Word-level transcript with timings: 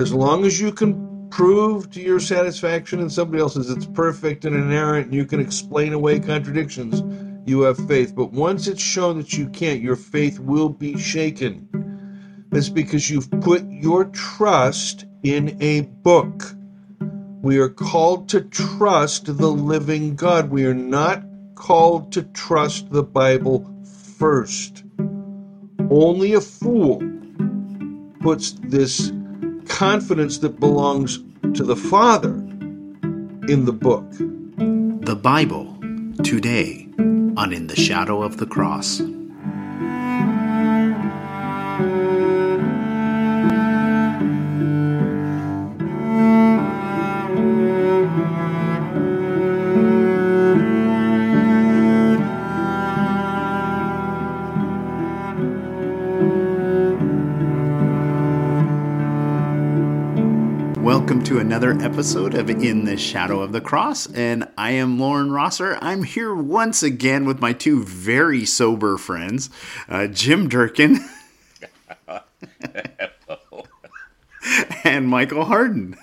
As 0.00 0.14
long 0.14 0.46
as 0.46 0.58
you 0.58 0.72
can 0.72 1.28
prove 1.28 1.90
to 1.90 2.00
your 2.00 2.20
satisfaction 2.20 3.00
and 3.00 3.12
somebody 3.12 3.42
else's 3.42 3.68
it's 3.68 3.84
perfect 3.84 4.46
and 4.46 4.56
inerrant 4.56 5.08
and 5.08 5.14
you 5.14 5.26
can 5.26 5.40
explain 5.40 5.92
away 5.92 6.18
contradictions, 6.18 7.02
you 7.46 7.60
have 7.60 7.76
faith. 7.86 8.16
But 8.16 8.32
once 8.32 8.66
it's 8.66 8.80
shown 8.80 9.18
that 9.18 9.34
you 9.34 9.46
can't, 9.50 9.82
your 9.82 9.96
faith 9.96 10.38
will 10.38 10.70
be 10.70 10.96
shaken. 10.96 12.46
That's 12.48 12.70
because 12.70 13.10
you've 13.10 13.30
put 13.42 13.62
your 13.68 14.06
trust 14.06 15.04
in 15.22 15.58
a 15.60 15.82
book. 15.82 16.44
We 17.42 17.58
are 17.58 17.68
called 17.68 18.30
to 18.30 18.40
trust 18.40 19.26
the 19.26 19.50
living 19.50 20.16
God. 20.16 20.48
We 20.48 20.64
are 20.64 20.72
not 20.72 21.22
called 21.56 22.10
to 22.12 22.22
trust 22.22 22.90
the 22.90 23.02
Bible 23.02 23.70
first. 24.16 24.82
Only 25.90 26.32
a 26.32 26.40
fool 26.40 27.02
puts 28.22 28.52
this 28.62 29.12
confidence 29.70 30.38
that 30.38 30.60
belongs 30.60 31.20
to 31.54 31.64
the 31.64 31.76
Father 31.76 32.34
in 33.48 33.64
the 33.64 33.72
book. 33.72 34.04
The 35.06 35.16
Bible, 35.16 35.78
today 36.22 36.86
on 36.98 37.52
In 37.52 37.68
the 37.68 37.76
Shadow 37.76 38.22
of 38.22 38.36
the 38.36 38.46
Cross. 38.46 39.00
Another 61.60 61.84
episode 61.84 62.32
of 62.32 62.48
In 62.48 62.86
the 62.86 62.96
Shadow 62.96 63.42
of 63.42 63.52
the 63.52 63.60
Cross, 63.60 64.14
and 64.14 64.48
I 64.56 64.70
am 64.70 64.98
Loren 64.98 65.30
Rosser. 65.30 65.76
I'm 65.82 66.04
here 66.04 66.34
once 66.34 66.82
again 66.82 67.26
with 67.26 67.42
my 67.42 67.52
two 67.52 67.84
very 67.84 68.46
sober 68.46 68.96
friends, 68.96 69.50
uh, 69.86 70.06
Jim 70.06 70.48
Durkin 70.48 71.00
and 74.84 75.06
Michael 75.06 75.44
Harden. 75.44 75.98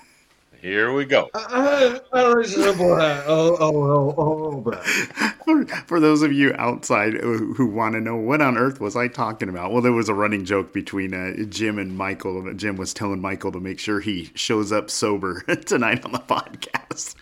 Here 0.62 0.92
we 0.92 1.04
go. 1.04 1.28
I, 1.34 2.00
I 2.12 2.22
resemble 2.34 2.94
that. 2.94 3.24
Oh, 3.26 3.56
oh, 3.58 3.82
oh, 3.82 4.14
oh, 4.16 4.72
oh. 5.20 5.32
For, 5.86 5.98
those 6.00 6.22
of 6.22 6.32
you 6.32 6.54
outside 6.58 7.14
who, 7.14 7.54
who 7.54 7.66
want 7.66 7.94
to 7.94 8.00
know 8.00 8.16
what 8.16 8.42
on 8.42 8.58
earth 8.58 8.80
was 8.80 8.96
I 8.96 9.08
talking 9.08 9.48
about, 9.48 9.72
well, 9.72 9.82
there 9.82 9.92
was 9.92 10.08
a 10.08 10.14
running 10.14 10.44
joke 10.44 10.72
between 10.72 11.14
uh, 11.14 11.44
Jim 11.44 11.78
and 11.78 11.96
Michael. 11.96 12.52
Jim 12.54 12.76
was 12.76 12.92
telling 12.92 13.20
Michael 13.20 13.52
to 13.52 13.60
make 13.60 13.78
sure 13.78 14.00
he 14.00 14.30
shows 14.34 14.72
up 14.72 14.90
sober 14.90 15.40
tonight 15.66 16.04
on 16.04 16.12
the 16.12 16.18
podcast. 16.18 17.14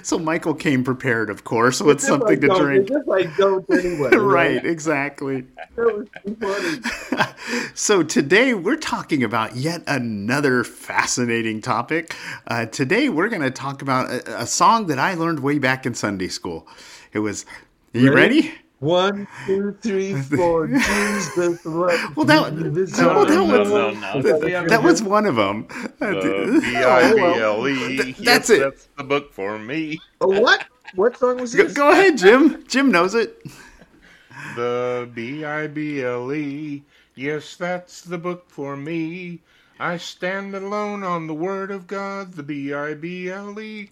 so 0.04 0.18
Michael 0.18 0.54
came 0.54 0.82
prepared, 0.82 1.30
of 1.30 1.44
course, 1.44 1.80
with 1.80 2.00
something 2.00 2.38
I 2.44 2.48
to 2.48 2.60
drink. 2.60 2.90
I 3.12 3.22
don't 3.36 3.68
anyway. 3.70 4.10
right, 4.16 4.64
exactly. 4.64 5.46
That 5.76 5.86
was 5.86 6.08
funny. 6.40 7.34
So 7.74 8.02
today 8.02 8.54
we're 8.54 8.76
talking 8.76 9.24
about 9.24 9.56
yet 9.56 9.82
another 9.86 10.64
fascinating 10.64 11.60
topic. 11.60 12.14
Uh, 12.46 12.66
today 12.66 13.08
we're 13.08 13.28
going 13.28 13.42
to 13.42 13.50
talk 13.50 13.82
about 13.82 14.10
a, 14.10 14.42
a 14.42 14.46
song 14.46 14.86
that 14.88 14.98
I 14.98 15.14
learned 15.14 15.40
way 15.40 15.58
back 15.58 15.86
in 15.86 15.94
Sunday 15.94 16.28
school. 16.28 16.68
It 17.12 17.18
was. 17.20 17.44
Are 17.94 17.98
You 18.00 18.12
Ready? 18.14 18.40
ready? 18.42 18.54
One, 18.78 19.28
two, 19.46 19.76
three, 19.82 20.14
four. 20.14 20.66
Jesus, 20.68 21.58
what? 21.64 22.16
Well, 22.16 22.24
that- 22.26 22.56
Jesus, 22.56 22.96
that- 22.96 23.06
well, 23.14 23.26
that 23.26 23.34
no, 23.34 23.44
was- 23.44 23.68
no, 23.68 23.90
no. 23.90 24.22
That, 24.22 24.68
that 24.68 24.82
was 24.82 25.02
one 25.02 25.26
of 25.26 25.36
them. 25.36 25.66
The 25.98 26.60
B 26.64 26.76
I 26.76 27.12
B 27.14 27.20
L 27.40 27.68
E. 27.68 27.96
Th- 27.98 28.16
Yes, 28.18 28.24
that's 28.24 28.50
it. 28.50 28.60
That's 28.60 28.88
the 28.96 29.04
book 29.04 29.32
for 29.34 29.58
me. 29.58 30.00
Oh, 30.22 30.40
what? 30.40 30.64
What 30.94 31.16
song 31.18 31.38
was 31.40 31.54
Go, 31.54 31.64
this? 31.64 31.74
go 31.74 31.90
ahead, 31.90 32.16
Jim. 32.16 32.64
Jim 32.66 32.90
knows 32.90 33.14
it. 33.14 33.42
The 34.56 35.10
B 35.14 35.44
I 35.44 35.66
B 35.66 36.02
L 36.02 36.32
E. 36.32 36.82
Yes, 37.14 37.56
that's 37.56 38.00
the 38.02 38.16
book 38.18 38.48
for 38.48 38.76
me. 38.76 39.40
I 39.78 39.98
stand 39.98 40.54
alone 40.54 41.02
on 41.02 41.26
the 41.26 41.34
word 41.34 41.70
of 41.70 41.86
God. 41.86 42.32
The 42.32 42.42
B 42.42 42.72
I 42.72 42.94
B 42.94 43.28
L 43.28 43.60
E. 43.60 43.90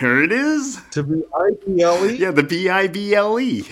There 0.00 0.22
it 0.22 0.32
is. 0.32 0.80
To 0.92 1.02
be 1.02 1.22
I-B-L-E? 1.34 2.16
Yeah, 2.16 2.30
the 2.30 2.42
B 2.42 2.68
I 2.68 2.86
B 2.88 3.14
L 3.14 3.38
E. 3.38 3.64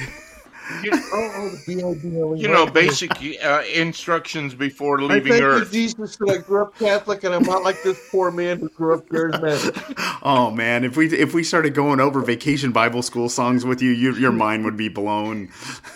You, 0.82 0.92
Oh, 0.94 1.30
oh, 1.34 1.48
the 1.50 1.62
B-I-B-L-E. 1.66 2.41
you 2.41 2.48
know, 2.48 2.64
basic 2.66 3.10
uh, 3.44 3.62
instructions 3.75 4.54
before 4.54 4.98
I 5.00 5.04
leaving 5.04 5.32
thank 5.32 5.41
you, 5.42 5.47
Earth. 5.47 5.72
Jesus, 5.72 6.16
that 6.16 6.30
I 6.30 6.38
grew 6.38 6.62
up 6.62 6.78
Catholic 6.78 7.22
and 7.25 7.34
I'm 7.34 7.42
not 7.42 7.62
like 7.62 7.82
this 7.82 7.98
poor 8.10 8.30
man 8.30 8.60
who 8.60 8.69
grew 8.70 8.94
up 8.94 9.06
charismatic. 9.08 10.00
Oh 10.26 10.50
man, 10.50 10.84
if 10.84 10.97
we 10.97 11.06
if 11.14 11.34
we 11.34 11.44
started 11.44 11.75
going 11.75 12.00
over 12.00 12.22
vacation 12.22 12.72
Bible 12.72 13.02
school 13.02 13.28
songs 13.28 13.66
with 13.66 13.82
you, 13.82 13.91
you 13.91 14.14
your 14.14 14.32
mind 14.32 14.64
would 14.64 14.76
be 14.76 14.88
blown. 14.88 15.50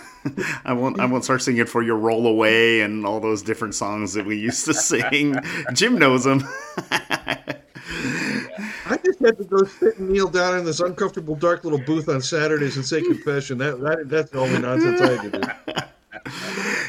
I 0.67 0.75
won't 0.75 1.01
I 1.01 1.07
won't 1.07 1.25
start 1.25 1.41
singing 1.41 1.65
for 1.65 1.83
your 1.83 1.97
roll 1.97 2.27
away 2.27 2.83
and 2.83 3.07
all 3.07 3.21
those 3.21 3.41
different 3.41 3.75
songs 3.75 4.13
that 4.13 4.27
we 4.27 4.37
used 4.37 4.67
to 4.67 4.75
sing. 4.75 5.37
Jim 5.73 5.97
knows 5.97 6.25
them. 6.25 6.47
I 8.91 8.97
just 9.05 9.21
had 9.21 9.37
to 9.39 9.45
go 9.45 9.65
sit 9.65 9.99
and 9.99 10.11
kneel 10.11 10.29
down 10.29 10.59
in 10.59 10.65
this 10.65 10.81
uncomfortable, 10.81 11.35
dark 11.35 11.65
little 11.65 11.79
booth 11.79 12.09
on 12.09 12.23
Saturdays 12.23 12.77
and 12.77 12.85
say 12.85 13.03
confession. 13.03 13.59
That, 13.59 13.81
that 13.81 14.09
That's 14.09 14.31
the 14.31 14.39
only 14.39 14.61
nonsense 14.61 15.01
I 15.01 15.29
to 15.29 15.87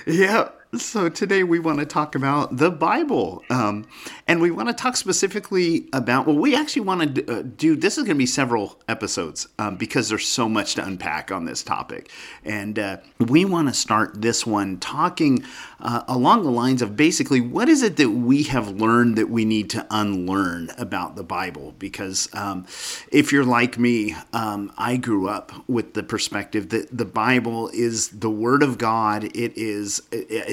do. 0.05 0.11
yeah. 0.23 0.49
So 0.78 1.09
today 1.09 1.41
we 1.41 1.57
want 1.57 1.80
to 1.80 1.85
talk 1.85 2.13
about 2.13 2.57
the 2.57 2.69
Bible, 2.69 3.44
um, 3.50 3.88
and 4.28 4.40
we 4.40 4.52
want 4.52 4.69
to 4.69 4.74
talk 4.75 4.97
specifically 4.97 5.88
about. 5.94 6.28
Well, 6.28 6.38
we 6.38 6.56
actually 6.56 6.84
want 6.84 7.16
to 7.16 7.40
uh, 7.40 7.41
do. 7.41 7.75
This 7.75 7.97
is 7.97 8.03
going 8.03 8.18
to 8.18 8.19
be 8.19 8.28
several 8.28 8.79
episodes 8.88 9.47
um, 9.58 9.78
because 9.78 10.09
there's 10.09 10.28
so 10.28 10.47
much 10.47 10.75
to 10.75 10.85
unpack 10.85 11.31
on 11.31 11.46
this 11.46 11.63
topic, 11.63 12.12
and 12.46 12.78
uh, 12.78 12.97
we 13.18 13.46
want 13.46 13.68
to 13.68 13.74
start 13.74 14.22
this 14.22 14.46
one 14.46 14.78
talking 14.78 15.44
uh, 15.79 16.03
along 16.08 16.44
the 16.44 16.52
lines 16.52 16.84
of 16.84 16.96
basically 16.96 17.41
what 17.41 17.68
is 17.68 17.81
it 17.81 17.97
that 17.97 18.12
we 18.12 18.44
have 18.44 18.69
learned 18.69 19.18
that 19.18 19.29
we 19.29 19.46
need 19.46 19.72
to 19.72 19.88
unlearn 19.90 20.69
about 20.78 21.16
the 21.16 21.24
Bible? 21.24 21.74
Because 21.79 22.29
um, 22.34 22.68
if 23.12 23.31
you're 23.31 23.44
like 23.44 23.79
me, 23.79 24.16
um, 24.34 24.72
I 24.78 24.97
grew 24.97 25.29
up 25.29 25.52
with 25.68 25.96
the 25.96 26.03
perspective 26.03 26.69
that 26.69 26.96
the 26.96 27.06
Bible 27.06 27.69
is 27.69 28.09
the 28.09 28.29
Word 28.29 28.62
of 28.62 28.78
God. 28.78 29.24
It 29.24 29.58
is. 29.58 30.02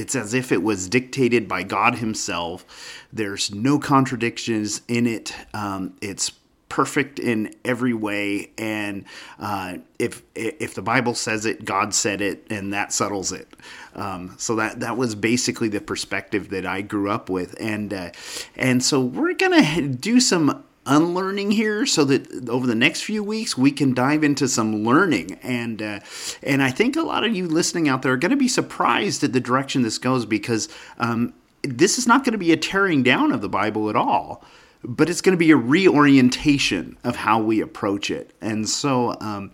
It's 0.06 0.14
as 0.14 0.34
if 0.34 0.52
it 0.52 0.62
was 0.62 0.88
dictated 0.88 1.48
by 1.48 1.64
God 1.64 1.96
Himself. 1.96 2.64
There's 3.12 3.52
no 3.52 3.80
contradictions 3.80 4.80
in 4.86 5.04
it. 5.04 5.34
Um, 5.52 5.96
it's 6.00 6.30
perfect 6.68 7.18
in 7.18 7.52
every 7.64 7.92
way, 7.92 8.52
and 8.56 9.04
uh, 9.40 9.78
if 9.98 10.22
if 10.36 10.74
the 10.74 10.82
Bible 10.82 11.14
says 11.16 11.44
it, 11.44 11.64
God 11.64 11.92
said 11.92 12.20
it, 12.20 12.46
and 12.50 12.72
that 12.72 12.92
settles 12.92 13.32
it. 13.32 13.48
Um, 13.96 14.36
so 14.38 14.54
that 14.54 14.78
that 14.78 14.96
was 14.96 15.16
basically 15.16 15.66
the 15.70 15.80
perspective 15.80 16.50
that 16.50 16.64
I 16.64 16.82
grew 16.82 17.10
up 17.10 17.28
with, 17.28 17.56
and 17.58 17.92
uh, 17.92 18.12
and 18.54 18.84
so 18.84 19.00
we're 19.00 19.34
gonna 19.34 19.88
do 19.88 20.20
some 20.20 20.62
unlearning 20.86 21.50
here 21.50 21.86
so 21.86 22.04
that 22.04 22.48
over 22.48 22.66
the 22.66 22.74
next 22.74 23.02
few 23.02 23.22
weeks 23.22 23.56
we 23.56 23.70
can 23.70 23.94
dive 23.94 24.24
into 24.24 24.48
some 24.48 24.84
learning 24.84 25.38
and 25.42 25.82
uh, 25.82 26.00
and 26.42 26.62
I 26.62 26.70
think 26.70 26.96
a 26.96 27.02
lot 27.02 27.24
of 27.24 27.34
you 27.34 27.46
listening 27.48 27.88
out 27.88 28.02
there 28.02 28.12
are 28.12 28.16
going 28.16 28.30
to 28.30 28.36
be 28.36 28.48
surprised 28.48 29.24
at 29.24 29.32
the 29.32 29.40
direction 29.40 29.82
this 29.82 29.98
goes 29.98 30.24
because 30.26 30.68
um, 30.98 31.34
this 31.62 31.98
is 31.98 32.06
not 32.06 32.24
going 32.24 32.32
to 32.32 32.38
be 32.38 32.52
a 32.52 32.56
tearing 32.56 33.02
down 33.02 33.32
of 33.32 33.40
the 33.40 33.48
Bible 33.48 33.90
at 33.90 33.96
all 33.96 34.44
but 34.84 35.10
it's 35.10 35.20
going 35.20 35.32
to 35.32 35.38
be 35.38 35.50
a 35.50 35.56
reorientation 35.56 36.96
of 37.02 37.16
how 37.16 37.40
we 37.40 37.60
approach 37.60 38.10
it 38.10 38.32
and 38.40 38.68
so 38.68 39.16
um, 39.20 39.50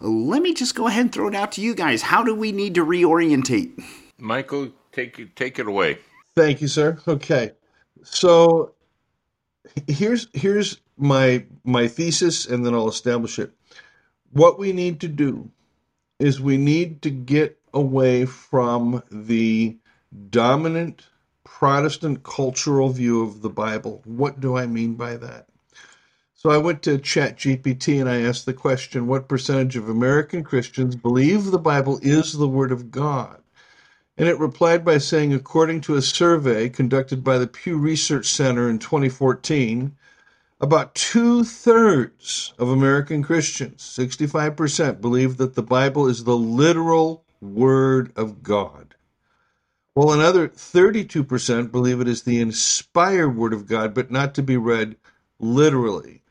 let 0.00 0.42
me 0.42 0.54
just 0.54 0.74
go 0.74 0.86
ahead 0.86 1.02
and 1.02 1.12
throw 1.12 1.28
it 1.28 1.34
out 1.34 1.52
to 1.52 1.60
you 1.60 1.74
guys 1.74 2.02
how 2.02 2.22
do 2.22 2.34
we 2.34 2.52
need 2.52 2.74
to 2.74 2.84
reorientate 2.84 3.82
Michael, 4.18 4.70
take 4.92 5.18
it 5.18 5.36
take 5.36 5.58
it 5.58 5.66
away. 5.66 5.98
Thank 6.34 6.60
you, 6.60 6.68
sir. 6.68 6.98
Okay. 7.06 7.52
So 8.02 8.72
here's 9.88 10.28
here's 10.34 10.80
my 10.98 11.44
my 11.64 11.88
thesis 11.88 12.46
and 12.46 12.66
then 12.66 12.74
I'll 12.74 12.88
establish 12.88 13.38
it. 13.38 13.52
What 14.32 14.58
we 14.58 14.72
need 14.72 15.00
to 15.00 15.08
do 15.08 15.50
is 16.18 16.40
we 16.40 16.56
need 16.56 17.02
to 17.02 17.10
get 17.10 17.58
away 17.74 18.26
from 18.26 19.02
the 19.10 19.76
dominant 20.30 21.08
Protestant 21.44 22.24
cultural 22.24 22.90
view 22.90 23.22
of 23.22 23.42
the 23.42 23.50
Bible. 23.50 24.02
What 24.04 24.40
do 24.40 24.56
I 24.56 24.66
mean 24.66 24.94
by 24.94 25.16
that? 25.18 25.48
So 26.34 26.50
I 26.50 26.58
went 26.58 26.82
to 26.84 26.98
ChatGPT 26.98 28.00
and 28.00 28.08
I 28.10 28.22
asked 28.22 28.46
the 28.46 28.54
question 28.54 29.06
what 29.08 29.28
percentage 29.28 29.76
of 29.76 29.88
American 29.88 30.44
Christians 30.44 30.96
believe 30.96 31.46
the 31.46 31.58
Bible 31.58 31.98
is 32.02 32.34
the 32.34 32.48
Word 32.48 32.72
of 32.72 32.90
God? 32.90 33.42
And 34.18 34.28
it 34.28 34.38
replied 34.38 34.84
by 34.84 34.98
saying, 34.98 35.34
according 35.34 35.82
to 35.82 35.96
a 35.96 36.02
survey 36.02 36.68
conducted 36.68 37.24
by 37.24 37.38
the 37.38 37.46
Pew 37.48 37.78
Research 37.78 38.26
Center 38.26 38.68
in 38.70 38.78
2014, 38.78 39.96
about 40.60 40.94
two 40.94 41.44
thirds 41.44 42.54
of 42.58 42.68
American 42.70 43.22
Christians, 43.22 43.82
65%, 43.82 45.00
believe 45.00 45.36
that 45.38 45.54
the 45.54 45.62
Bible 45.62 46.06
is 46.08 46.24
the 46.24 46.36
literal 46.36 47.24
Word 47.42 48.12
of 48.16 48.42
God. 48.42 48.94
while 49.94 50.12
another 50.12 50.48
32% 50.48 51.70
believe 51.72 52.00
it 52.00 52.08
is 52.08 52.22
the 52.22 52.40
inspired 52.40 53.36
Word 53.36 53.52
of 53.54 53.66
God, 53.66 53.94
but 53.94 54.10
not 54.10 54.34
to 54.34 54.42
be 54.42 54.56
read 54.56 54.96
literally. 55.38 56.22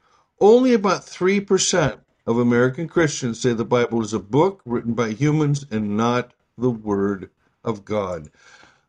Only 0.42 0.74
about 0.74 1.06
3% 1.06 2.00
of 2.28 2.40
American 2.40 2.88
Christians 2.90 3.40
say 3.40 3.54
the 3.54 3.66
Bible 3.66 4.02
is 4.04 4.14
a 4.14 4.20
book 4.20 4.62
written 4.66 4.94
by 4.96 5.12
humans 5.12 5.66
and 5.72 5.98
not 5.98 6.34
the 6.58 6.72
Word 6.72 7.30
of 7.66 7.86
God. 7.86 8.30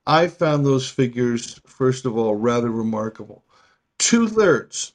I 0.06 0.28
found 0.28 0.64
those 0.67 0.88
figures, 0.90 1.61
first 1.67 2.06
of 2.06 2.17
all, 2.17 2.37
rather 2.37 2.70
remarkable. 2.70 3.44
Two 3.99 4.28
thirds 4.28 4.93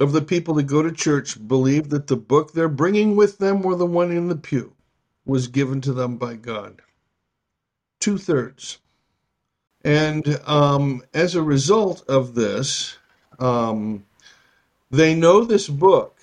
of 0.00 0.12
the 0.12 0.22
people 0.22 0.54
that 0.54 0.64
go 0.64 0.82
to 0.82 0.92
church 0.92 1.46
believe 1.48 1.90
that 1.90 2.06
the 2.06 2.16
book 2.16 2.52
they're 2.52 2.68
bringing 2.68 3.16
with 3.16 3.38
them 3.38 3.64
or 3.66 3.76
the 3.76 3.86
one 3.86 4.12
in 4.12 4.28
the 4.28 4.36
pew 4.36 4.74
was 5.24 5.48
given 5.48 5.80
to 5.82 5.92
them 5.92 6.18
by 6.18 6.34
God. 6.36 6.82
Two 8.00 8.18
thirds. 8.18 8.78
And 9.84 10.40
um, 10.46 11.02
as 11.14 11.34
a 11.34 11.42
result 11.42 12.04
of 12.08 12.34
this, 12.34 12.98
um, 13.38 14.04
they 14.90 15.14
know 15.14 15.44
this 15.44 15.68
book 15.68 16.18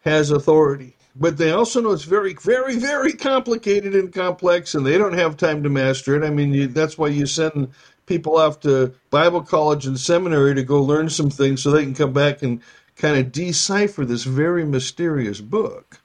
has 0.00 0.30
authority, 0.30 0.96
but 1.14 1.36
they 1.36 1.50
also 1.52 1.80
know 1.80 1.92
it's 1.92 2.04
very, 2.04 2.34
very, 2.34 2.76
very 2.76 3.12
complicated 3.12 3.94
and 3.94 4.12
complex, 4.12 4.74
and 4.74 4.86
they 4.86 4.96
don't 4.96 5.12
have 5.12 5.36
time 5.36 5.62
to 5.62 5.68
master 5.68 6.16
it. 6.16 6.26
I 6.26 6.30
mean, 6.30 6.54
you, 6.54 6.66
that's 6.68 6.96
why 6.96 7.08
you 7.08 7.26
send 7.26 7.68
people 8.06 8.38
off 8.38 8.60
to 8.60 8.94
Bible 9.10 9.42
college 9.42 9.86
and 9.86 9.98
seminary 9.98 10.54
to 10.54 10.62
go 10.62 10.82
learn 10.82 11.10
some 11.10 11.30
things 11.30 11.62
so 11.62 11.70
they 11.70 11.84
can 11.84 11.94
come 11.94 12.12
back 12.12 12.42
and 12.42 12.60
kind 12.96 13.18
of 13.18 13.32
decipher 13.32 14.04
this 14.04 14.24
very 14.24 14.64
mysterious 14.64 15.40
book. 15.40 16.00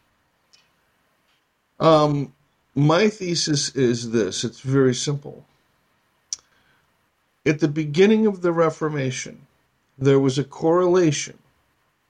Um, 1.80 2.34
my 2.76 3.10
thesis 3.10 3.76
is 3.76 4.12
this 4.12 4.44
it's 4.44 4.60
very 4.62 4.94
simple. 4.94 5.46
At 7.46 7.60
the 7.60 7.68
beginning 7.68 8.26
of 8.28 8.42
the 8.42 8.52
Reformation, 8.52 9.48
there 9.98 10.20
was 10.20 10.38
a 10.38 10.44
correlation 10.44 11.38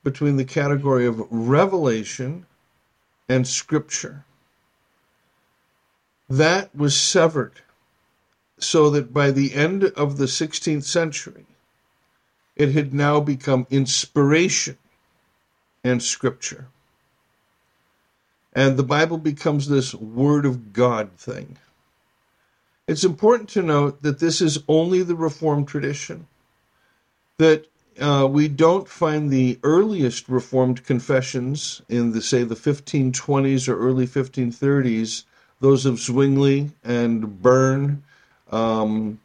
between 0.03 0.37
the 0.37 0.45
category 0.45 1.05
of 1.05 1.25
revelation 1.29 2.45
and 3.29 3.47
scripture. 3.47 4.25
That 6.29 6.75
was 6.75 6.99
severed 6.99 7.61
so 8.59 8.89
that 8.89 9.13
by 9.13 9.31
the 9.31 9.53
end 9.53 9.83
of 9.83 10.17
the 10.17 10.25
16th 10.25 10.83
century, 10.83 11.45
it 12.55 12.71
had 12.71 12.93
now 12.93 13.19
become 13.19 13.67
inspiration 13.69 14.77
and 15.83 16.01
scripture. 16.01 16.67
And 18.53 18.75
the 18.75 18.83
Bible 18.83 19.19
becomes 19.19 19.67
this 19.67 19.93
Word 19.93 20.45
of 20.45 20.73
God 20.73 21.11
thing. 21.13 21.57
It's 22.87 23.03
important 23.03 23.49
to 23.49 23.61
note 23.61 24.01
that 24.01 24.19
this 24.19 24.41
is 24.41 24.63
only 24.67 25.03
the 25.03 25.15
Reformed 25.15 25.67
tradition, 25.67 26.27
that 27.37 27.67
uh, 27.99 28.27
we 28.29 28.47
don't 28.47 28.87
find 28.87 29.29
the 29.29 29.59
earliest 29.63 30.29
Reformed 30.29 30.83
confessions 30.83 31.81
in 31.89 32.11
the, 32.11 32.21
say, 32.21 32.43
the 32.43 32.55
1520s 32.55 33.67
or 33.67 33.77
early 33.77 34.07
1530s, 34.07 35.23
those 35.59 35.85
of 35.85 35.99
Zwingli 35.99 36.71
and 36.83 37.41
Bern. 37.41 38.03
Um, 38.51 39.19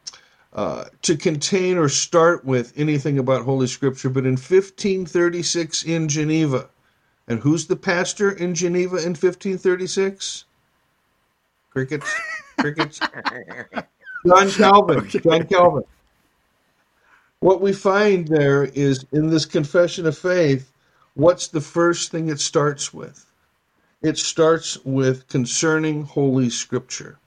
uh, 0.53 0.85
to 1.01 1.17
contain 1.17 1.77
or 1.77 1.89
start 1.89 2.45
with 2.45 2.73
anything 2.75 3.17
about 3.17 3.43
Holy 3.43 3.65
Scripture, 3.65 4.09
but 4.09 4.25
in 4.25 4.33
1536 4.33 5.83
in 5.83 6.07
Geneva. 6.07 6.69
And 7.27 7.39
who's 7.39 7.65
the 7.65 7.75
pastor 7.75 8.31
in 8.31 8.53
Geneva 8.53 8.97
in 8.97 9.15
1536? 9.15 10.45
Crickets. 11.71 12.15
Crickets. 12.59 12.99
John 14.27 14.51
Calvin. 14.51 15.09
John 15.09 15.47
Calvin. 15.47 15.83
What 17.43 17.59
we 17.59 17.73
find 17.73 18.25
there 18.29 18.63
is 18.63 19.05
in 19.11 19.29
this 19.29 19.43
confession 19.43 20.05
of 20.05 20.17
faith, 20.17 20.71
what's 21.13 21.49
the 21.49 21.59
first 21.59 22.09
thing 22.09 22.29
it 22.29 22.39
starts 22.39 22.93
with? 22.93 23.25
It 24.01 24.17
starts 24.17 24.77
with 24.85 25.27
concerning 25.27 26.05
Holy 26.05 26.49
Scripture. 26.49 27.19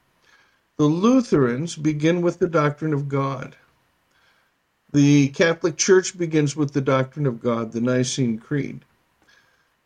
The 0.79 0.87
Lutherans 0.87 1.77
begin 1.77 2.23
with 2.23 2.39
the 2.39 2.49
doctrine 2.49 2.95
of 2.95 3.11
God. 3.11 3.57
The 4.91 5.29
Catholic 5.29 5.77
Church 5.77 6.17
begins 6.17 6.57
with 6.57 6.73
the 6.73 6.81
doctrine 6.81 7.27
of 7.27 7.43
God, 7.43 7.73
the 7.73 7.83
Nicene 7.83 8.39
Creed. 8.39 8.87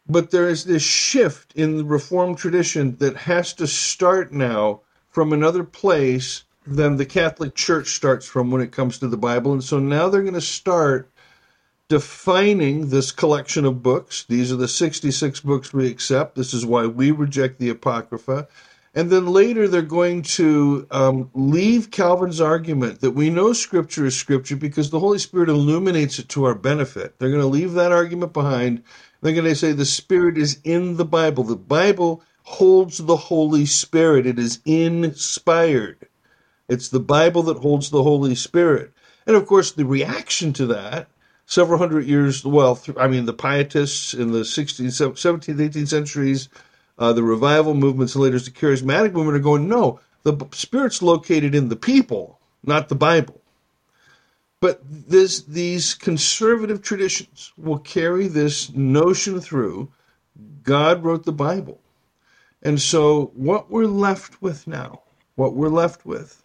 But 0.09 0.31
there 0.31 0.49
is 0.49 0.62
this 0.62 0.85
shift 0.85 1.53
in 1.56 1.76
the 1.76 1.85
Reformed 1.85 2.38
tradition 2.38 2.94
that 3.00 3.17
has 3.17 3.53
to 3.55 3.67
start 3.67 4.33
now 4.33 4.83
from 5.09 5.33
another 5.33 5.65
place 5.65 6.44
than 6.67 6.97
the 6.97 7.07
Catholic 7.07 7.55
Church 7.55 7.95
starts 7.95 8.27
from 8.27 8.51
when 8.51 8.61
it 8.61 8.73
comes 8.73 8.99
to 8.99 9.09
the 9.09 9.17
Bible. 9.17 9.53
And 9.53 9.65
so 9.65 9.79
now 9.79 10.09
they're 10.09 10.23
going 10.23 10.35
to 10.35 10.41
start 10.41 11.11
defining 11.89 12.91
this 12.91 13.11
collection 13.11 13.65
of 13.65 13.83
books. 13.83 14.25
These 14.25 14.53
are 14.53 14.57
the 14.57 14.69
66 14.69 15.41
books 15.41 15.73
we 15.73 15.89
accept. 15.89 16.37
This 16.37 16.55
is 16.55 16.65
why 16.65 16.87
we 16.87 17.11
reject 17.11 17.59
the 17.59 17.71
Apocrypha. 17.71 18.47
And 18.95 19.11
then 19.11 19.27
later 19.27 19.69
they're 19.69 19.83
going 19.83 20.23
to 20.23 20.87
um, 20.91 21.31
leave 21.35 21.91
Calvin's 21.91 22.41
argument 22.41 23.01
that 23.01 23.12
we 23.12 23.31
know 23.31 23.53
Scripture 23.53 24.07
is 24.07 24.17
Scripture 24.17 24.57
because 24.57 24.91
the 24.91 25.01
Holy 25.01 25.19
Spirit 25.19 25.49
illuminates 25.49 26.19
it 26.19 26.29
to 26.31 26.45
our 26.45 26.55
benefit. 26.55 27.19
They're 27.19 27.31
going 27.31 27.41
to 27.41 27.47
leave 27.47 27.73
that 27.73 27.93
argument 27.93 28.33
behind. 28.33 28.83
They're 29.21 29.33
going 29.33 29.45
to 29.45 29.55
say 29.55 29.73
the 29.73 29.85
Spirit 29.85 30.37
is 30.37 30.61
in 30.65 30.97
the 30.97 31.05
Bible. 31.05 31.45
The 31.45 31.57
Bible 31.57 32.23
holds 32.43 32.99
the 32.99 33.17
Holy 33.17 33.67
Spirit, 33.67 34.27
it 34.27 34.39
is 34.39 34.61
inspired. 34.65 36.09
It's 36.70 36.88
the 36.88 37.00
Bible 37.00 37.43
that 37.43 37.58
holds 37.58 37.90
the 37.90 38.05
Holy 38.05 38.37
Spirit. 38.37 38.93
And 39.26 39.34
of 39.34 39.44
course, 39.44 39.72
the 39.72 39.84
reaction 39.84 40.52
to 40.52 40.67
that, 40.67 41.08
several 41.44 41.81
hundred 41.81 42.06
years, 42.06 42.44
well, 42.44 42.81
I 42.96 43.08
mean, 43.08 43.25
the 43.25 43.32
Pietists 43.32 44.14
in 44.14 44.31
the 44.31 44.43
16th, 44.43 44.87
17th, 44.87 45.56
18th 45.56 45.88
centuries, 45.88 46.49
uh, 46.96 47.12
the 47.12 47.25
revival 47.25 47.75
movements 47.75 48.14
and 48.14 48.22
later 48.22 48.38
the 48.38 48.52
charismatic 48.52 49.12
movement 49.12 49.37
are 49.37 49.40
going, 49.40 49.67
no, 49.69 49.99
the 50.22 50.37
Spirit's 50.52 51.02
located 51.02 51.56
in 51.56 51.70
the 51.70 51.76
people, 51.76 52.38
not 52.62 52.88
the 52.88 52.94
Bible. 52.94 53.40
But 54.61 54.81
this, 54.84 55.43
these 55.43 55.94
conservative 55.94 56.82
traditions 56.82 57.52
will 57.56 57.81
carry 57.81 58.28
this 58.28 58.73
notion 58.73 59.40
through. 59.40 59.90
God 60.62 61.02
wrote 61.02 61.25
the 61.25 61.32
Bible. 61.32 61.81
And 62.62 62.81
so, 62.81 63.32
what 63.34 63.73
we're 63.73 63.87
left 63.87 64.40
with 64.40 64.69
now, 64.69 65.00
what 65.34 65.55
we're 65.55 65.69
left 65.69 66.06
with, 66.06 66.44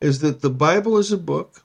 is 0.00 0.20
that 0.20 0.40
the 0.40 0.50
Bible 0.50 0.98
is 0.98 1.12
a 1.12 1.18
book 1.18 1.62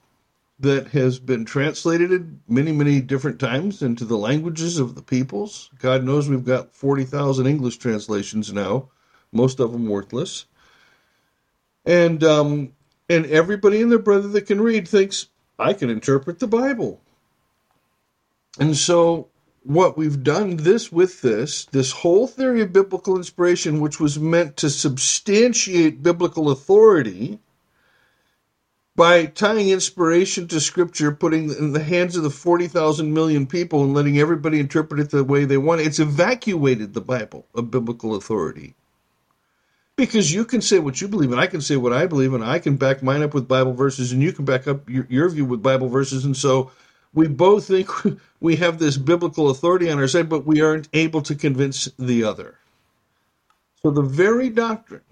that 0.58 0.88
has 0.88 1.18
been 1.18 1.44
translated 1.44 2.38
many, 2.48 2.70
many 2.72 3.00
different 3.00 3.40
times 3.40 3.82
into 3.82 4.04
the 4.04 4.16
languages 4.16 4.78
of 4.78 4.94
the 4.94 5.02
peoples. 5.02 5.70
God 5.78 6.04
knows 6.04 6.28
we've 6.28 6.44
got 6.44 6.72
40,000 6.72 7.46
English 7.46 7.78
translations 7.78 8.52
now, 8.52 8.88
most 9.32 9.58
of 9.58 9.72
them 9.72 9.88
worthless. 9.88 10.46
And, 11.84 12.22
um, 12.22 12.72
and 13.08 13.26
everybody 13.26 13.82
and 13.82 13.90
their 13.90 13.98
brother 13.98 14.28
that 14.28 14.46
can 14.46 14.60
read 14.60 14.86
thinks, 14.86 15.26
I 15.58 15.72
can 15.72 15.90
interpret 15.90 16.38
the 16.38 16.46
Bible. 16.46 17.00
And 18.58 18.76
so, 18.76 19.28
what 19.64 19.96
we've 19.96 20.22
done 20.22 20.56
this 20.56 20.92
with 20.92 21.22
this, 21.22 21.64
this 21.66 21.92
whole 21.92 22.26
theory 22.26 22.62
of 22.62 22.72
biblical 22.72 23.16
inspiration, 23.16 23.80
which 23.80 24.00
was 24.00 24.18
meant 24.18 24.56
to 24.58 24.70
substantiate 24.70 26.02
biblical 26.02 26.50
authority, 26.50 27.38
by 28.94 29.26
tying 29.26 29.70
inspiration 29.70 30.48
to 30.48 30.60
scripture, 30.60 31.12
putting 31.12 31.50
in 31.50 31.72
the 31.72 31.82
hands 31.82 32.16
of 32.16 32.22
the 32.22 32.30
40,000 32.30 33.12
million 33.12 33.46
people 33.46 33.84
and 33.84 33.94
letting 33.94 34.18
everybody 34.18 34.60
interpret 34.60 35.00
it 35.00 35.10
the 35.10 35.24
way 35.24 35.44
they 35.44 35.56
want, 35.56 35.80
it's 35.80 35.98
evacuated 35.98 36.92
the 36.92 37.00
Bible 37.00 37.46
of 37.54 37.70
biblical 37.70 38.14
authority. 38.14 38.74
Because 39.96 40.32
you 40.32 40.44
can 40.44 40.60
say 40.60 40.78
what 40.78 41.00
you 41.00 41.08
believe, 41.08 41.32
and 41.32 41.40
I 41.40 41.46
can 41.46 41.60
say 41.60 41.76
what 41.76 41.92
I 41.92 42.06
believe, 42.06 42.34
and 42.34 42.44
I 42.44 42.58
can 42.58 42.76
back 42.76 43.02
mine 43.02 43.22
up 43.22 43.34
with 43.34 43.48
Bible 43.48 43.72
verses, 43.72 44.12
and 44.12 44.22
you 44.22 44.32
can 44.32 44.44
back 44.44 44.66
up 44.66 44.88
your, 44.88 45.06
your 45.08 45.28
view 45.28 45.44
with 45.44 45.62
Bible 45.62 45.88
verses. 45.88 46.24
And 46.24 46.36
so 46.36 46.70
we 47.14 47.28
both 47.28 47.66
think 47.66 47.88
we 48.40 48.56
have 48.56 48.78
this 48.78 48.96
biblical 48.96 49.50
authority 49.50 49.90
on 49.90 49.98
our 49.98 50.08
side, 50.08 50.28
but 50.28 50.46
we 50.46 50.60
aren't 50.60 50.88
able 50.92 51.22
to 51.22 51.34
convince 51.34 51.88
the 51.98 52.24
other. 52.24 52.58
So 53.82 53.90
the 53.90 54.02
very 54.02 54.48
doctrine 54.48 55.02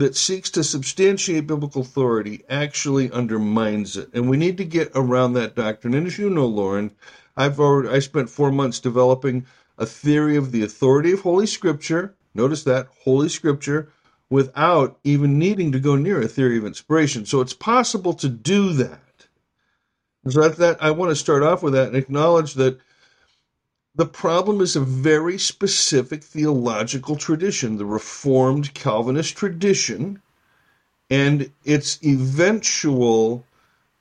that 0.00 0.16
seeks 0.16 0.48
to 0.48 0.64
substantiate 0.64 1.46
biblical 1.46 1.82
authority 1.82 2.42
actually 2.48 3.10
undermines 3.10 3.98
it. 3.98 4.08
And 4.14 4.30
we 4.30 4.38
need 4.38 4.56
to 4.56 4.64
get 4.64 4.90
around 4.94 5.34
that 5.34 5.54
doctrine. 5.54 5.92
And 5.92 6.06
as 6.06 6.16
you 6.16 6.30
know, 6.30 6.46
Loren, 6.46 6.90
I've 7.36 7.60
already 7.60 7.90
I 7.90 7.98
spent 7.98 8.30
four 8.30 8.50
months 8.50 8.80
developing 8.80 9.44
a 9.76 9.84
theory 9.84 10.36
of 10.36 10.52
the 10.52 10.62
authority 10.62 11.12
of 11.12 11.20
Holy 11.20 11.46
Scripture. 11.46 12.14
Notice 12.34 12.64
that 12.64 12.88
Holy 13.04 13.28
Scripture 13.28 13.92
without 14.30 14.98
even 15.04 15.38
needing 15.38 15.70
to 15.72 15.78
go 15.78 15.96
near 15.96 16.22
a 16.22 16.28
theory 16.28 16.56
of 16.56 16.64
inspiration. 16.64 17.26
So 17.26 17.42
it's 17.42 17.52
possible 17.52 18.14
to 18.14 18.28
do 18.30 18.72
that. 18.72 19.26
So 20.30 20.40
that, 20.40 20.56
that 20.56 20.82
I 20.82 20.92
want 20.92 21.10
to 21.10 21.16
start 21.16 21.42
off 21.42 21.62
with 21.62 21.74
that 21.74 21.88
and 21.88 21.96
acknowledge 21.96 22.54
that 22.54 22.78
the 23.94 24.06
problem 24.06 24.60
is 24.60 24.76
a 24.76 24.80
very 24.80 25.38
specific 25.38 26.22
theological 26.22 27.16
tradition, 27.16 27.76
the 27.76 27.84
Reformed 27.84 28.72
Calvinist 28.74 29.36
tradition, 29.36 30.22
and 31.10 31.50
its 31.64 31.98
eventual 32.04 33.44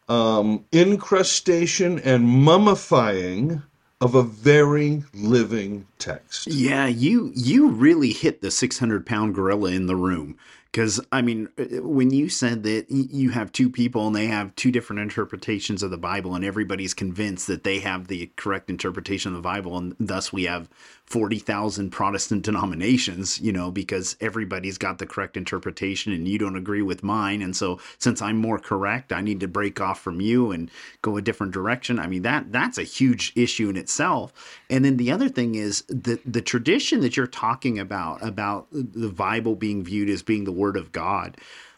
um, 0.07 0.65
incrustation 0.71 1.99
and 1.99 2.27
mummifying 2.27 3.63
of 4.01 4.15
a 4.15 4.23
very 4.23 5.03
living 5.13 5.85
text. 5.97 6.47
Yeah, 6.47 6.87
you 6.87 7.31
you 7.35 7.69
really 7.69 8.13
hit 8.13 8.41
the 8.41 8.51
600 8.51 9.05
pound 9.05 9.35
gorilla 9.35 9.71
in 9.71 9.87
the 9.87 9.95
room 9.95 10.37
because, 10.71 10.99
I 11.11 11.21
mean, 11.23 11.49
uh, 11.57 11.81
when 11.81 12.11
you 12.11 12.29
said 12.29 12.63
that 12.63 12.85
you 12.89 13.31
have 13.31 13.51
two 13.51 13.69
people 13.69 14.05
and 14.05 14.15
they 14.15 14.27
have 14.27 14.55
two 14.55 14.71
different 14.71 15.01
interpretations 15.01 15.81
of 15.81 15.89
the 15.89 15.97
Bible, 15.97 16.35
and 16.35 16.45
everybody's 16.45 16.93
convinced 16.93 17.47
that 17.47 17.63
they 17.63 17.79
have 17.79 18.07
the 18.07 18.31
correct 18.35 18.69
interpretation 18.69 19.31
of 19.31 19.37
the 19.37 19.41
Bible, 19.41 19.77
and 19.77 19.95
thus 19.99 20.31
we 20.31 20.43
have 20.43 20.69
40,000 21.05 21.89
Protestant 21.89 22.43
denominations, 22.43 23.39
you 23.39 23.51
know, 23.51 23.71
because 23.71 24.15
everybody's 24.21 24.77
got 24.77 24.99
the 24.99 25.07
correct 25.07 25.37
interpretation 25.37 26.13
and 26.13 26.27
you 26.27 26.37
don't 26.37 26.55
agree 26.55 26.83
with 26.83 27.03
mine. 27.03 27.41
And 27.41 27.55
so, 27.55 27.79
since 27.97 28.21
I'm 28.21 28.37
more 28.37 28.59
correct, 28.59 29.11
I 29.11 29.21
need 29.21 29.39
to 29.39 29.47
break 29.47 29.81
off 29.81 29.99
from 29.99 30.21
you 30.21 30.51
and 30.51 30.69
go 31.01 31.17
a 31.17 31.21
different 31.21 31.51
direction. 31.51 31.97
I 31.97 32.05
mean, 32.05 32.21
that 32.21 32.51
that's 32.51 32.77
a 32.77 32.83
huge 32.83 33.33
issue 33.35 33.69
in 33.69 33.75
itself. 33.75 34.58
And 34.69 34.85
then 34.85 34.97
the 34.97 35.11
other 35.11 35.29
thing 35.29 35.55
is 35.55 35.83
the, 35.87 36.19
the 36.25 36.41
tradition 36.41 37.01
that 37.01 37.17
you're 37.17 37.27
talking 37.27 37.79
about, 37.79 38.23
about 38.23 38.67
the 38.71 39.09
Bible 39.09 39.55
being 39.55 39.83
viewed 39.83 40.09
as 40.09 40.21
being 40.21 40.43
the 40.43 40.51
Word 40.51 40.77
of 40.77 40.91
God, 40.91 41.37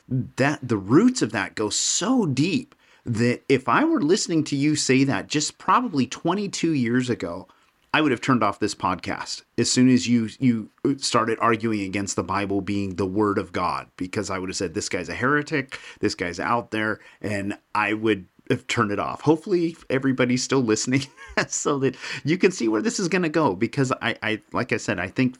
that 0.09 0.59
the 0.61 0.77
roots 0.77 1.21
of 1.21 1.31
that 1.31 1.55
go 1.55 1.69
so 1.69 2.25
deep 2.25 2.75
that 3.05 3.41
if 3.49 3.67
I 3.67 3.83
were 3.83 4.01
listening 4.01 4.43
to 4.45 4.55
you 4.55 4.75
say 4.75 5.03
that 5.05 5.27
just 5.27 5.57
probably 5.57 6.05
22 6.05 6.73
years 6.73 7.09
ago, 7.09 7.47
I 7.93 8.01
would 8.01 8.11
have 8.11 8.21
turned 8.21 8.41
off 8.41 8.59
this 8.59 8.73
podcast 8.73 9.43
as 9.57 9.69
soon 9.69 9.89
as 9.89 10.07
you 10.07 10.29
you 10.39 10.69
started 10.97 11.37
arguing 11.41 11.81
against 11.81 12.15
the 12.15 12.23
Bible 12.23 12.61
being 12.61 12.95
the 12.95 13.05
word 13.05 13.37
of 13.37 13.51
God 13.51 13.89
because 13.97 14.29
I 14.29 14.39
would 14.39 14.47
have 14.47 14.55
said 14.55 14.73
this 14.73 14.87
guy's 14.87 15.09
a 15.09 15.13
heretic, 15.13 15.77
this 15.99 16.15
guy's 16.15 16.39
out 16.39 16.71
there. 16.71 16.99
And 17.21 17.57
I 17.75 17.93
would 17.93 18.27
turned 18.67 18.91
it 18.91 18.99
off. 18.99 19.21
Hopefully 19.21 19.75
everybody's 19.89 20.43
still 20.43 20.61
listening 20.61 21.05
so 21.47 21.79
that 21.79 21.95
you 22.23 22.37
can 22.37 22.51
see 22.51 22.67
where 22.67 22.81
this 22.81 22.99
is 22.99 23.07
going 23.07 23.23
to 23.23 23.29
go 23.29 23.55
because 23.55 23.91
I 24.01 24.15
I 24.21 24.41
like 24.51 24.73
I 24.73 24.77
said 24.77 24.99
I 24.99 25.07
think 25.07 25.37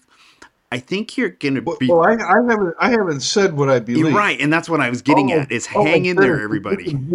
I 0.72 0.80
think 0.80 1.18
you're 1.18 1.30
going 1.30 1.56
to 1.56 1.62
be. 1.62 1.88
Well, 1.88 2.04
I, 2.04 2.14
I, 2.14 2.42
haven't. 2.50 2.76
I 2.80 2.90
haven't 2.92 3.20
said 3.20 3.58
what 3.58 3.70
I 3.70 3.80
believe. 3.80 4.16
Right, 4.16 4.40
and 4.40 4.52
that's 4.54 4.70
what 4.70 4.80
I 4.80 4.90
was 4.90 5.02
getting 5.02 5.32
oh, 5.34 5.40
at. 5.40 5.52
Is 5.52 5.68
oh, 5.76 5.84
hang 5.84 6.06
in 6.06 6.16
there, 6.16 6.42
everybody. 6.42 6.98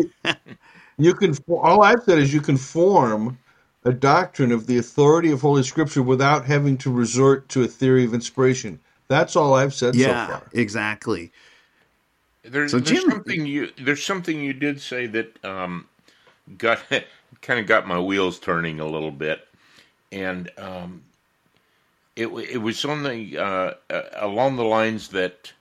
You 0.99 1.12
can, 1.15 1.29
you 1.33 1.35
can. 1.35 1.37
All 1.49 1.83
I've 1.83 2.03
said 2.05 2.19
is 2.19 2.33
you 2.33 2.41
can 2.41 2.57
form 2.57 3.38
a 3.85 3.93
doctrine 3.93 4.50
of 4.50 4.67
the 4.67 4.79
authority 4.79 5.31
of 5.31 5.41
Holy 5.41 5.62
Scripture 5.62 6.03
without 6.03 6.45
having 6.45 6.76
to 6.79 6.91
resort 6.91 7.49
to 7.50 7.62
a 7.62 7.67
theory 7.67 8.05
of 8.05 8.12
inspiration. 8.12 8.81
That's 9.09 9.37
all 9.37 9.55
I've 9.55 9.73
said 9.73 9.95
yeah, 9.95 10.26
so 10.26 10.33
far. 10.33 10.43
exactly. 10.53 11.33
There's, 12.49 12.71
so 12.71 12.79
there's 12.79 13.03
something 13.05 13.47
you 13.47 13.71
there's 13.79 14.05
something 14.05 14.41
you 14.41 14.53
did 14.53 14.81
say 14.81 15.07
that 15.07 15.45
um, 15.45 15.87
got 16.59 16.81
kind 17.43 17.61
of 17.61 17.67
got 17.67 17.87
my 17.87 17.99
wheels 17.99 18.38
turning 18.38 18.81
a 18.81 18.87
little 18.87 19.11
bit, 19.11 19.47
and 20.12 20.50
um, 20.59 21.03
it 22.15 22.29
it 22.29 22.59
was 22.59 22.85
on 22.85 23.03
the 23.03 23.38
uh, 23.38 23.75
uh, 23.91 24.03
along 24.15 24.57
the 24.57 24.65
lines 24.65 25.09
that 25.09 25.53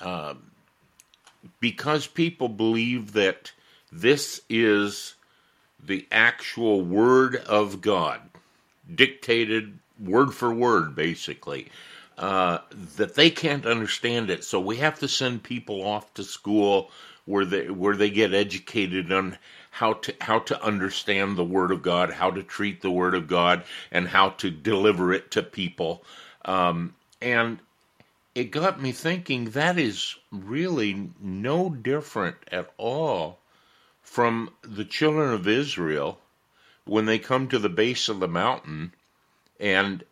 uh, 0.00 0.34
because 1.60 2.06
people 2.06 2.48
believe 2.48 3.12
that 3.12 3.52
this 3.90 4.40
is 4.48 5.14
the 5.82 6.06
actual 6.12 6.82
Word 6.82 7.36
of 7.36 7.80
God, 7.80 8.20
dictated 8.92 9.78
word 10.00 10.34
for 10.34 10.52
word, 10.52 10.94
basically, 10.94 11.68
uh, 12.18 12.58
that 12.96 13.14
they 13.14 13.30
can't 13.30 13.64
understand 13.64 14.28
it. 14.28 14.42
So 14.42 14.58
we 14.58 14.78
have 14.78 14.98
to 14.98 15.08
send 15.08 15.44
people 15.44 15.86
off 15.86 16.12
to 16.14 16.24
school 16.24 16.90
where 17.26 17.44
they 17.44 17.70
where 17.70 17.94
they 17.94 18.10
get 18.10 18.34
educated 18.34 19.12
on 19.12 19.38
how 19.70 19.92
to 19.92 20.14
how 20.20 20.40
to 20.40 20.60
understand 20.62 21.36
the 21.36 21.44
Word 21.44 21.70
of 21.70 21.80
God, 21.80 22.12
how 22.12 22.32
to 22.32 22.42
treat 22.42 22.82
the 22.82 22.90
Word 22.90 23.14
of 23.14 23.28
God, 23.28 23.62
and 23.92 24.08
how 24.08 24.30
to 24.30 24.50
deliver 24.50 25.12
it 25.12 25.30
to 25.32 25.42
people. 25.44 26.02
Um, 26.44 26.94
and 27.22 27.60
it 28.34 28.50
got 28.50 28.80
me 28.80 28.90
thinking 28.90 29.50
that 29.50 29.78
is 29.78 30.16
really 30.32 31.10
no 31.20 31.70
different 31.70 32.36
at 32.50 32.72
all 32.78 33.38
from 34.02 34.50
the 34.62 34.84
children 34.84 35.32
of 35.32 35.46
Israel 35.46 36.18
when 36.84 37.04
they 37.04 37.18
come 37.18 37.46
to 37.48 37.58
the 37.58 37.68
base 37.68 38.08
of 38.08 38.18
the 38.18 38.28
mountain 38.28 38.92
and 39.60 40.02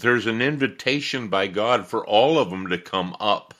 there's 0.00 0.26
an 0.26 0.42
invitation 0.42 1.28
by 1.28 1.46
God 1.46 1.86
for 1.86 2.06
all 2.06 2.38
of 2.38 2.50
them 2.50 2.68
to 2.68 2.78
come 2.78 3.16
up 3.20 3.54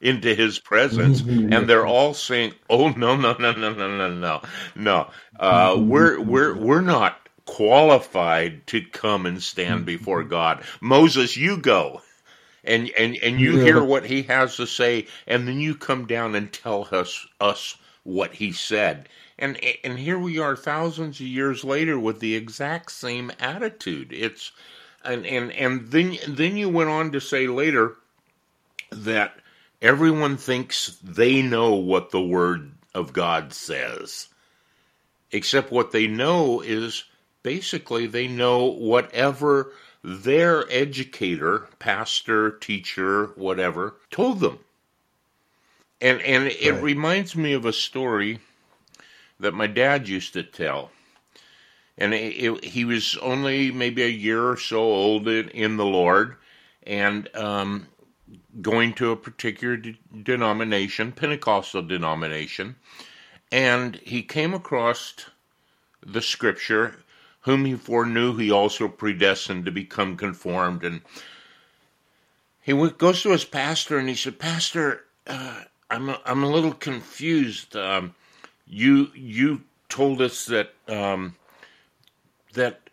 into 0.00 0.34
his 0.34 0.58
presence 0.58 1.22
mm-hmm. 1.22 1.52
and 1.52 1.68
they're 1.68 1.86
all 1.86 2.12
saying 2.12 2.52
oh 2.68 2.90
no 2.90 3.16
no 3.16 3.34
no 3.38 3.52
no 3.52 3.72
no 3.72 3.96
no 3.96 4.12
no 4.12 4.42
no. 4.74 5.10
Uh, 5.38 5.70
mm-hmm. 5.70 5.88
we're 5.88 6.20
we're 6.20 6.54
we're 6.54 6.80
not 6.80 7.28
qualified 7.46 8.66
to 8.66 8.82
come 8.82 9.26
and 9.26 9.42
stand 9.42 9.76
mm-hmm. 9.76 9.84
before 9.84 10.22
God. 10.22 10.62
Moses 10.80 11.36
you 11.36 11.56
go 11.56 12.02
and 12.64 12.90
and 12.98 13.16
and 13.22 13.40
you 13.40 13.58
hear 13.58 13.82
what 13.82 14.04
he 14.04 14.22
has 14.24 14.56
to 14.56 14.66
say 14.66 15.06
and 15.26 15.48
then 15.48 15.60
you 15.60 15.74
come 15.74 16.06
down 16.06 16.34
and 16.34 16.52
tell 16.52 16.88
us 16.92 17.26
us 17.40 17.76
what 18.02 18.34
he 18.34 18.52
said. 18.52 19.08
And 19.38 19.58
and 19.82 19.98
here 19.98 20.18
we 20.18 20.38
are 20.38 20.54
thousands 20.54 21.18
of 21.20 21.26
years 21.26 21.64
later 21.64 21.98
with 21.98 22.20
the 22.20 22.34
exact 22.34 22.92
same 22.92 23.32
attitude. 23.40 24.12
It's 24.12 24.52
and 25.04 25.26
and 25.26 25.52
and 25.52 25.88
then 25.90 26.16
then 26.28 26.56
you 26.56 26.68
went 26.68 26.90
on 26.90 27.12
to 27.12 27.20
say 27.20 27.46
later 27.46 27.94
that 28.90 29.34
everyone 29.82 30.36
thinks 30.36 30.98
they 31.02 31.42
know 31.42 31.74
what 31.74 32.10
the 32.10 32.22
word 32.22 32.72
of 32.94 33.12
God 33.12 33.52
says. 33.52 34.28
Except 35.32 35.72
what 35.72 35.92
they 35.92 36.06
know 36.06 36.60
is 36.60 37.04
basically 37.42 38.06
they 38.06 38.28
know 38.28 38.66
whatever 38.66 39.72
their 40.02 40.70
educator, 40.70 41.68
pastor, 41.78 42.50
teacher, 42.50 43.26
whatever, 43.36 43.96
told 44.10 44.40
them. 44.40 44.58
And 46.00 46.20
and 46.22 46.46
it 46.46 46.72
right. 46.72 46.82
reminds 46.82 47.34
me 47.34 47.52
of 47.52 47.64
a 47.64 47.72
story 47.72 48.40
that 49.40 49.54
my 49.54 49.66
dad 49.66 50.08
used 50.08 50.34
to 50.34 50.42
tell. 50.42 50.90
And 51.96 52.12
it, 52.12 52.34
it, 52.36 52.64
he 52.64 52.84
was 52.84 53.16
only 53.22 53.70
maybe 53.70 54.02
a 54.02 54.08
year 54.08 54.48
or 54.48 54.56
so 54.56 54.78
old 54.78 55.28
in, 55.28 55.48
in 55.50 55.76
the 55.76 55.84
Lord, 55.84 56.36
and 56.84 57.28
um, 57.36 57.86
going 58.60 58.94
to 58.94 59.12
a 59.12 59.16
particular 59.16 59.76
de- 59.76 59.98
denomination, 60.22 61.12
Pentecostal 61.12 61.82
denomination, 61.82 62.76
and 63.52 63.96
he 63.96 64.22
came 64.22 64.54
across 64.54 65.14
the 66.04 66.22
scripture, 66.22 66.96
whom 67.42 67.64
he 67.64 67.74
foreknew, 67.74 68.36
he 68.36 68.50
also 68.50 68.88
predestined 68.88 69.64
to 69.64 69.70
become 69.70 70.16
conformed. 70.16 70.84
And 70.84 71.02
he 72.60 72.72
goes 72.72 73.22
to 73.22 73.30
his 73.30 73.44
pastor 73.44 73.98
and 73.98 74.08
he 74.08 74.14
said, 74.14 74.38
Pastor, 74.38 75.04
uh, 75.26 75.62
I'm 75.90 76.08
a, 76.08 76.20
I'm 76.24 76.42
a 76.42 76.50
little 76.50 76.72
confused. 76.72 77.76
Um, 77.76 78.14
you 78.66 79.10
you 79.14 79.62
told 79.88 80.20
us 80.20 80.46
that 80.46 80.72
um, 80.88 81.36
that 82.54 82.90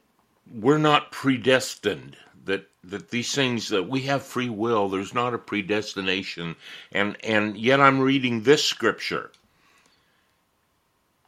we're 0.53 0.77
not 0.77 1.11
predestined. 1.11 2.17
That 2.45 2.67
that 2.83 3.09
these 3.11 3.33
things 3.33 3.69
that 3.69 3.87
we 3.87 4.01
have 4.01 4.23
free 4.23 4.49
will. 4.49 4.89
There's 4.89 5.13
not 5.13 5.33
a 5.33 5.37
predestination, 5.37 6.55
and 6.91 7.17
and 7.23 7.57
yet 7.57 7.79
I'm 7.79 7.99
reading 7.99 8.43
this 8.43 8.63
scripture. 8.63 9.31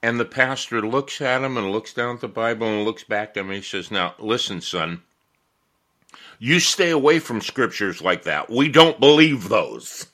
And 0.02 0.20
the 0.20 0.26
pastor 0.26 0.82
looks 0.82 1.22
at 1.22 1.44
him 1.44 1.56
and 1.56 1.72
looks 1.72 1.94
down 1.94 2.16
at 2.16 2.22
the 2.22 2.28
Bible 2.28 2.68
and 2.68 2.84
looks 2.84 3.06
back 3.06 3.30
at 3.30 3.38
him 3.38 3.48
and 3.48 3.56
he 3.56 3.62
says, 3.62 3.90
Now, 3.90 4.16
listen, 4.20 4.60
son, 4.60 5.02
you 6.40 6.60
stay 6.60 6.90
away 6.90 7.20
from 7.20 7.40
scriptures 7.40 8.02
like 8.02 8.24
that. 8.24 8.50
We 8.50 8.68
don't 8.68 9.00
believe 9.00 9.48
those. 9.48 10.08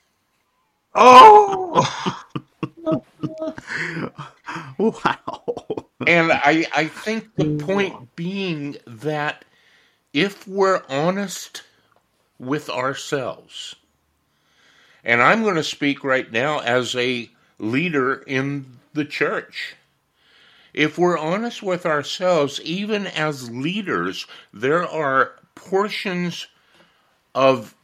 Oh! 0.94 2.16
wow. 4.78 5.44
And 6.08 6.32
I, 6.32 6.66
I 6.76 6.86
think 6.86 7.36
the 7.36 7.58
point 7.58 8.16
being 8.16 8.78
that 8.88 9.46
if 10.14 10.48
we're 10.48 10.82
honest 10.90 11.64
with 12.40 12.70
ourselves, 12.70 13.76
and 15.04 15.22
I'm 15.22 15.44
going 15.44 15.56
to 15.56 15.64
speak 15.64 16.04
right 16.04 16.32
now 16.32 16.60
as 16.60 16.96
a 16.96 17.30
leader 17.58 18.16
in 18.16 18.66
the 18.94 19.06
church. 19.06 19.76
If 20.74 20.98
we're 20.98 21.18
honest 21.18 21.64
with 21.64 21.86
ourselves, 21.86 22.62
even 22.62 23.08
as 23.08 23.50
leaders, 23.50 24.28
there 24.54 24.88
are 24.88 25.34
portions 25.56 26.48
of 27.36 27.76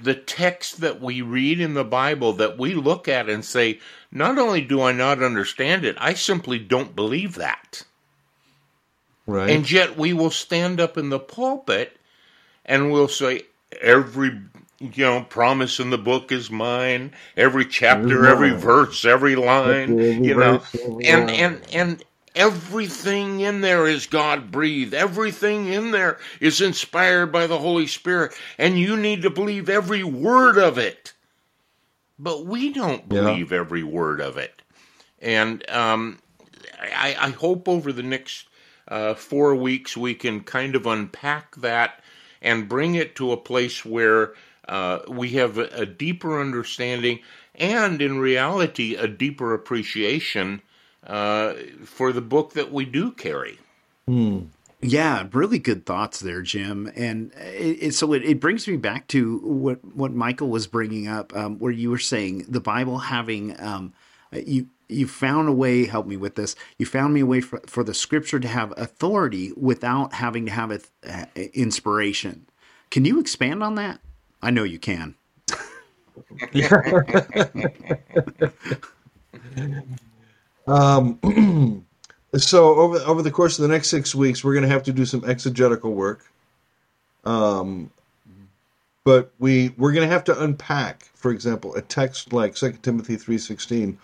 the 0.00 0.14
text 0.14 0.80
that 0.80 1.00
we 1.00 1.22
read 1.22 1.60
in 1.60 1.74
the 1.74 1.84
Bible 1.84 2.32
that 2.34 2.58
we 2.58 2.74
look 2.74 3.08
at 3.08 3.28
and 3.28 3.44
say, 3.44 3.80
not 4.10 4.38
only 4.38 4.60
do 4.60 4.80
I 4.82 4.92
not 4.92 5.22
understand 5.22 5.84
it, 5.84 5.96
I 5.98 6.14
simply 6.14 6.58
don't 6.58 6.96
believe 6.96 7.34
that. 7.36 7.84
Right. 9.26 9.50
And 9.50 9.70
yet 9.70 9.96
we 9.96 10.12
will 10.12 10.30
stand 10.30 10.80
up 10.80 10.96
in 10.96 11.10
the 11.10 11.18
pulpit 11.18 11.98
and 12.64 12.90
we'll 12.90 13.08
say 13.08 13.42
every 13.80 14.40
you 14.80 15.04
know, 15.04 15.22
promise 15.22 15.80
in 15.80 15.90
the 15.90 15.98
book 15.98 16.30
is 16.30 16.50
mine. 16.50 17.12
Every 17.36 17.64
chapter, 17.64 18.26
every 18.26 18.50
verse, 18.50 19.04
every 19.04 19.34
line, 19.34 19.98
every 19.98 20.26
you 20.26 20.34
know, 20.36 20.62
and 21.04 21.30
and 21.30 21.60
and 21.72 22.04
everything 22.38 23.40
in 23.40 23.60
there 23.60 23.86
is 23.86 24.06
God 24.06 24.50
breathed. 24.50 24.94
Everything 24.94 25.66
in 25.66 25.90
there 25.90 26.18
is 26.40 26.60
inspired 26.60 27.32
by 27.32 27.46
the 27.46 27.58
Holy 27.58 27.86
Spirit, 27.86 28.32
and 28.56 28.78
you 28.78 28.96
need 28.96 29.22
to 29.22 29.30
believe 29.30 29.68
every 29.68 30.04
word 30.04 30.56
of 30.56 30.78
it. 30.78 31.12
But 32.18 32.46
we 32.46 32.72
don't 32.72 33.08
believe 33.08 33.52
yeah. 33.52 33.58
every 33.58 33.82
word 33.82 34.20
of 34.20 34.38
it, 34.38 34.62
and 35.20 35.68
um, 35.68 36.20
I, 36.80 37.16
I, 37.18 37.30
hope 37.30 37.68
over 37.68 37.92
the 37.92 38.02
next 38.02 38.46
uh, 38.88 39.14
four 39.14 39.54
weeks 39.54 39.96
we 39.96 40.14
can 40.14 40.40
kind 40.40 40.74
of 40.74 40.86
unpack 40.86 41.54
that 41.56 42.02
and 42.42 42.68
bring 42.68 42.96
it 42.96 43.14
to 43.16 43.30
a 43.30 43.36
place 43.36 43.84
where 43.84 44.34
uh, 44.68 45.00
we 45.08 45.30
have 45.30 45.58
a, 45.58 45.66
a, 45.68 45.86
deeper 45.86 46.40
understanding 46.40 47.20
and, 47.54 48.02
in 48.02 48.18
reality, 48.18 48.96
a 48.96 49.06
deeper 49.06 49.54
appreciation 49.54 50.60
uh, 51.08 51.54
for 51.84 52.12
the 52.12 52.20
book 52.20 52.52
that 52.52 52.70
we 52.70 52.84
do 52.84 53.10
carry. 53.10 53.58
Hmm. 54.06 54.42
Yeah, 54.80 55.26
really 55.32 55.58
good 55.58 55.86
thoughts 55.86 56.20
there, 56.20 56.42
Jim. 56.42 56.92
And 56.94 57.32
it, 57.34 57.82
it, 57.82 57.94
so 57.94 58.12
it, 58.12 58.22
it, 58.22 58.38
brings 58.38 58.68
me 58.68 58.76
back 58.76 59.08
to 59.08 59.38
what 59.38 59.84
what 59.84 60.12
Michael 60.12 60.50
was 60.50 60.68
bringing 60.68 61.08
up, 61.08 61.34
um, 61.34 61.58
where 61.58 61.72
you 61.72 61.90
were 61.90 61.98
saying 61.98 62.44
the 62.48 62.60
Bible 62.60 62.98
having 62.98 63.60
um, 63.60 63.92
you 64.32 64.68
you 64.88 65.08
found 65.08 65.48
a 65.48 65.52
way. 65.52 65.86
Help 65.86 66.06
me 66.06 66.16
with 66.16 66.36
this. 66.36 66.54
You 66.78 66.86
found 66.86 67.12
me 67.12 67.20
a 67.20 67.26
way 67.26 67.40
for, 67.40 67.60
for 67.66 67.82
the 67.82 67.92
Scripture 67.92 68.38
to 68.38 68.46
have 68.46 68.72
authority 68.76 69.52
without 69.56 70.12
having 70.12 70.46
to 70.46 70.52
have 70.52 70.70
a, 70.70 70.78
uh, 71.04 71.24
inspiration. 71.54 72.46
Can 72.90 73.04
you 73.04 73.18
expand 73.18 73.64
on 73.64 73.74
that? 73.74 73.98
I 74.40 74.52
know 74.52 74.62
you 74.62 74.78
can. 74.78 75.16
um, 80.68 81.86
so 82.36 82.74
over 82.76 82.98
over 82.98 83.22
the 83.22 83.30
course 83.30 83.58
of 83.58 83.62
the 83.62 83.68
next 83.68 83.88
six 83.88 84.14
weeks, 84.14 84.44
we're 84.44 84.54
going 84.54 84.66
to 84.66 84.72
have 84.72 84.84
to 84.84 84.92
do 84.92 85.04
some 85.04 85.24
exegetical 85.28 85.92
work. 85.94 86.24
Um, 87.24 87.90
but 89.04 89.32
we 89.38 89.70
we're 89.78 89.92
going 89.92 90.06
to 90.08 90.12
have 90.12 90.24
to 90.24 90.42
unpack, 90.42 91.04
for 91.14 91.30
example, 91.30 91.74
a 91.74 91.82
text 91.82 92.32
like 92.32 92.54
2 92.54 92.72
Timothy 92.82 93.16
three 93.16 93.38
sixteen. 93.38 93.98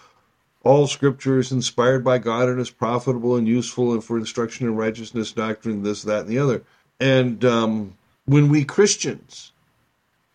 All 0.62 0.87
Scripture 0.87 1.38
is 1.38 1.52
inspired 1.52 2.02
by 2.02 2.16
God 2.18 2.49
and 2.49 2.59
is 2.59 2.71
profitable 2.71 3.37
and 3.37 3.47
useful 3.47 3.92
and 3.92 4.02
for 4.02 4.16
instruction 4.16 4.66
in 4.66 4.76
righteousness, 4.76 5.30
doctrine, 5.30 5.83
this, 5.83 6.02
that, 6.04 6.21
and 6.21 6.28
the 6.28 6.38
other. 6.38 6.62
And 6.99 7.44
um, 7.44 7.99
when 8.25 8.49
we 8.49 8.64
Christians 8.64 9.52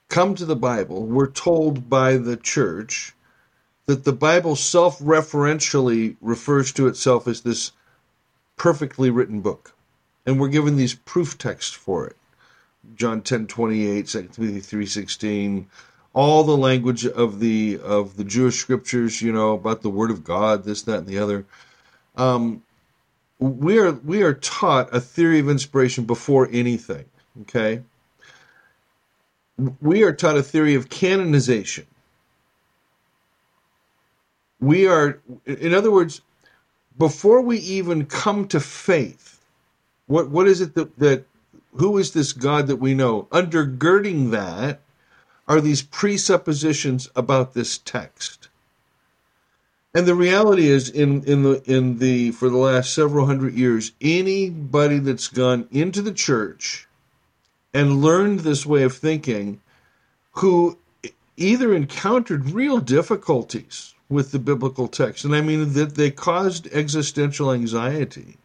come 0.09 0.35
to 0.35 0.45
the 0.45 0.55
Bible, 0.55 1.03
we're 1.05 1.31
told 1.31 1.89
by 1.89 2.17
the 2.17 2.37
church 2.37 3.15
that 3.89 4.03
the 4.03 4.13
Bible 4.13 4.55
self 4.55 4.99
referentially 4.99 6.15
refers 6.21 6.71
to 6.71 6.85
itself 6.85 7.27
as 7.27 7.41
this 7.41 7.71
perfectly 8.55 9.09
written 9.09 9.41
book. 9.41 9.73
And 10.27 10.39
we're 10.39 10.49
given 10.49 10.75
these 10.75 10.93
proof 10.93 11.39
texts 11.39 11.73
for 11.73 12.05
it. 12.05 12.15
John 12.93 13.23
10 13.23 13.47
28, 13.47 14.05
2 14.05 14.29
Timothy 14.31 14.59
3 14.59 14.85
16, 14.85 15.67
all 16.13 16.43
the 16.43 16.55
language 16.55 17.07
of 17.07 17.39
the 17.39 17.79
of 17.83 18.15
the 18.15 18.23
Jewish 18.23 18.57
scriptures, 18.57 19.23
you 19.23 19.31
know, 19.31 19.53
about 19.53 19.81
the 19.81 19.89
word 19.89 20.11
of 20.11 20.23
God, 20.23 20.65
this, 20.65 20.83
that, 20.83 20.99
and 20.99 21.07
the 21.07 21.17
other. 21.17 21.47
Um, 22.15 22.61
we 23.39 23.79
are 23.79 23.93
we 23.93 24.21
are 24.21 24.35
taught 24.35 24.95
a 24.95 25.01
theory 25.01 25.39
of 25.39 25.49
inspiration 25.49 26.03
before 26.03 26.47
anything. 26.51 27.05
Okay, 27.41 27.81
we 29.81 30.03
are 30.03 30.13
taught 30.13 30.37
a 30.37 30.43
theory 30.43 30.75
of 30.75 30.89
canonization. 30.89 31.87
We 34.59 34.87
are, 34.87 35.19
in 35.45 35.73
other 35.73 35.91
words, 35.91 36.21
before 36.97 37.41
we 37.41 37.57
even 37.59 38.05
come 38.05 38.47
to 38.49 38.59
faith, 38.59 39.39
what 40.07 40.29
what 40.29 40.47
is 40.47 40.59
it 40.59 40.75
that, 40.75 40.97
that 40.99 41.25
who 41.75 41.97
is 41.97 42.11
this 42.11 42.33
God 42.33 42.67
that 42.67 42.77
we 42.77 42.93
know? 42.93 43.27
Undergirding 43.31 44.31
that 44.31 44.81
are 45.47 45.61
these 45.61 45.81
presuppositions 45.81 47.09
about 47.15 47.53
this 47.53 47.77
text. 47.77 48.49
And 49.93 50.05
the 50.05 50.15
reality 50.15 50.67
is 50.67 50.89
in, 50.89 51.23
in 51.23 51.43
the 51.43 51.63
in 51.65 51.97
the 51.97 52.31
for 52.31 52.49
the 52.49 52.57
last 52.57 52.93
several 52.93 53.25
hundred 53.25 53.55
years, 53.55 53.93
anybody 54.01 54.99
that's 54.99 55.27
gone 55.27 55.67
into 55.71 56.01
the 56.01 56.13
church 56.13 56.87
and 57.73 58.01
learned 58.01 58.41
this 58.41 58.65
way 58.65 58.83
of 58.83 58.95
thinking 58.95 59.61
who 60.33 60.77
either 61.37 61.73
encountered 61.73 62.51
real 62.51 62.79
difficulties 62.79 63.95
with 64.09 64.31
the 64.31 64.39
biblical 64.39 64.87
text, 64.87 65.23
and 65.23 65.35
I 65.35 65.41
mean 65.41 65.73
that 65.73 65.95
they 65.95 66.11
caused 66.11 66.67
existential 66.73 67.51
anxiety, 67.51 68.37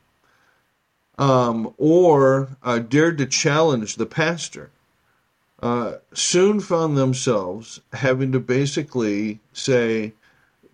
um, 1.19 1.75
or 1.79 2.49
uh, 2.63 2.79
dared 2.79 3.19
to 3.19 3.27
challenge 3.27 3.97
the 3.97 4.07
pastor, 4.07 4.71
uh, 5.63 5.95
soon 6.13 6.61
found 6.61 6.97
themselves 6.97 7.81
having 7.93 8.33
to 8.33 8.41
basically 8.41 9.41
say, 9.53 10.13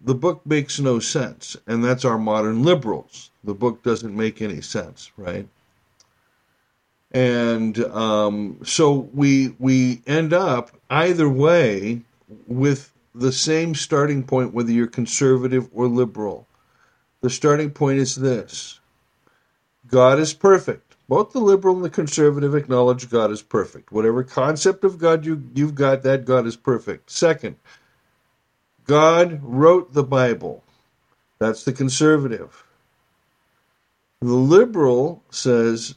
the 0.02 0.14
book 0.14 0.40
makes 0.44 0.80
no 0.80 0.98
sense. 0.98 1.56
And 1.66 1.84
that's 1.84 2.06
our 2.06 2.18
modern 2.18 2.64
liberals. 2.64 3.30
The 3.44 3.54
book 3.54 3.82
doesn't 3.82 4.16
make 4.16 4.40
any 4.42 4.62
sense, 4.62 5.12
right? 5.16 5.46
and 7.12 7.78
um, 7.86 8.58
so 8.64 9.08
we 9.12 9.54
we 9.58 10.02
end 10.06 10.32
up 10.32 10.70
either 10.90 11.28
way 11.28 12.00
with 12.46 12.92
the 13.14 13.32
same 13.32 13.74
starting 13.74 14.22
point, 14.22 14.54
whether 14.54 14.72
you're 14.72 14.86
conservative 14.86 15.68
or 15.72 15.86
liberal. 15.86 16.46
The 17.20 17.30
starting 17.30 17.70
point 17.70 17.98
is 17.98 18.16
this: 18.16 18.80
God 19.88 20.18
is 20.18 20.32
perfect. 20.32 20.96
Both 21.08 21.32
the 21.32 21.40
liberal 21.40 21.74
and 21.74 21.84
the 21.84 21.90
conservative 21.90 22.54
acknowledge 22.54 23.10
God 23.10 23.32
is 23.32 23.42
perfect. 23.42 23.90
Whatever 23.90 24.22
concept 24.22 24.84
of 24.84 24.98
God 24.98 25.26
you, 25.26 25.42
you've 25.54 25.74
got, 25.74 26.04
that 26.04 26.24
God 26.24 26.46
is 26.46 26.54
perfect. 26.54 27.10
Second, 27.10 27.56
God 28.86 29.40
wrote 29.42 29.92
the 29.92 30.04
Bible. 30.04 30.62
That's 31.40 31.64
the 31.64 31.72
conservative. 31.72 32.64
The 34.20 34.34
liberal 34.34 35.24
says 35.30 35.94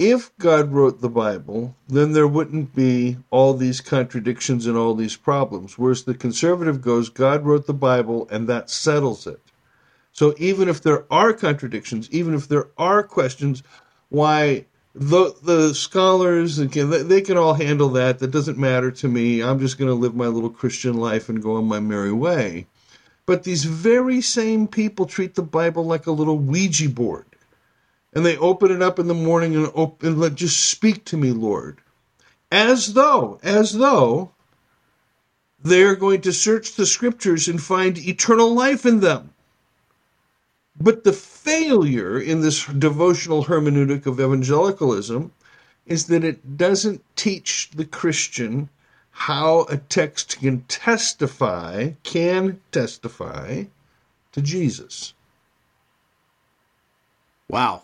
if 0.00 0.34
God 0.38 0.72
wrote 0.72 1.02
the 1.02 1.10
Bible, 1.10 1.76
then 1.86 2.12
there 2.12 2.26
wouldn't 2.26 2.74
be 2.74 3.18
all 3.28 3.52
these 3.52 3.82
contradictions 3.82 4.66
and 4.66 4.74
all 4.74 4.94
these 4.94 5.14
problems. 5.14 5.76
Whereas 5.76 6.04
the 6.04 6.14
conservative 6.14 6.80
goes, 6.80 7.10
God 7.10 7.44
wrote 7.44 7.66
the 7.66 7.74
Bible 7.74 8.26
and 8.30 8.48
that 8.48 8.70
settles 8.70 9.26
it. 9.26 9.42
So 10.14 10.34
even 10.38 10.70
if 10.70 10.80
there 10.80 11.04
are 11.12 11.34
contradictions, 11.34 12.08
even 12.10 12.32
if 12.32 12.48
there 12.48 12.68
are 12.78 13.02
questions, 13.02 13.62
why 14.08 14.64
the 14.94 15.34
the 15.42 15.74
scholars 15.74 16.58
again 16.58 17.06
they 17.06 17.20
can 17.20 17.36
all 17.36 17.54
handle 17.54 17.90
that. 17.90 18.18
That 18.18 18.30
doesn't 18.30 18.58
matter 18.58 18.90
to 18.90 19.08
me. 19.08 19.42
I'm 19.42 19.60
just 19.60 19.78
going 19.78 19.90
to 19.90 19.94
live 19.94 20.16
my 20.16 20.26
little 20.26 20.50
Christian 20.50 20.96
life 20.96 21.28
and 21.28 21.42
go 21.42 21.56
on 21.56 21.66
my 21.66 21.78
merry 21.78 22.12
way. 22.12 22.66
But 23.26 23.44
these 23.44 23.64
very 23.64 24.22
same 24.22 24.66
people 24.66 25.04
treat 25.04 25.34
the 25.34 25.42
Bible 25.42 25.84
like 25.84 26.06
a 26.06 26.12
little 26.12 26.38
Ouija 26.38 26.88
board 26.88 27.29
and 28.12 28.24
they 28.24 28.36
open 28.36 28.70
it 28.70 28.82
up 28.82 28.98
in 28.98 29.06
the 29.06 29.14
morning 29.14 29.54
and 29.54 29.70
open, 29.74 30.18
let 30.18 30.34
just 30.34 30.68
speak 30.68 31.04
to 31.06 31.16
me, 31.16 31.30
Lord, 31.32 31.80
as 32.50 32.94
though, 32.94 33.38
as 33.42 33.72
though 33.74 34.32
they're 35.62 35.96
going 35.96 36.22
to 36.22 36.32
search 36.32 36.74
the 36.74 36.86
scriptures 36.86 37.46
and 37.46 37.62
find 37.62 37.98
eternal 37.98 38.54
life 38.54 38.84
in 38.86 39.00
them. 39.00 39.32
But 40.80 41.04
the 41.04 41.12
failure 41.12 42.18
in 42.18 42.40
this 42.40 42.64
devotional 42.64 43.44
hermeneutic 43.44 44.06
of 44.06 44.18
evangelicalism 44.18 45.32
is 45.86 46.06
that 46.06 46.24
it 46.24 46.56
doesn't 46.56 47.04
teach 47.16 47.70
the 47.74 47.84
Christian 47.84 48.70
how 49.10 49.66
a 49.68 49.76
text 49.76 50.38
can 50.38 50.62
testify, 50.62 51.90
can 52.02 52.60
testify 52.72 53.64
to 54.32 54.40
Jesus. 54.40 55.12
Wow. 57.50 57.82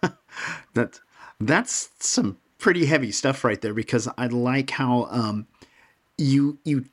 that 0.74 1.00
that's 1.40 1.90
some 1.98 2.38
pretty 2.58 2.86
heavy 2.86 3.10
stuff 3.10 3.42
right 3.42 3.60
there 3.60 3.74
because 3.74 4.08
I 4.16 4.26
like 4.28 4.70
how 4.70 5.08
um, 5.10 5.46
you 6.16 6.58
you 6.64 6.84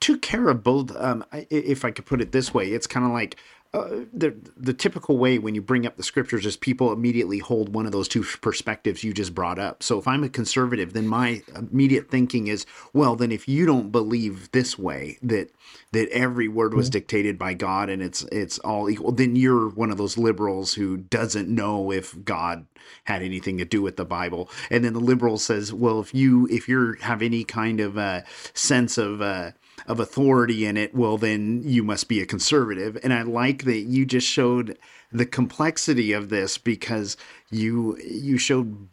took 0.00 0.20
care 0.20 0.48
of 0.48 0.62
both 0.62 0.94
um, 0.96 1.24
if 1.32 1.84
I 1.84 1.90
could 1.90 2.04
put 2.04 2.20
it 2.20 2.32
this 2.32 2.52
way, 2.52 2.72
it's 2.72 2.86
kind 2.86 3.06
of 3.06 3.12
like 3.12 3.36
uh, 3.76 4.04
the 4.12 4.34
the 4.56 4.72
typical 4.72 5.18
way 5.18 5.38
when 5.38 5.54
you 5.54 5.62
bring 5.62 5.86
up 5.86 5.96
the 5.96 6.02
scriptures 6.02 6.46
is 6.46 6.56
people 6.56 6.92
immediately 6.92 7.38
hold 7.38 7.74
one 7.74 7.86
of 7.86 7.92
those 7.92 8.08
two 8.08 8.24
perspectives 8.40 9.04
you 9.04 9.12
just 9.12 9.34
brought 9.34 9.58
up. 9.58 9.82
So 9.82 9.98
if 9.98 10.08
I'm 10.08 10.24
a 10.24 10.28
conservative, 10.28 10.92
then 10.92 11.06
my 11.06 11.42
immediate 11.54 12.10
thinking 12.10 12.46
is, 12.46 12.64
well, 12.92 13.16
then 13.16 13.30
if 13.30 13.46
you 13.48 13.66
don't 13.66 13.90
believe 13.90 14.50
this 14.52 14.78
way 14.78 15.18
that 15.22 15.50
that 15.92 16.08
every 16.10 16.48
word 16.48 16.74
was 16.74 16.86
mm-hmm. 16.86 16.92
dictated 16.92 17.38
by 17.38 17.54
God 17.54 17.88
and 17.90 18.02
it's 18.02 18.22
it's 18.24 18.58
all 18.60 18.88
equal, 18.88 19.12
then 19.12 19.36
you're 19.36 19.68
one 19.68 19.90
of 19.90 19.98
those 19.98 20.16
liberals 20.16 20.74
who 20.74 20.96
doesn't 20.96 21.48
know 21.48 21.92
if 21.92 22.24
God 22.24 22.66
had 23.04 23.22
anything 23.22 23.58
to 23.58 23.64
do 23.64 23.82
with 23.82 23.96
the 23.96 24.04
Bible. 24.04 24.48
And 24.70 24.84
then 24.84 24.92
the 24.92 25.00
liberal 25.00 25.38
says, 25.38 25.72
well, 25.72 26.00
if 26.00 26.14
you 26.14 26.46
if 26.50 26.68
you 26.68 26.94
have 27.00 27.22
any 27.22 27.44
kind 27.44 27.80
of 27.80 27.98
uh, 27.98 28.22
sense 28.54 28.98
of 28.98 29.20
uh, 29.20 29.52
of 29.86 30.00
authority 30.00 30.66
in 30.66 30.76
it, 30.76 30.94
well, 30.94 31.16
then 31.16 31.62
you 31.64 31.82
must 31.82 32.08
be 32.08 32.20
a 32.20 32.26
conservative. 32.26 32.98
And 33.02 33.12
I 33.12 33.22
like 33.22 33.64
that 33.64 33.80
you 33.80 34.04
just 34.04 34.26
showed 34.26 34.78
the 35.12 35.26
complexity 35.26 36.12
of 36.12 36.28
this 36.28 36.58
because 36.58 37.16
you 37.50 37.96
you 37.98 38.38
showed 38.38 38.88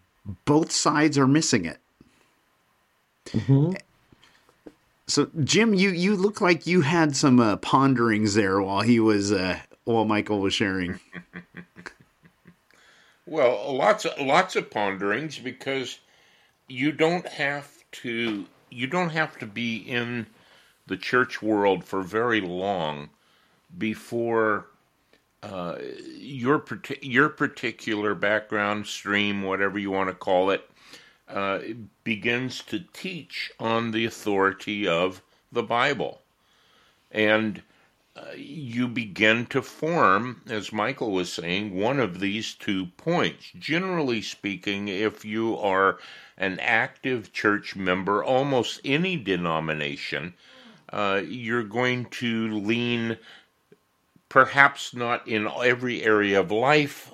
both 0.46 0.72
sides 0.72 1.18
are 1.18 1.28
missing 1.28 1.66
it. 1.66 1.80
Mm-hmm. 3.28 3.74
So, 5.08 5.30
Jim, 5.44 5.74
you 5.74 5.90
you 5.90 6.16
look 6.16 6.40
like 6.40 6.66
you 6.66 6.82
had 6.82 7.16
some 7.16 7.40
uh, 7.40 7.58
ponderings 7.58 8.36
there 8.36 8.62
while 8.62 8.82
he 8.82 9.00
was 9.00 9.32
uh, 9.32 9.60
while 9.84 10.06
Michael 10.06 10.40
was 10.40 10.54
sharing. 10.54 11.00
well, 13.26 13.76
lots 13.76 14.06
of 14.06 14.20
lots 14.20 14.56
of 14.56 14.70
ponderings 14.70 15.40
because 15.40 16.00
you 16.68 16.92
don't 16.92 17.28
have 17.28 17.70
to 17.92 18.46
you 18.70 18.88
don't 18.88 19.10
have 19.10 19.38
to 19.40 19.46
be 19.46 19.78
in 19.78 20.26
the 20.88 20.98
church 20.98 21.42
world 21.42 21.84
for 21.84 22.02
very 22.02 22.42
long 22.42 23.10
before 23.78 24.68
uh, 25.42 25.78
your 26.18 26.64
your 27.02 27.30
particular 27.30 28.16
background 28.16 28.88
stream, 28.88 29.44
whatever 29.44 29.78
you 29.78 29.92
want 29.92 30.10
to 30.10 30.16
call 30.16 30.50
it, 30.52 30.70
uh, 31.28 31.60
begins 32.04 32.62
to 32.62 32.80
teach 32.94 33.52
on 33.60 33.92
the 33.92 34.06
authority 34.06 34.88
of 34.88 35.22
the 35.52 35.64
Bible, 35.64 36.22
and 37.12 37.62
uh, 38.16 38.32
you 38.36 38.88
begin 38.88 39.46
to 39.48 39.62
form, 39.62 40.42
as 40.48 40.72
Michael 40.72 41.12
was 41.12 41.34
saying, 41.34 41.76
one 41.76 42.00
of 42.00 42.20
these 42.20 42.54
two 42.54 42.86
points. 42.98 43.52
Generally 43.58 44.22
speaking, 44.22 44.88
if 44.88 45.26
you 45.26 45.58
are 45.58 45.98
an 46.38 46.60
active 46.60 47.34
church 47.34 47.76
member, 47.76 48.24
almost 48.24 48.80
any 48.86 49.18
denomination 49.18 50.36
you're 51.26 51.64
going 51.64 52.06
to 52.06 52.60
lean, 52.60 53.18
perhaps 54.30 54.94
not 54.94 55.28
in 55.28 55.48
every 55.48 56.04
area 56.04 56.40
of 56.40 56.52
life, 56.52 57.14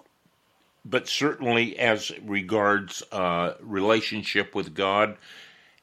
but 0.86 1.08
certainly 1.08 1.78
as 1.78 2.12
regards 2.24 3.04
uh, 3.12 3.54
relationship 3.62 4.56
with 4.56 4.74
God 4.74 5.18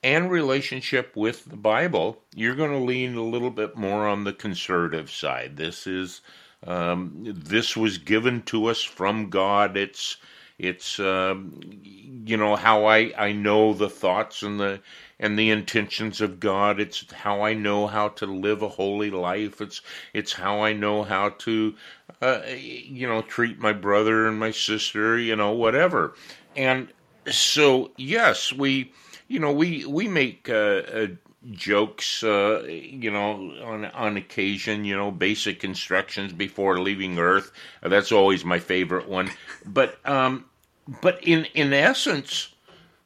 and 0.02 0.30
relationship 0.30 1.16
with 1.16 1.44
the 1.46 1.56
Bible, 1.56 2.22
you're 2.35 2.54
going 2.54 2.70
to 2.70 2.78
lean 2.78 3.16
a 3.16 3.22
little 3.22 3.50
bit 3.50 3.76
more 3.76 4.06
on 4.06 4.24
the 4.24 4.32
conservative 4.32 5.11
side. 5.11 5.56
This 5.56 5.87
is 5.87 6.20
um, 6.66 7.12
this 7.24 7.76
was 7.76 7.98
given 7.98 8.42
to 8.42 8.66
us 8.66 8.82
from 8.82 9.30
God. 9.30 9.76
It's 9.76 10.16
it's 10.59 10.98
um, 10.98 11.61
you 11.82 12.37
know 12.37 12.56
how 12.56 12.87
I 12.87 13.12
I 13.16 13.32
know 13.32 13.74
the 13.74 13.90
thoughts 13.90 14.42
and 14.42 14.59
the 14.59 14.80
and 15.18 15.38
the 15.38 15.50
intentions 15.50 16.20
of 16.20 16.40
God. 16.40 16.81
It's 16.81 17.11
how 17.12 17.42
I 17.42 17.55
know 17.55 17.87
how 17.87 18.09
to 18.09 18.26
live 18.26 18.62
a 18.62 18.68
holy 18.68 19.11
life. 19.11 19.61
It's 19.61 19.81
it's 20.12 20.33
how 20.33 20.62
I 20.62 20.72
know 20.72 21.02
how 21.02 21.31
to, 21.31 21.74
uh, 22.20 22.42
you 22.57 23.07
know, 23.07 23.22
treat 23.22 23.59
my 23.59 23.72
brother 23.72 24.26
and 24.26 24.38
my 24.38 24.50
sister. 24.50 25.18
You 25.18 25.37
know, 25.37 25.52
whatever. 25.52 26.14
And 26.55 26.88
so 27.31 27.90
yes, 27.96 28.52
we, 28.52 28.92
you 29.29 29.38
know, 29.38 29.52
we 29.52 29.85
we 29.87 30.09
make. 30.09 30.48
Uh, 30.48 30.83
uh, 30.92 31.07
jokes, 31.52 32.24
uh, 32.24 32.64
you 32.68 33.11
know, 33.11 33.52
on 33.62 33.85
on 33.87 34.16
occasion, 34.16 34.85
you 34.85 34.96
know, 34.96 35.11
basic 35.11 35.62
instructions 35.62 36.33
before 36.33 36.81
leaving 36.81 37.18
Earth. 37.18 37.52
That's 37.83 38.11
always 38.12 38.44
my 38.44 38.59
favorite 38.59 39.09
one. 39.09 39.31
But 39.64 39.98
um, 40.05 40.46
but 41.00 41.22
in 41.22 41.46
in 41.55 41.72
essence, 41.72 42.48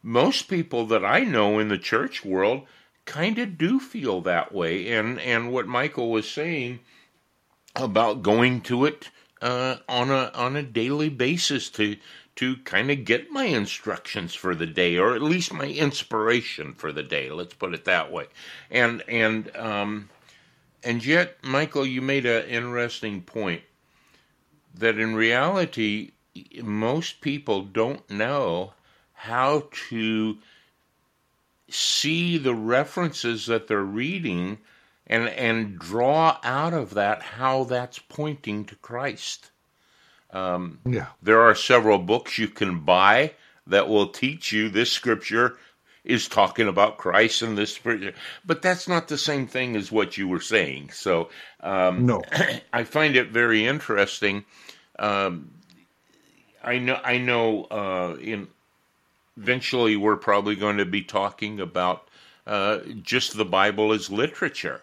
most 0.02 0.48
people 0.48 0.86
that 0.86 1.04
I 1.04 1.20
know 1.20 1.58
in 1.58 1.68
the 1.68 1.78
church 1.78 2.24
world 2.24 2.66
kind 3.04 3.38
of 3.38 3.58
do 3.58 3.80
feel 3.80 4.20
that 4.22 4.52
way. 4.52 4.92
And 4.92 5.18
and 5.20 5.52
what 5.52 5.66
Michael 5.66 6.10
was 6.10 6.30
saying 6.30 6.80
about 7.76 8.22
going 8.22 8.60
to 8.62 8.84
it 8.84 9.10
uh, 9.42 9.76
on 9.88 10.10
a 10.10 10.30
on 10.34 10.56
a 10.56 10.62
daily 10.62 11.08
basis 11.08 11.68
to 11.70 11.96
to 12.36 12.56
kind 12.58 12.90
of 12.90 13.04
get 13.04 13.30
my 13.30 13.44
instructions 13.44 14.34
for 14.34 14.54
the 14.54 14.66
day, 14.66 14.96
or 14.96 15.14
at 15.14 15.22
least 15.22 15.52
my 15.52 15.66
inspiration 15.66 16.72
for 16.72 16.92
the 16.92 17.02
day. 17.02 17.30
Let's 17.30 17.54
put 17.54 17.74
it 17.74 17.84
that 17.84 18.10
way. 18.10 18.26
And 18.70 19.02
and 19.08 19.54
um, 19.56 20.08
and 20.82 21.04
yet, 21.04 21.36
Michael, 21.42 21.84
you 21.84 22.00
made 22.00 22.24
an 22.24 22.46
interesting 22.46 23.22
point 23.22 23.62
that 24.74 24.98
in 24.98 25.14
reality, 25.14 26.12
most 26.62 27.20
people 27.20 27.62
don't 27.62 28.08
know 28.08 28.72
how 29.20 29.64
to 29.90 30.38
see 31.68 32.38
the 32.38 32.54
references 32.54 33.46
that 33.46 33.68
they're 33.68 33.82
reading 33.82 34.56
and 35.06 35.28
and 35.28 35.78
draw 35.78 36.38
out 36.42 36.72
of 36.72 36.94
that 36.94 37.20
how 37.20 37.64
that's 37.64 37.98
pointing 37.98 38.64
to 38.64 38.74
Christ. 38.76 39.50
Um, 40.32 40.78
yeah, 40.86 41.08
there 41.22 41.42
are 41.42 41.54
several 41.54 41.98
books 41.98 42.38
you 42.38 42.48
can 42.48 42.80
buy 42.80 43.34
that 43.66 43.90
will 43.90 44.08
teach 44.08 44.52
you 44.52 44.70
this 44.70 44.90
scripture 44.90 45.58
is 46.02 46.26
talking 46.26 46.66
about 46.66 46.96
Christ 46.96 47.42
and 47.42 47.58
this 47.58 47.74
scripture, 47.74 48.14
but 48.46 48.62
that's 48.62 48.88
not 48.88 49.08
the 49.08 49.18
same 49.18 49.46
thing 49.46 49.76
as 49.76 49.92
what 49.92 50.16
you 50.16 50.28
were 50.28 50.40
saying. 50.40 50.92
So, 50.94 51.28
um, 51.60 52.06
no, 52.06 52.22
I 52.72 52.84
find 52.84 53.16
it 53.16 53.28
very 53.28 53.66
interesting. 53.66 54.46
Um, 54.98 55.50
I 56.64 56.78
know, 56.78 56.98
I 57.04 57.18
know, 57.18 57.64
uh, 57.64 58.16
in 58.18 58.48
eventually 59.40 59.96
we're 59.96 60.16
probably 60.16 60.54
going 60.54 60.76
to 60.76 60.84
be 60.84 61.02
talking 61.02 61.60
about 61.60 62.08
uh, 62.46 62.78
just 63.02 63.36
the 63.36 63.44
Bible 63.44 63.92
as 63.92 64.10
literature. 64.10 64.82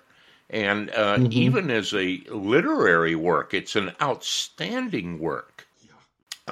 And 0.50 0.89
uh, 0.91 1.17
mm-hmm. 1.17 1.32
even 1.32 1.70
as 1.70 1.93
a 1.93 2.22
literary 2.30 3.15
work, 3.15 3.54
it's 3.54 3.76
an 3.76 3.91
outstanding 4.02 5.20
work. 5.20 5.67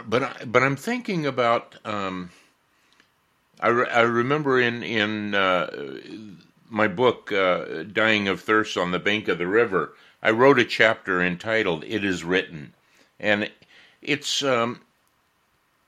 But 0.08 0.24
I, 0.24 0.46
but 0.46 0.64
I'm 0.64 0.76
thinking 0.76 1.26
about. 1.26 1.76
Um, 1.86 2.32
I, 3.62 3.70
re- 3.70 3.90
I 3.90 4.02
remember 4.02 4.60
in 4.60 4.84
in 4.84 5.34
uh, 5.34 6.00
my 6.70 6.90
book, 6.90 7.32
uh, 7.32 7.84
"Dying 7.84 8.28
of 8.28 8.42
Thirst 8.42 8.76
on 8.76 8.92
the 8.92 9.00
Bank 9.00 9.30
of 9.30 9.38
the 9.38 9.48
River," 9.48 9.94
I 10.22 10.32
wrote 10.32 10.60
a 10.60 10.66
chapter 10.66 11.24
entitled 11.24 11.86
"It 11.86 12.04
Is 12.04 12.26
Written," 12.26 12.74
and 13.18 13.50
it's 14.02 14.44
um, 14.44 14.82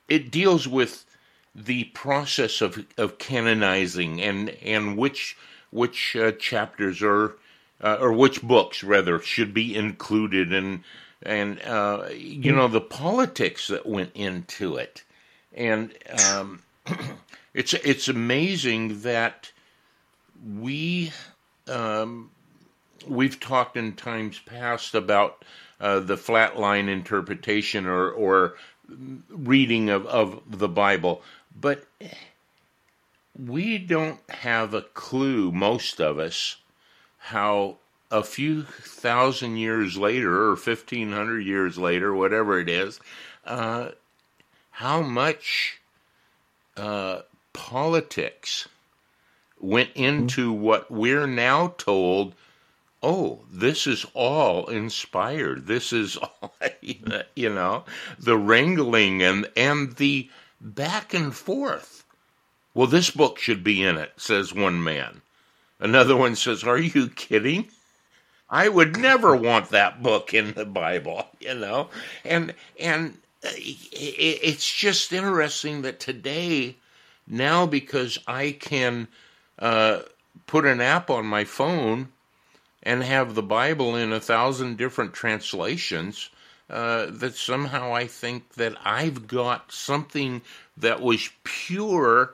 it 0.07 0.31
deals 0.31 0.65
with 0.65 1.03
the 1.57 1.85
process 1.85 2.61
of 2.61 2.85
of 2.97 3.17
canonizing 3.17 4.21
and 4.21 4.49
and 4.63 4.95
which 4.95 5.35
which 5.71 6.15
uh, 6.15 6.31
chapters 6.33 7.01
are 7.01 7.35
uh, 7.81 7.97
or 7.99 8.13
which 8.13 8.41
books 8.41 8.83
rather 8.83 9.19
should 9.19 9.53
be 9.53 9.75
included 9.75 10.53
and 10.53 10.83
and 11.23 11.61
uh, 11.63 12.05
you 12.13 12.51
know 12.51 12.67
the 12.67 12.81
politics 12.81 13.67
that 13.67 13.85
went 13.85 14.11
into 14.13 14.75
it. 14.75 15.03
And 15.53 15.93
um, 16.31 16.61
it's 17.53 17.73
it's 17.73 18.07
amazing 18.07 19.01
that 19.01 19.51
we 20.59 21.11
um, 21.67 22.29
we've 23.07 23.39
talked 23.39 23.77
in 23.77 23.93
times 23.93 24.39
past 24.45 24.93
about 24.93 25.43
uh, 25.81 25.99
the 26.01 26.17
flatline 26.17 26.87
interpretation 26.87 27.87
or 27.87 28.11
or 28.11 28.55
reading 29.29 29.89
of, 29.89 30.05
of 30.05 30.41
the 30.49 30.69
Bible 30.69 31.21
but 31.59 31.85
we 33.37 33.77
don't 33.77 34.19
have 34.29 34.73
a 34.73 34.81
clue, 34.81 35.51
most 35.51 35.99
of 35.99 36.19
us, 36.19 36.57
how 37.17 37.77
a 38.09 38.23
few 38.23 38.63
thousand 38.63 39.57
years 39.57 39.97
later, 39.97 40.43
or 40.43 40.51
1500 40.51 41.39
years 41.41 41.77
later, 41.77 42.13
whatever 42.13 42.59
it 42.59 42.69
is, 42.69 42.99
uh, 43.45 43.89
how 44.71 45.01
much 45.01 45.79
uh, 46.75 47.21
politics 47.53 48.67
went 49.59 49.89
into 49.95 50.51
what 50.51 50.89
we're 50.91 51.27
now 51.27 51.73
told 51.77 52.35
oh, 53.03 53.39
this 53.51 53.85
is 53.87 54.05
all 54.13 54.67
inspired. 54.67 55.67
This 55.67 55.93
is 55.93 56.17
all, 56.41 56.55
you 57.35 57.49
know, 57.49 57.85
the 58.19 58.37
wrangling 58.37 59.21
and 59.21 59.49
and 59.55 59.95
the 59.95 60.29
back 60.61 61.13
and 61.13 61.35
forth. 61.35 62.03
Well, 62.73 62.87
this 62.87 63.09
book 63.09 63.39
should 63.39 63.63
be 63.63 63.83
in 63.83 63.97
it, 63.97 64.13
says 64.17 64.53
one 64.53 64.83
man. 64.83 65.21
Another 65.79 66.15
one 66.15 66.35
says, 66.35 66.63
Are 66.63 66.77
you 66.77 67.09
kidding? 67.09 67.69
I 68.49 68.69
would 68.69 68.97
never 68.97 69.35
want 69.35 69.69
that 69.69 70.01
book 70.01 70.33
in 70.33 70.53
the 70.53 70.65
Bible, 70.65 71.27
you 71.39 71.53
know, 71.53 71.89
and 72.23 72.53
and 72.79 73.17
uh, 73.43 73.49
it's 73.53 74.71
just 74.71 75.11
interesting 75.11 75.81
that 75.81 75.99
today, 75.99 76.77
now 77.27 77.65
because 77.65 78.17
I 78.27 78.51
can 78.51 79.07
uh, 79.59 80.01
put 80.45 80.65
an 80.65 80.81
app 80.81 81.09
on 81.09 81.25
my 81.25 81.43
phone 81.43 82.09
and 82.83 83.03
have 83.03 83.35
the 83.35 83.43
Bible 83.43 83.95
in 83.95 84.13
a 84.13 84.19
thousand 84.19 84.77
different 84.77 85.13
translations, 85.13 86.29
uh, 86.69 87.07
that 87.09 87.35
somehow 87.35 87.93
I 87.93 88.07
think 88.07 88.53
that 88.53 88.75
I've 88.83 89.27
got 89.27 89.71
something 89.71 90.41
that 90.75 91.01
was 91.01 91.29
pure 91.43 92.33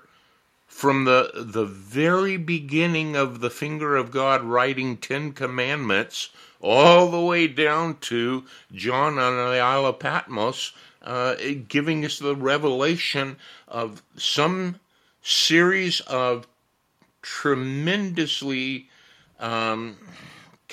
from 0.68 1.06
the 1.06 1.30
the 1.36 1.66
very 1.66 2.36
beginning 2.36 3.16
of 3.16 3.42
the 3.42 3.52
finger 3.52 3.96
of 3.96 4.10
God 4.10 4.42
writing 4.44 4.98
Ten 4.98 5.32
Commandments 5.32 6.30
all 6.62 7.12
the 7.12 7.22
way 7.22 7.46
down 7.46 7.98
to 8.00 8.44
John 8.74 9.20
on 9.20 9.36
the 9.36 9.60
Isle 9.60 9.86
of 9.86 10.00
Patmos, 10.00 10.72
uh, 11.04 11.36
giving 11.68 12.04
us 12.04 12.18
the 12.18 12.36
revelation 12.36 13.38
of 13.68 14.02
some 14.18 14.80
series 15.22 16.00
of 16.02 16.48
tremendously 17.22 18.90
um, 19.40 19.98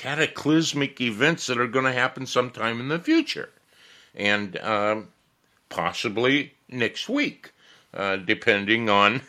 cataclysmic 0.00 0.98
events 0.98 1.46
that 1.46 1.58
are 1.58 1.66
going 1.66 1.84
to 1.84 1.92
happen 1.92 2.24
sometime 2.24 2.80
in 2.80 2.88
the 2.88 2.98
future, 2.98 3.50
and 4.14 4.56
um, 4.60 5.08
possibly 5.68 6.54
next 6.70 7.06
week, 7.10 7.52
uh, 7.92 8.16
depending 8.16 8.88
on 8.88 9.20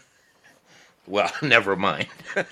well, 1.07 1.29
never 1.41 1.75
mind. 1.75 2.07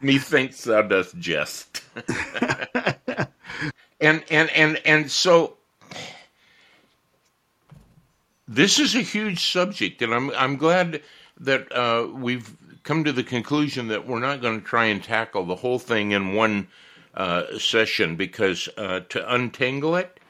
Methinks 0.00 0.62
thou 0.62 0.82
dost 0.82 1.18
jest. 1.18 1.82
and 4.00 4.22
and 4.30 4.50
and 4.50 4.80
and 4.84 5.10
so 5.10 5.56
this 8.46 8.78
is 8.78 8.94
a 8.94 9.00
huge 9.00 9.44
subject, 9.44 10.00
and 10.00 10.14
I'm 10.14 10.30
I'm 10.30 10.56
glad 10.58 11.02
that 11.40 11.72
uh, 11.72 12.08
we've 12.12 12.56
come 12.82 13.04
to 13.04 13.12
the 13.12 13.22
conclusion 13.22 13.88
that 13.88 14.06
we're 14.06 14.18
not 14.18 14.40
going 14.40 14.60
to 14.60 14.66
try 14.66 14.86
and 14.86 15.02
tackle 15.02 15.44
the 15.44 15.56
whole 15.56 15.78
thing 15.78 16.12
in 16.12 16.34
one 16.34 16.68
uh, 17.14 17.58
session 17.58 18.16
because 18.16 18.68
uh, 18.76 19.00
to 19.08 19.34
untangle 19.34 19.96
it, 19.96 20.20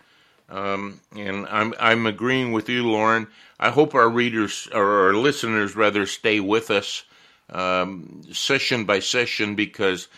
um, 0.48 1.00
and 1.14 1.46
I'm 1.46 1.74
I'm 1.78 2.06
agreeing 2.06 2.52
with 2.52 2.68
you, 2.68 2.88
Loren. 2.88 3.26
I 3.60 3.70
hope 3.70 3.94
our 3.94 4.08
readers 4.08 4.68
or 4.72 5.06
our 5.06 5.14
listeners 5.14 5.76
rather 5.76 6.06
stay 6.06 6.40
with 6.40 6.70
us 6.70 7.04
um, 7.50 8.22
session 8.32 8.84
by 8.84 9.00
session 9.00 9.54
because 9.54 10.08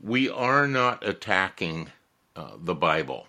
we 0.00 0.28
are 0.28 0.66
not 0.66 1.06
attacking 1.06 1.90
uh, 2.36 2.52
the 2.58 2.74
Bible. 2.74 3.26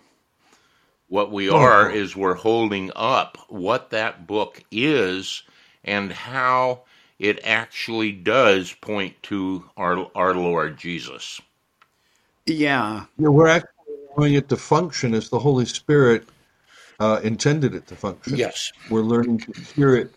What 1.08 1.30
we 1.30 1.48
are 1.48 1.90
is 1.90 2.16
we're 2.16 2.34
holding 2.34 2.90
up 2.96 3.38
what 3.48 3.90
that 3.90 4.26
book 4.26 4.62
is 4.70 5.42
and 5.84 6.10
how 6.10 6.82
it 7.18 7.40
actually 7.44 8.12
does 8.12 8.72
point 8.72 9.14
to 9.24 9.64
our 9.76 10.10
our 10.14 10.34
Lord 10.34 10.76
Jesus. 10.76 11.40
Yeah. 12.46 13.04
yeah 13.18 13.28
we're 13.28 13.48
actually 13.48 13.70
allowing 14.16 14.34
it 14.34 14.48
to 14.50 14.56
function 14.56 15.14
as 15.14 15.28
the 15.28 15.38
Holy 15.38 15.64
Spirit 15.64 16.28
uh, 17.00 17.20
intended 17.22 17.74
it 17.74 17.86
to 17.88 17.96
function. 17.96 18.36
Yes. 18.36 18.72
We're 18.90 19.02
learning 19.02 19.38
to 19.38 19.60
hear 19.74 19.96
it 19.96 20.14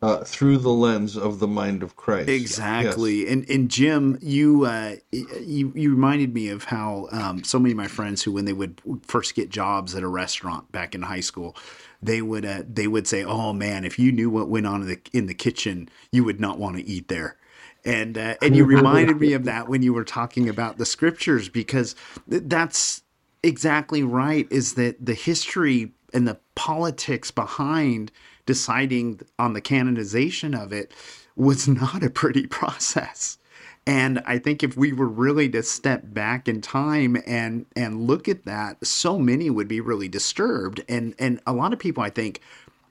uh, 0.00 0.22
through 0.22 0.58
the 0.58 0.70
lens 0.70 1.16
of 1.16 1.40
the 1.40 1.48
mind 1.48 1.82
of 1.82 1.96
Christ. 1.96 2.28
Exactly. 2.28 3.22
Yes. 3.22 3.32
And 3.32 3.50
and 3.50 3.70
Jim, 3.70 4.18
you 4.22 4.64
uh, 4.64 4.96
you 5.10 5.72
you 5.74 5.90
reminded 5.90 6.32
me 6.32 6.48
of 6.48 6.64
how 6.64 7.08
um, 7.10 7.42
so 7.42 7.58
many 7.58 7.72
of 7.72 7.76
my 7.76 7.88
friends 7.88 8.22
who 8.22 8.32
when 8.32 8.44
they 8.44 8.52
would 8.52 8.80
first 9.02 9.34
get 9.34 9.50
jobs 9.50 9.94
at 9.94 10.02
a 10.02 10.08
restaurant 10.08 10.70
back 10.70 10.94
in 10.94 11.02
high 11.02 11.20
school, 11.20 11.56
they 12.00 12.22
would 12.22 12.46
uh, 12.46 12.62
they 12.68 12.86
would 12.86 13.08
say, 13.08 13.24
"Oh 13.24 13.52
man, 13.52 13.84
if 13.84 13.98
you 13.98 14.12
knew 14.12 14.30
what 14.30 14.48
went 14.48 14.66
on 14.66 14.82
in 14.82 14.88
the 14.88 15.00
in 15.12 15.26
the 15.26 15.34
kitchen, 15.34 15.88
you 16.12 16.22
would 16.22 16.40
not 16.40 16.58
want 16.58 16.76
to 16.76 16.84
eat 16.84 17.08
there." 17.08 17.36
And 17.84 18.16
uh, 18.16 18.34
and 18.40 18.54
you 18.54 18.64
reminded 18.64 19.20
me 19.20 19.32
of 19.32 19.44
that 19.44 19.68
when 19.68 19.82
you 19.82 19.92
were 19.92 20.04
talking 20.04 20.48
about 20.48 20.78
the 20.78 20.86
scriptures 20.86 21.48
because 21.48 21.96
that's 22.28 23.02
exactly 23.42 24.04
right. 24.04 24.46
Is 24.50 24.74
that 24.74 25.04
the 25.04 25.14
history 25.14 25.92
and 26.14 26.26
the 26.26 26.38
politics 26.54 27.30
behind 27.30 28.12
deciding 28.48 29.20
on 29.38 29.52
the 29.52 29.60
canonization 29.60 30.54
of 30.54 30.72
it 30.72 30.90
was 31.36 31.68
not 31.82 32.02
a 32.02 32.08
pretty 32.08 32.46
process. 32.46 33.38
And 33.86 34.22
I 34.26 34.38
think 34.38 34.62
if 34.62 34.76
we 34.76 34.92
were 34.92 35.06
really 35.06 35.48
to 35.50 35.62
step 35.62 36.02
back 36.04 36.48
in 36.48 36.60
time 36.60 37.16
and 37.26 37.66
and 37.76 38.06
look 38.06 38.28
at 38.28 38.44
that, 38.46 38.84
so 38.84 39.18
many 39.18 39.48
would 39.50 39.68
be 39.68 39.80
really 39.80 40.08
disturbed. 40.08 40.82
And 40.88 41.14
and 41.18 41.40
a 41.46 41.52
lot 41.52 41.72
of 41.72 41.78
people 41.78 42.02
I 42.02 42.10
think 42.10 42.40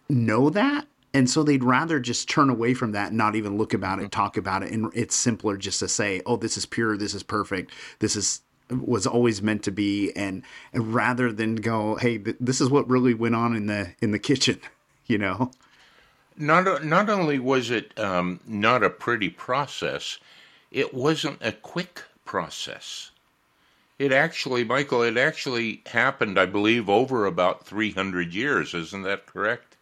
know 0.09 0.49
that. 0.51 0.87
And 1.13 1.29
so 1.29 1.41
they'd 1.41 1.63
rather 1.63 1.99
just 1.99 2.29
turn 2.29 2.49
away 2.49 2.75
from 2.75 2.91
that 2.91 3.09
and 3.09 3.17
not 3.17 3.35
even 3.35 3.57
look 3.57 3.73
about 3.73 3.99
it, 3.99 4.11
talk 4.11 4.37
about 4.37 4.61
it. 4.61 4.71
And 4.71 4.91
it's 4.93 5.15
simpler 5.15 5.57
just 5.57 5.79
to 5.79 5.87
say, 5.87 6.21
oh, 6.27 6.35
this 6.35 6.57
is 6.57 6.67
pure, 6.67 6.97
this 6.97 7.15
is 7.15 7.23
perfect, 7.23 7.71
this 7.99 8.15
is 8.15 8.41
was 8.69 9.07
always 9.07 9.41
meant 9.41 9.63
to 9.63 9.71
be 9.71 10.11
and, 10.11 10.43
and 10.73 10.93
rather 10.93 11.31
than 11.31 11.55
go 11.55 11.95
hey 11.95 12.17
th- 12.17 12.35
this 12.39 12.59
is 12.59 12.69
what 12.69 12.89
really 12.89 13.13
went 13.13 13.33
on 13.33 13.55
in 13.55 13.67
the 13.67 13.93
in 14.01 14.11
the 14.11 14.19
kitchen 14.19 14.59
you 15.09 15.17
know? 15.17 15.51
Not 16.37 16.83
not 16.85 17.09
only 17.09 17.39
was 17.39 17.71
it 17.71 17.97
um, 17.99 18.39
not 18.45 18.83
a 18.83 18.89
pretty 18.89 19.29
process 19.29 20.19
it 20.71 20.93
wasn't 20.93 21.39
a 21.41 21.51
quick 21.51 22.03
process. 22.25 23.11
It 23.97 24.11
actually 24.11 24.63
michael 24.63 25.01
it 25.01 25.17
actually 25.17 25.81
happened 25.87 26.37
i 26.37 26.45
believe 26.45 26.89
over 26.89 27.25
about 27.25 27.65
300 27.65 28.33
years. 28.33 28.73
Isn't 28.73 29.03
that 29.03 29.25
correct? 29.25 29.75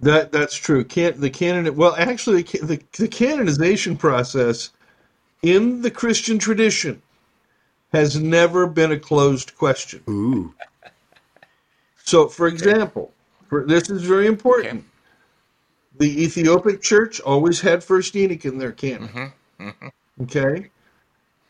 That 0.00 0.30
that's 0.30 0.54
true. 0.54 0.84
Can, 0.84 1.20
the 1.20 1.30
canon 1.30 1.74
well 1.74 1.96
actually 1.96 2.42
the, 2.42 2.80
the 2.92 3.08
canonization 3.08 3.96
process 3.96 4.70
in 5.42 5.82
the 5.82 5.90
christian 5.90 6.38
tradition 6.38 7.02
has 7.92 8.16
never 8.16 8.66
been 8.66 8.92
a 8.92 8.98
closed 8.98 9.56
question. 9.56 10.02
Ooh. 10.08 10.52
So, 12.04 12.28
for 12.28 12.46
example, 12.48 13.06
for, 13.06 13.13
this 13.62 13.90
is 13.90 14.02
very 14.02 14.26
important. 14.26 14.80
Okay. 14.80 14.84
The 15.96 16.24
Ethiopic 16.24 16.82
Church 16.82 17.20
always 17.20 17.60
had 17.60 17.84
First 17.84 18.16
Enoch 18.16 18.44
in 18.44 18.58
their 18.58 18.72
canon. 18.72 19.08
Mm-hmm. 19.08 19.68
Mm-hmm. 19.68 19.88
Okay. 20.22 20.70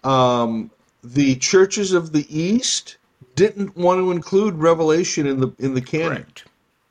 Um, 0.04 0.70
the 1.02 1.36
churches 1.36 1.92
of 1.92 2.12
the 2.12 2.26
East 2.28 2.98
didn't 3.36 3.76
want 3.76 4.00
to 4.00 4.10
include 4.10 4.54
Revelation 4.54 5.26
in 5.26 5.40
the 5.40 5.52
in 5.58 5.74
the 5.74 5.80
canon. 5.80 6.24
Correct. 6.24 6.44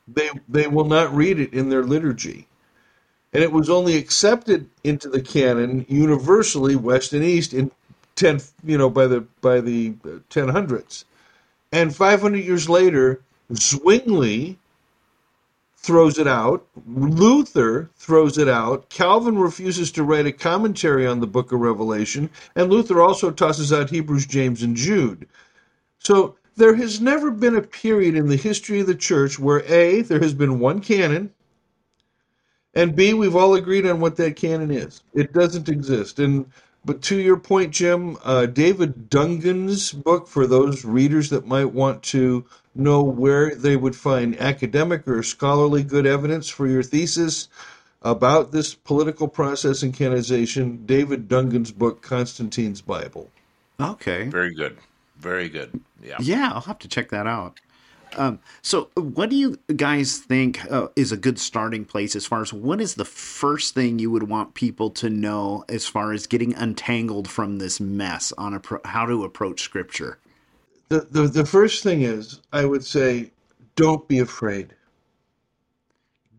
They 0.08 0.30
they 0.50 0.68
will 0.68 0.86
not 0.86 1.14
read 1.14 1.40
it 1.40 1.54
in 1.54 1.70
their 1.70 1.84
liturgy, 1.84 2.48
and 3.34 3.44
it 3.44 3.52
was 3.52 3.70
only 3.70 3.96
accepted 3.98 4.68
into 4.84 5.08
the 5.10 5.22
canon 5.22 5.86
universally, 5.88 6.76
West 6.76 7.14
and 7.14 7.24
East, 7.24 7.54
in 7.54 7.72
ten, 8.16 8.42
you 8.66 8.78
know, 8.78 8.90
by 8.90 9.08
the 9.08 9.22
by 9.42 9.62
the 9.62 9.94
ten 10.30 10.50
hundreds, 10.50 11.06
and 11.72 11.96
five 11.96 12.22
hundred 12.22 12.44
years 12.44 12.68
later, 12.68 13.22
Zwingli 13.54 14.58
throws 15.84 16.18
it 16.18 16.28
out. 16.28 16.66
Luther 16.88 17.90
throws 17.98 18.38
it 18.38 18.48
out. 18.48 18.90
Calvin 18.90 19.38
refuses 19.38 19.92
to 19.92 20.04
write 20.04 20.26
a 20.26 20.32
commentary 20.32 21.06
on 21.06 21.20
the 21.20 21.28
Book 21.28 21.52
of 21.52 21.60
Revelation, 21.60 22.30
and 22.56 22.72
Luther 22.72 23.02
also 23.02 23.30
tosses 23.30 23.72
out 23.72 23.90
Hebrews, 23.90 24.26
James, 24.26 24.64
and 24.64 24.76
Jude. 24.76 25.28
So 26.00 26.36
there 26.56 26.76
has 26.76 27.02
never 27.02 27.32
been 27.32 27.58
a 27.58 27.62
period 27.62 28.16
in 28.16 28.28
the 28.28 28.38
history 28.38 28.80
of 28.80 28.88
the 28.88 28.96
church 28.96 29.38
where 29.38 29.64
A, 29.72 30.02
there 30.02 30.22
has 30.22 30.34
been 30.34 30.60
one 30.60 30.80
canon, 30.80 31.32
and 32.74 32.96
B, 32.96 33.14
we've 33.14 33.36
all 33.36 33.54
agreed 33.54 33.86
on 33.86 34.00
what 34.00 34.16
that 34.16 34.36
canon 34.36 34.72
is. 34.72 35.04
It 35.14 35.34
doesn't 35.34 35.70
exist. 35.70 36.18
And 36.18 36.46
but 36.86 37.02
to 37.04 37.20
your 37.20 37.38
point, 37.38 37.72
Jim, 37.72 38.18
uh, 38.24 38.46
David 38.46 39.10
Dungan's 39.10 39.92
book, 39.92 40.28
for 40.28 40.46
those 40.46 40.84
readers 40.84 41.30
that 41.30 41.48
might 41.48 41.72
want 41.72 42.04
to 42.04 42.46
know 42.76 43.04
where 43.04 43.56
they 43.56 43.76
would 43.76 43.96
find 43.96 44.40
academic 44.40 45.08
or 45.08 45.24
scholarly 45.24 45.84
good 45.84 46.06
evidence 46.06 46.50
for 46.50 46.68
your 46.68 46.84
thesis 46.84 47.48
about 48.02 48.52
this 48.52 48.74
political 48.74 49.28
process 49.28 49.82
and 49.82 49.94
canonization, 49.94 50.86
David 50.86 51.28
Dungan's 51.28 51.72
book, 51.72 52.02
Constantine's 52.02 52.82
Bible. 52.82 53.30
Okay. 53.80 54.28
Very 54.28 54.54
good. 54.54 54.78
Very 55.18 55.48
good. 55.48 55.80
Yeah. 56.02 56.18
Yeah, 56.20 56.52
I'll 56.54 56.62
have 56.62 56.80
to 56.80 56.88
check 56.88 57.10
that 57.12 57.28
out. 57.28 57.60
Um, 58.16 58.40
so, 58.62 58.90
what 58.96 59.30
do 59.30 59.36
you 59.36 59.58
guys 59.76 60.18
think 60.18 60.64
uh, 60.72 60.88
is 60.96 61.12
a 61.12 61.18
good 61.18 61.40
starting 61.40 61.86
place 61.86 62.16
as 62.16 62.26
far 62.26 62.42
as 62.42 62.54
what 62.54 62.82
is 62.82 62.96
the 62.96 63.06
first 63.06 63.74
thing 63.74 64.00
you 64.00 64.12
would 64.12 64.30
want 64.30 64.54
people 64.54 64.90
to 64.92 65.10
know 65.10 65.66
as 65.70 65.88
far 65.88 66.12
as 66.14 66.28
getting 66.28 66.54
untangled 66.56 67.28
from 67.28 67.58
this 67.58 67.80
mess 67.80 68.32
on 68.38 68.60
pro- 68.60 68.82
how 68.86 69.06
to 69.06 69.24
approach 69.24 69.62
Scripture? 69.62 70.20
The, 70.90 71.08
the 71.12 71.22
the 71.24 71.46
first 71.46 71.84
thing 71.84 72.02
is, 72.02 72.42
I 72.52 72.66
would 72.66 72.86
say, 72.86 73.32
don't 73.76 74.08
be 74.08 74.20
afraid. 74.20 74.76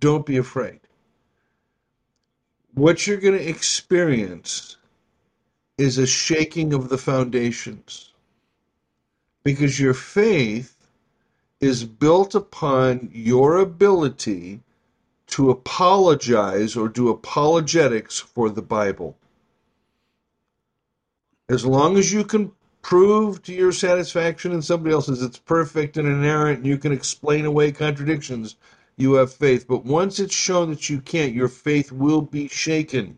Don't 0.00 0.26
be 0.26 0.36
afraid. 0.36 0.80
What 2.74 3.06
you're 3.06 3.18
going 3.18 3.38
to 3.38 3.48
experience 3.48 4.76
is 5.78 5.98
a 5.98 6.06
shaking 6.06 6.72
of 6.72 6.88
the 6.88 6.98
foundations 6.98 8.12
because 9.44 9.78
your 9.78 9.94
faith 9.94 10.73
is 11.64 11.82
built 11.82 12.34
upon 12.34 13.08
your 13.10 13.56
ability 13.56 14.60
to 15.26 15.48
apologize 15.48 16.76
or 16.76 16.90
do 16.90 17.08
apologetics 17.08 18.20
for 18.20 18.50
the 18.50 18.60
Bible. 18.60 19.16
As 21.48 21.64
long 21.64 21.96
as 21.96 22.12
you 22.12 22.22
can 22.22 22.52
prove 22.82 23.42
to 23.44 23.54
your 23.54 23.72
satisfaction 23.72 24.52
and 24.52 24.62
somebody 24.62 24.92
else's 24.92 25.22
it's 25.22 25.38
perfect 25.38 25.96
and 25.96 26.06
inerrant 26.06 26.58
and 26.58 26.66
you 26.66 26.76
can 26.76 26.92
explain 26.92 27.46
away 27.46 27.72
contradictions, 27.72 28.56
you 28.98 29.14
have 29.14 29.32
faith. 29.32 29.66
But 29.66 29.86
once 29.86 30.20
it's 30.20 30.34
shown 30.34 30.68
that 30.68 30.90
you 30.90 31.00
can't, 31.00 31.32
your 31.32 31.48
faith 31.48 31.90
will 31.90 32.20
be 32.20 32.46
shaken. 32.48 33.16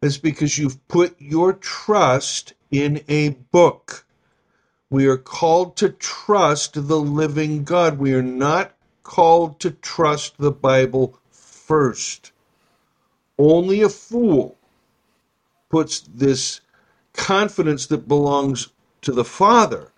That's 0.00 0.16
because 0.16 0.56
you've 0.56 0.88
put 0.88 1.14
your 1.20 1.52
trust 1.52 2.54
in 2.70 3.04
a 3.06 3.30
book. 3.52 4.06
We 4.90 5.06
are 5.06 5.16
called 5.16 5.76
to 5.76 5.90
trust 5.90 6.74
the 6.74 7.00
living 7.00 7.62
God. 7.62 7.98
We 7.98 8.12
are 8.12 8.22
not 8.22 8.74
called 9.04 9.60
to 9.60 9.70
trust 9.70 10.36
the 10.38 10.50
Bible 10.50 11.18
first. 11.30 12.32
Only 13.38 13.82
a 13.82 13.88
fool 13.88 14.58
puts 15.70 16.00
this 16.00 16.60
confidence 17.12 17.86
that 17.86 18.08
belongs 18.08 18.68
to 19.02 19.12
the 19.12 19.24
Father 19.24 19.92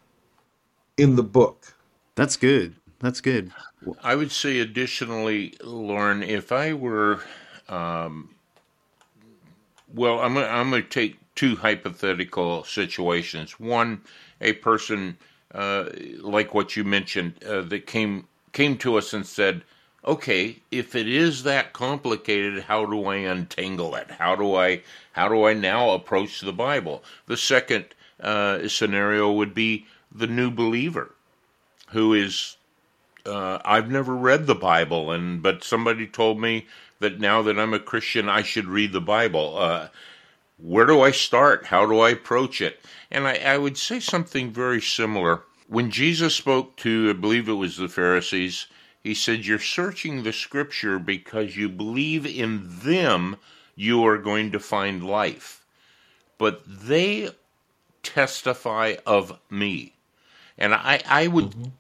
in 0.99 1.17
the 1.17 1.23
book. 1.23 1.75
That's 2.15 2.37
good. 2.37 2.77
That's 3.01 3.21
good. 3.23 3.51
I 4.03 4.15
would 4.15 4.31
say, 4.31 4.61
additionally, 4.61 5.55
Loren, 5.65 6.23
if 6.23 6.53
I 6.53 6.75
were, 6.75 7.21
um, 7.69 8.35
well, 9.93 10.21
I'm 10.21 10.35
gonna, 10.35 10.47
I'm 10.47 10.71
going 10.71 10.83
to 10.83 10.89
take 10.89 11.19
two 11.35 11.57
hypothetical 11.57 12.65
situations. 12.65 13.59
One, 13.59 14.03
a 14.43 14.53
person 14.55 15.17
uh, 15.55 15.85
like 16.21 16.55
what 16.55 16.77
you 16.77 16.85
mentioned 16.85 17.43
uh, 17.45 17.63
that 17.63 17.87
came 17.87 18.27
came 18.53 18.77
to 18.79 18.97
us 18.97 19.13
and 19.13 19.27
said, 19.27 19.63
"Okay, 20.05 20.57
if 20.71 20.95
it 20.95 21.09
is 21.09 21.43
that 21.43 21.73
complicated, 21.73 22.65
how 22.65 22.87
do 22.87 23.05
I 23.07 23.17
untangle 23.17 23.95
it? 23.95 24.11
How 24.13 24.35
do 24.37 24.55
I 24.55 24.83
how 25.13 25.29
do 25.29 25.45
I 25.45 25.55
now 25.55 25.91
approach 25.91 26.41
the 26.41 26.53
Bible?" 26.53 27.05
The 27.27 27.37
second 27.37 27.87
uh, 28.21 28.69
scenario 28.69 29.33
would 29.33 29.55
be 29.55 29.87
the 30.11 30.27
new 30.27 30.51
believer, 30.51 31.15
who 31.91 32.15
is 32.15 32.57
uh, 33.27 33.59
I've 33.65 33.91
never 33.91 34.15
read 34.15 34.47
the 34.47 34.55
Bible, 34.55 35.11
and 35.13 35.43
but 35.43 35.65
somebody 35.65 36.07
told 36.07 36.41
me 36.41 36.67
that 37.01 37.21
now 37.21 37.43
that 37.43 37.59
I'm 37.59 37.75
a 37.75 37.79
Christian, 37.79 38.29
I 38.29 38.43
should 38.43 38.67
read 38.67 38.93
the 38.93 39.01
Bible. 39.01 39.59
Uh, 39.59 39.89
where 40.63 40.87
do 40.87 41.01
I 41.01 41.11
start? 41.11 41.67
How 41.67 41.87
do 41.87 41.99
I 41.99 42.11
approach 42.11 42.61
it? 42.61 42.81
And 43.11 43.27
I, 43.27 43.35
I 43.35 43.59
would 43.59 43.77
say 43.77 43.99
something 43.99 44.53
very 44.53 44.81
similar. 44.81 45.43
When 45.67 45.91
Jesus 45.91 46.37
spoke 46.37 46.77
to, 46.79 47.11
I 47.11 47.15
believe 47.15 47.49
it 47.49 47.55
was 47.55 47.77
the 47.77 47.89
Pharisees, 47.89 48.67
he 49.03 49.15
said, 49.15 49.45
You're 49.45 49.59
searching 49.59 50.23
the 50.23 50.33
scripture 50.33 50.99
because 51.01 51.57
you 51.57 51.69
believe 51.69 52.25
in 52.25 52.63
them 52.65 53.37
you 53.75 54.07
are 54.07 54.19
going 54.19 54.53
to 54.53 54.61
find 54.61 55.05
life. 55.05 55.65
But 56.39 56.63
they 56.67 57.31
testify 58.05 58.97
of 59.05 59.39
me. 59.51 59.95
And 60.57 60.75
I, 60.75 61.03
I 61.07 61.27
would 61.27 61.51
mm-hmm. 61.51 61.71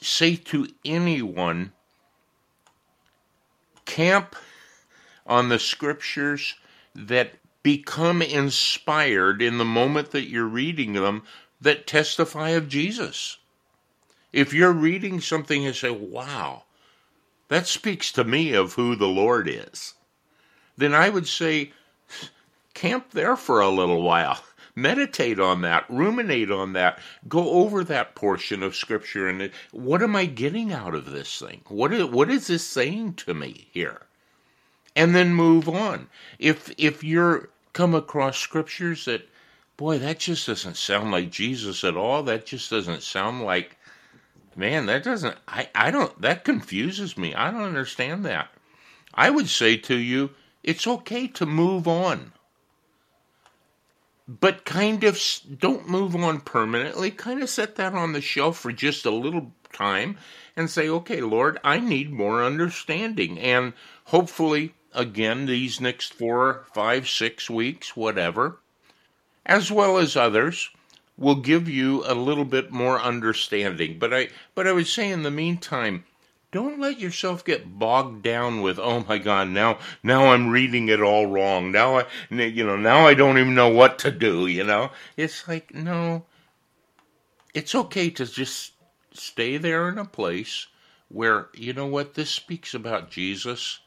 say 0.00 0.36
to 0.36 0.68
anyone, 0.84 1.72
camp 3.86 4.36
on 5.26 5.48
the 5.48 5.58
scriptures 5.58 6.54
that 6.94 7.32
become 7.62 8.22
inspired 8.22 9.42
in 9.42 9.58
the 9.58 9.64
moment 9.64 10.10
that 10.12 10.28
you're 10.28 10.46
reading 10.46 10.92
them 10.94 11.22
that 11.60 11.86
testify 11.86 12.50
of 12.50 12.68
Jesus. 12.68 13.38
If 14.32 14.52
you're 14.52 14.72
reading 14.72 15.20
something 15.20 15.66
and 15.66 15.74
say, 15.74 15.90
wow, 15.90 16.64
that 17.48 17.66
speaks 17.66 18.12
to 18.12 18.24
me 18.24 18.52
of 18.52 18.74
who 18.74 18.94
the 18.94 19.08
Lord 19.08 19.48
is, 19.48 19.94
then 20.76 20.94
I 20.94 21.08
would 21.08 21.26
say, 21.26 21.72
camp 22.74 23.10
there 23.10 23.36
for 23.36 23.60
a 23.60 23.68
little 23.68 24.02
while. 24.02 24.40
Meditate 24.76 25.40
on 25.40 25.62
that, 25.62 25.84
ruminate 25.88 26.52
on 26.52 26.74
that, 26.74 27.00
go 27.26 27.50
over 27.50 27.82
that 27.82 28.14
portion 28.14 28.62
of 28.62 28.76
Scripture, 28.76 29.26
and 29.26 29.50
what 29.72 30.02
am 30.04 30.14
I 30.14 30.26
getting 30.26 30.72
out 30.72 30.94
of 30.94 31.10
this 31.10 31.40
thing? 31.40 31.62
What 31.66 31.92
is, 31.92 32.04
what 32.04 32.30
is 32.30 32.46
this 32.46 32.64
saying 32.64 33.14
to 33.14 33.34
me 33.34 33.66
here? 33.72 34.02
And 34.98 35.14
then 35.14 35.32
move 35.32 35.68
on. 35.68 36.08
If 36.38 36.70
if 36.76 37.02
you're 37.02 37.48
come 37.72 37.94
across 37.94 38.36
scriptures 38.36 39.04
that, 39.04 39.28
boy, 39.76 39.98
that 39.98 40.18
just 40.18 40.48
doesn't 40.48 40.76
sound 40.76 41.12
like 41.12 41.30
Jesus 41.30 41.84
at 41.84 41.96
all. 41.96 42.24
That 42.24 42.44
just 42.44 42.68
doesn't 42.68 43.04
sound 43.04 43.42
like, 43.42 43.76
man, 44.56 44.86
that 44.86 45.04
doesn't, 45.04 45.36
I, 45.46 45.68
I 45.76 45.92
don't, 45.92 46.20
that 46.20 46.44
confuses 46.44 47.16
me. 47.16 47.36
I 47.36 47.52
don't 47.52 47.62
understand 47.62 48.24
that. 48.24 48.48
I 49.14 49.30
would 49.30 49.48
say 49.48 49.76
to 49.76 49.96
you, 49.96 50.30
it's 50.64 50.88
okay 50.88 51.28
to 51.28 51.46
move 51.46 51.86
on. 51.86 52.32
But 54.26 54.64
kind 54.64 55.04
of 55.04 55.22
don't 55.58 55.88
move 55.88 56.16
on 56.16 56.40
permanently. 56.40 57.12
Kind 57.12 57.44
of 57.44 57.48
set 57.48 57.76
that 57.76 57.94
on 57.94 58.12
the 58.12 58.20
shelf 58.20 58.58
for 58.58 58.72
just 58.72 59.06
a 59.06 59.10
little 59.10 59.52
time 59.72 60.18
and 60.56 60.68
say, 60.68 60.88
okay, 60.88 61.20
Lord, 61.20 61.60
I 61.62 61.78
need 61.78 62.12
more 62.12 62.42
understanding. 62.42 63.38
And 63.38 63.72
hopefully, 64.06 64.74
again 64.98 65.46
these 65.46 65.80
next 65.80 66.12
four, 66.12 66.66
five, 66.74 67.08
six 67.08 67.48
weeks, 67.48 67.96
whatever, 67.96 68.58
as 69.46 69.70
well 69.70 69.96
as 69.96 70.16
others, 70.16 70.70
will 71.16 71.36
give 71.36 71.68
you 71.68 72.02
a 72.04 72.14
little 72.14 72.44
bit 72.44 72.72
more 72.72 73.00
understanding. 73.00 73.98
But 73.98 74.12
I 74.12 74.28
but 74.54 74.66
I 74.66 74.72
would 74.72 74.88
say 74.88 75.10
in 75.10 75.22
the 75.22 75.30
meantime, 75.30 76.04
don't 76.50 76.80
let 76.80 76.98
yourself 76.98 77.44
get 77.44 77.78
bogged 77.78 78.22
down 78.22 78.60
with 78.60 78.78
oh 78.78 79.04
my 79.08 79.18
god 79.18 79.48
now 79.48 79.78
now 80.02 80.32
i'm 80.32 80.48
reading 80.48 80.88
it 80.88 81.00
all 81.00 81.26
wrong. 81.26 81.70
Now 81.70 81.98
i 81.98 82.06
you 82.30 82.66
know 82.66 82.76
now 82.76 83.06
i 83.06 83.14
don't 83.14 83.38
even 83.38 83.54
know 83.54 83.68
what 83.68 83.98
to 84.00 84.10
do 84.10 84.46
you 84.46 84.64
know? 84.64 84.90
It's 85.16 85.46
like 85.46 85.72
no. 85.72 86.24
It's 87.54 87.74
okay 87.74 88.10
to 88.10 88.26
just 88.26 88.72
stay 89.12 89.56
there 89.56 89.88
in 89.88 89.98
a 89.98 90.04
place 90.04 90.66
where 91.08 91.48
you 91.54 91.72
know 91.72 91.86
what 91.86 92.14
this 92.14 92.30
speaks 92.30 92.74
about 92.74 93.10
jesus 93.10 93.80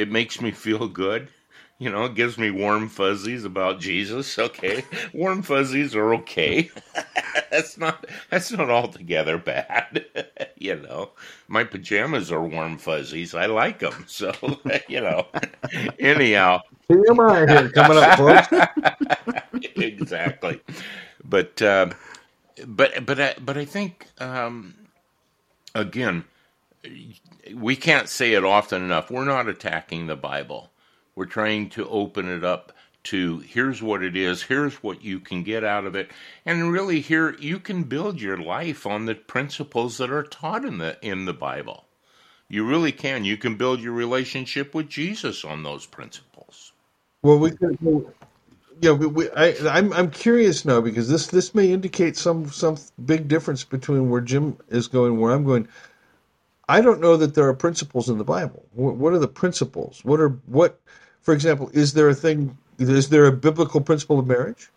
it 0.00 0.10
makes 0.10 0.40
me 0.40 0.50
feel 0.50 0.88
good. 0.88 1.28
You 1.78 1.90
know, 1.90 2.04
it 2.04 2.14
gives 2.14 2.36
me 2.36 2.50
warm 2.50 2.88
fuzzies 2.88 3.44
about 3.44 3.80
Jesus. 3.80 4.38
Okay, 4.38 4.84
warm 5.12 5.42
fuzzies 5.42 5.94
are 5.94 6.14
okay. 6.14 6.70
that's 7.50 7.78
not 7.78 8.06
that's 8.30 8.50
not 8.52 8.70
altogether 8.70 9.38
bad. 9.38 10.04
you 10.56 10.76
know, 10.76 11.10
my 11.48 11.64
pajamas 11.64 12.32
are 12.32 12.42
warm 12.42 12.78
fuzzies. 12.78 13.34
I 13.34 13.46
like 13.46 13.78
them. 13.78 14.04
So 14.08 14.32
you 14.88 15.00
know. 15.00 15.26
Anyhow, 15.98 16.62
TMI 16.90 17.48
here 17.48 17.70
coming 17.70 17.98
up, 17.98 18.18
folks. 18.18 19.76
exactly, 19.76 20.60
but 21.24 21.60
uh, 21.62 21.90
but 22.66 23.06
but 23.06 23.20
I, 23.20 23.34
but 23.40 23.56
I 23.56 23.64
think 23.64 24.06
um, 24.18 24.74
again 25.74 26.24
we 27.54 27.76
can't 27.76 28.08
say 28.08 28.34
it 28.34 28.44
often 28.44 28.82
enough. 28.82 29.10
We're 29.10 29.24
not 29.24 29.48
attacking 29.48 30.06
the 30.06 30.16
Bible. 30.16 30.70
We're 31.14 31.26
trying 31.26 31.70
to 31.70 31.88
open 31.88 32.28
it 32.28 32.44
up 32.44 32.72
to 33.04 33.38
here's 33.40 33.82
what 33.82 34.02
it 34.02 34.16
is, 34.16 34.42
here's 34.42 34.76
what 34.82 35.02
you 35.02 35.20
can 35.20 35.42
get 35.42 35.64
out 35.64 35.86
of 35.86 35.94
it, 35.94 36.10
and 36.44 36.72
really 36.72 37.00
here 37.00 37.36
you 37.40 37.58
can 37.58 37.84
build 37.84 38.20
your 38.20 38.36
life 38.36 38.86
on 38.86 39.06
the 39.06 39.14
principles 39.14 39.98
that 39.98 40.10
are 40.10 40.22
taught 40.22 40.64
in 40.64 40.78
the 40.78 40.98
in 41.02 41.24
the 41.24 41.32
Bible. 41.32 41.86
You 42.48 42.66
really 42.66 42.92
can. 42.92 43.24
You 43.24 43.36
can 43.36 43.56
build 43.56 43.80
your 43.80 43.92
relationship 43.92 44.74
with 44.74 44.88
Jesus 44.88 45.44
on 45.44 45.62
those 45.62 45.86
principles. 45.86 46.72
Well, 47.22 47.38
we. 47.38 47.52
Yeah, 48.80 48.92
we, 48.92 49.06
we, 49.06 49.30
I, 49.32 49.54
I'm 49.70 49.92
I'm 49.92 50.10
curious 50.10 50.64
now 50.64 50.80
because 50.80 51.08
this 51.08 51.28
this 51.28 51.54
may 51.54 51.72
indicate 51.72 52.16
some 52.16 52.50
some 52.50 52.76
big 53.04 53.28
difference 53.28 53.64
between 53.64 54.10
where 54.10 54.20
Jim 54.22 54.56
is 54.70 54.88
going, 54.88 55.20
where 55.20 55.32
I'm 55.34 55.44
going. 55.44 55.68
I 56.70 56.80
don't 56.80 57.00
know 57.00 57.16
that 57.16 57.34
there 57.34 57.48
are 57.48 57.54
principles 57.54 58.08
in 58.08 58.18
the 58.18 58.24
Bible. 58.24 58.64
What 58.74 59.12
are 59.12 59.18
the 59.18 59.26
principles? 59.26 60.04
What 60.04 60.20
are 60.20 60.28
what? 60.46 60.80
For 61.20 61.34
example, 61.34 61.68
is 61.72 61.94
there 61.94 62.08
a 62.08 62.14
thing? 62.14 62.56
Is 62.78 63.08
there 63.08 63.26
a 63.26 63.32
biblical 63.32 63.80
principle 63.80 64.20
of 64.20 64.28
marriage? 64.28 64.70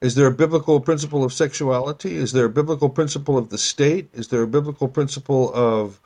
Is 0.00 0.14
there 0.14 0.28
a 0.28 0.32
biblical 0.32 0.78
principle 0.78 1.24
of 1.24 1.32
sexuality? 1.32 2.14
Is 2.14 2.30
there 2.30 2.44
a 2.44 2.48
biblical 2.48 2.88
principle 2.88 3.36
of 3.36 3.50
the 3.50 3.58
state? 3.58 4.10
Is 4.14 4.28
there 4.28 4.42
a 4.42 4.46
biblical 4.46 4.86
principle 4.86 5.52
of 5.54 6.00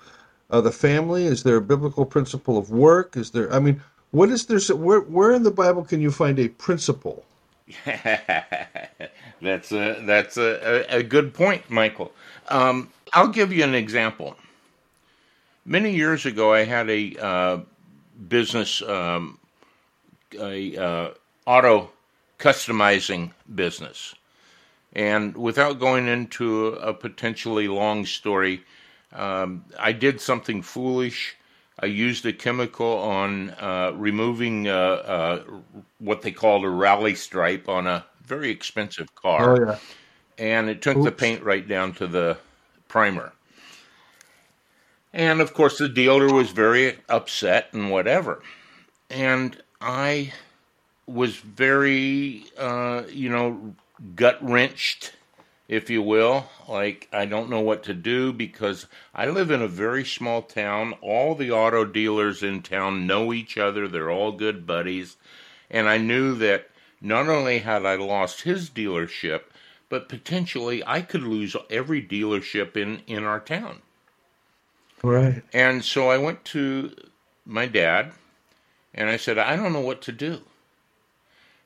uh, 0.51 0.63
the 0.63 0.73
family? 0.73 1.27
Is 1.27 1.43
there 1.43 1.57
a 1.57 1.61
biblical 1.61 2.07
principle 2.07 2.57
of 2.57 2.71
work? 2.71 3.19
Is 3.19 3.33
there? 3.33 3.53
I 3.53 3.59
mean, 3.61 3.83
what 4.13 4.31
is 4.31 4.47
there? 4.47 4.61
Where 4.75 5.01
where 5.01 5.33
in 5.33 5.43
the 5.43 5.51
Bible 5.51 5.85
can 5.85 6.01
you 6.01 6.11
find 6.11 6.39
a 6.39 6.49
principle? 6.49 7.27
that's 9.43 9.73
a 9.73 10.01
that's 10.07 10.39
a, 10.39 10.87
a, 10.89 11.03
good 11.03 11.35
point, 11.35 11.69
Michael. 11.69 12.13
Um, 12.49 12.89
I'll 13.13 13.29
give 13.29 13.53
you 13.53 13.63
an 13.63 13.75
example. 13.75 14.37
Many 15.67 15.95
years 15.95 16.27
ago, 16.27 16.53
I 16.53 16.65
had 16.65 16.91
a 16.91 17.17
uh, 17.17 17.61
business, 18.29 18.83
um, 18.83 19.39
a 20.39 20.77
uh, 20.77 21.11
auto 21.47 21.91
customizing 22.39 23.33
business. 23.55 24.15
And 24.93 25.37
without 25.37 25.81
going 25.81 26.07
into 26.07 26.69
a 26.69 26.93
potentially 26.93 27.67
long 27.67 28.05
story, 28.05 28.63
um, 29.13 29.65
I 29.79 29.93
did 29.93 30.21
something 30.21 30.63
foolish. 30.63 31.37
I 31.81 31.87
used 31.87 32.27
a 32.27 32.33
chemical 32.33 32.99
on 32.99 33.51
uh, 33.51 33.93
removing 33.95 34.69
uh, 34.69 34.73
uh, 34.73 35.43
what 35.99 36.23
they 36.23 36.31
called 36.31 36.65
a 36.65 36.69
rally 36.69 37.15
stripe 37.15 37.69
on 37.69 37.87
a 37.87 38.05
very 38.25 38.51
expensive 38.51 39.15
car. 39.15 39.51
Oh, 39.51 39.67
yeah. 39.67 39.79
And 40.39 40.69
it 40.69 40.83
took 40.83 40.97
Oops. 40.97 41.07
the 41.07 41.13
paint 41.13 41.43
right 41.43 41.67
down 41.67 41.93
to 41.95 42.07
the 42.07 42.37
primer. 42.89 43.33
And 45.15 45.41
of 45.41 45.55
course, 45.55 45.79
the 45.79 45.89
dealer 45.89 46.35
was 46.35 46.51
very 46.51 46.99
upset 47.09 47.69
and 47.73 47.89
whatever. 47.93 48.43
And 49.09 49.63
I 49.81 50.33
was 51.07 51.37
very, 51.37 52.47
uh, 52.59 53.05
you 53.09 53.29
know, 53.29 53.77
gut 54.17 54.39
wrenched, 54.43 55.13
if 55.69 55.89
you 55.89 56.03
will. 56.03 56.47
Like, 56.69 57.09
I 57.13 57.27
don't 57.27 57.49
know 57.49 57.61
what 57.61 57.85
to 57.85 57.95
do 57.95 58.33
because 58.33 58.89
I 59.15 59.27
live 59.27 59.53
in 59.53 59.63
a 59.63 59.69
very 59.69 60.05
small 60.05 60.43
town. 60.43 60.95
All 61.01 61.37
the 61.37 61.53
auto 61.53 61.85
dealers 61.85 62.43
in 62.43 62.63
town 62.63 63.07
know 63.07 63.33
each 63.33 63.57
other, 63.57 63.87
they're 63.87 64.11
all 64.11 64.33
good 64.33 64.67
buddies. 64.67 65.17
And 65.71 65.89
I 65.89 65.97
knew 65.97 66.35
that 66.39 66.71
not 67.01 67.29
only 67.29 67.61
had 67.61 67.87
I 67.87 67.95
lost 67.95 68.41
his 68.41 68.69
dealership, 68.69 69.43
but 69.89 70.09
potentially 70.09 70.83
I 70.85 71.03
could 71.03 71.23
lose 71.23 71.55
every 71.71 72.03
dealership 72.03 72.77
in, 72.77 73.03
in 73.07 73.23
our 73.23 73.39
town. 73.39 73.83
Right. 75.05 75.43
And 75.53 75.85
so 75.85 76.09
I 76.09 76.17
went 76.17 76.47
to 76.47 76.97
my 77.45 77.67
dad 77.67 78.13
and 78.95 79.11
I 79.11 79.19
said, 79.19 79.37
I 79.37 79.55
don't 79.55 79.75
know 79.75 79.81
what 79.81 80.01
to 80.03 80.13
do. 80.13 80.41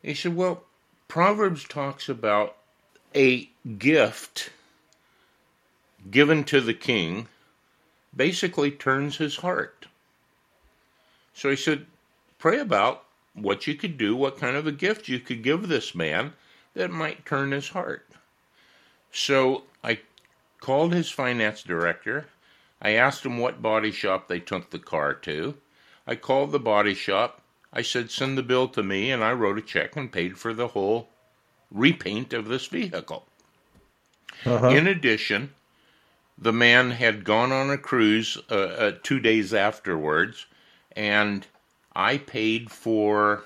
He 0.02 0.14
said, 0.14 0.34
Well, 0.34 0.64
Proverbs 1.06 1.62
talks 1.62 2.08
about 2.08 2.56
a 3.14 3.48
gift 3.78 4.50
given 6.10 6.42
to 6.44 6.60
the 6.60 6.74
king 6.74 7.28
basically 8.14 8.72
turns 8.72 9.18
his 9.18 9.36
heart. 9.36 9.86
So 11.32 11.48
he 11.48 11.56
said, 11.56 11.86
Pray 12.40 12.58
about 12.58 13.04
what 13.34 13.68
you 13.68 13.76
could 13.76 13.96
do, 13.96 14.16
what 14.16 14.38
kind 14.38 14.56
of 14.56 14.66
a 14.66 14.72
gift 14.72 15.06
you 15.08 15.20
could 15.20 15.44
give 15.44 15.68
this 15.68 15.94
man 15.94 16.32
that 16.74 16.90
might 16.90 17.24
turn 17.24 17.52
his 17.52 17.68
heart. 17.68 18.04
So 19.12 19.62
I 19.84 20.00
called 20.60 20.92
his 20.92 21.08
finance 21.08 21.62
director. 21.62 22.26
I 22.80 22.90
asked 22.92 23.26
him 23.26 23.38
what 23.38 23.62
body 23.62 23.90
shop 23.90 24.28
they 24.28 24.40
took 24.40 24.70
the 24.70 24.78
car 24.78 25.14
to. 25.14 25.56
I 26.06 26.14
called 26.14 26.52
the 26.52 26.60
body 26.60 26.94
shop. 26.94 27.42
I 27.72 27.82
said, 27.82 28.10
send 28.10 28.38
the 28.38 28.42
bill 28.42 28.68
to 28.68 28.82
me, 28.82 29.10
and 29.10 29.22
I 29.22 29.32
wrote 29.32 29.58
a 29.58 29.62
check 29.62 29.96
and 29.96 30.10
paid 30.10 30.38
for 30.38 30.54
the 30.54 30.68
whole 30.68 31.08
repaint 31.70 32.32
of 32.32 32.48
this 32.48 32.66
vehicle. 32.66 33.26
Uh-huh. 34.46 34.68
In 34.68 34.86
addition, 34.86 35.52
the 36.38 36.52
man 36.52 36.92
had 36.92 37.24
gone 37.24 37.52
on 37.52 37.70
a 37.70 37.78
cruise 37.78 38.38
uh, 38.50 38.54
uh, 38.54 38.92
two 39.02 39.20
days 39.20 39.52
afterwards, 39.52 40.46
and 40.96 41.46
I 41.94 42.18
paid 42.18 42.70
for, 42.70 43.44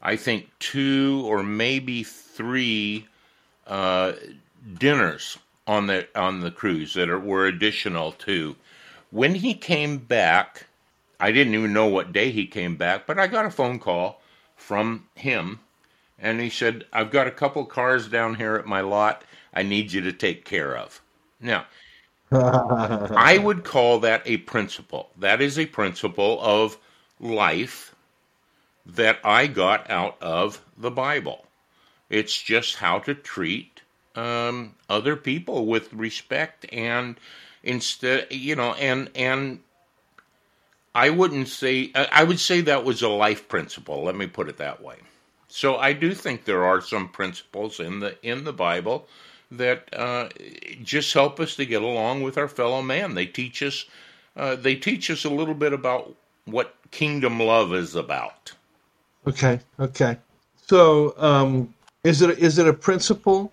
I 0.00 0.16
think, 0.16 0.50
two 0.58 1.22
or 1.26 1.42
maybe 1.42 2.04
three 2.04 3.08
uh, 3.66 4.12
dinners 4.78 5.38
on 5.66 5.86
the 5.86 6.06
on 6.14 6.40
the 6.40 6.50
cruise 6.50 6.94
that 6.94 7.08
are, 7.08 7.18
were 7.18 7.46
additional 7.46 8.12
to. 8.12 8.56
When 9.10 9.36
he 9.36 9.54
came 9.54 9.98
back, 9.98 10.66
I 11.20 11.32
didn't 11.32 11.54
even 11.54 11.72
know 11.72 11.86
what 11.86 12.12
day 12.12 12.30
he 12.30 12.46
came 12.46 12.76
back, 12.76 13.06
but 13.06 13.18
I 13.18 13.26
got 13.26 13.46
a 13.46 13.50
phone 13.50 13.78
call 13.78 14.20
from 14.56 15.06
him, 15.14 15.60
and 16.18 16.40
he 16.40 16.50
said, 16.50 16.84
"I've 16.92 17.10
got 17.10 17.26
a 17.26 17.32
couple 17.32 17.64
cars 17.64 18.08
down 18.08 18.34
here 18.36 18.56
at 18.56 18.66
my 18.66 18.80
lot. 18.80 19.24
I 19.52 19.62
need 19.62 19.92
you 19.92 20.00
to 20.02 20.12
take 20.12 20.44
care 20.44 20.76
of." 20.76 21.00
Now, 21.40 21.66
I 22.32 23.38
would 23.38 23.64
call 23.64 24.00
that 24.00 24.22
a 24.26 24.38
principle. 24.38 25.10
That 25.16 25.40
is 25.40 25.58
a 25.58 25.66
principle 25.66 26.40
of 26.40 26.78
life 27.20 27.94
that 28.86 29.18
I 29.24 29.46
got 29.46 29.88
out 29.90 30.16
of 30.20 30.62
the 30.76 30.90
Bible. 30.90 31.46
It's 32.10 32.40
just 32.40 32.76
how 32.76 32.98
to 33.00 33.14
treat 33.14 33.82
um, 34.14 34.74
other 34.88 35.16
people 35.16 35.66
with 35.66 35.92
respect 35.92 36.66
and 36.72 37.16
instead, 37.62 38.26
you 38.30 38.56
know, 38.56 38.74
and 38.74 39.10
and 39.14 39.60
I 40.94 41.10
wouldn't 41.10 41.48
say 41.48 41.90
I 41.94 42.22
would 42.24 42.40
say 42.40 42.60
that 42.62 42.84
was 42.84 43.02
a 43.02 43.08
life 43.08 43.48
principle. 43.48 44.04
Let 44.04 44.16
me 44.16 44.26
put 44.26 44.48
it 44.48 44.58
that 44.58 44.82
way. 44.82 44.96
So 45.48 45.76
I 45.76 45.92
do 45.92 46.14
think 46.14 46.44
there 46.44 46.64
are 46.64 46.80
some 46.80 47.08
principles 47.08 47.80
in 47.80 48.00
the 48.00 48.16
in 48.22 48.44
the 48.44 48.52
Bible 48.52 49.08
that 49.50 49.88
uh, 49.92 50.28
just 50.82 51.12
help 51.12 51.40
us 51.40 51.56
to 51.56 51.66
get 51.66 51.82
along 51.82 52.22
with 52.22 52.38
our 52.38 52.48
fellow 52.48 52.82
man. 52.82 53.14
They 53.14 53.26
teach 53.26 53.62
us 53.62 53.86
uh, 54.36 54.56
they 54.56 54.74
teach 54.74 55.10
us 55.10 55.24
a 55.24 55.30
little 55.30 55.54
bit 55.54 55.72
about 55.72 56.14
what 56.44 56.74
kingdom 56.90 57.40
love 57.40 57.74
is 57.74 57.94
about. 57.94 58.52
Okay, 59.26 59.60
okay. 59.80 60.18
So 60.66 61.14
um, 61.18 61.74
is 62.04 62.22
it 62.22 62.38
is 62.38 62.58
it 62.58 62.68
a 62.68 62.72
principle 62.72 63.52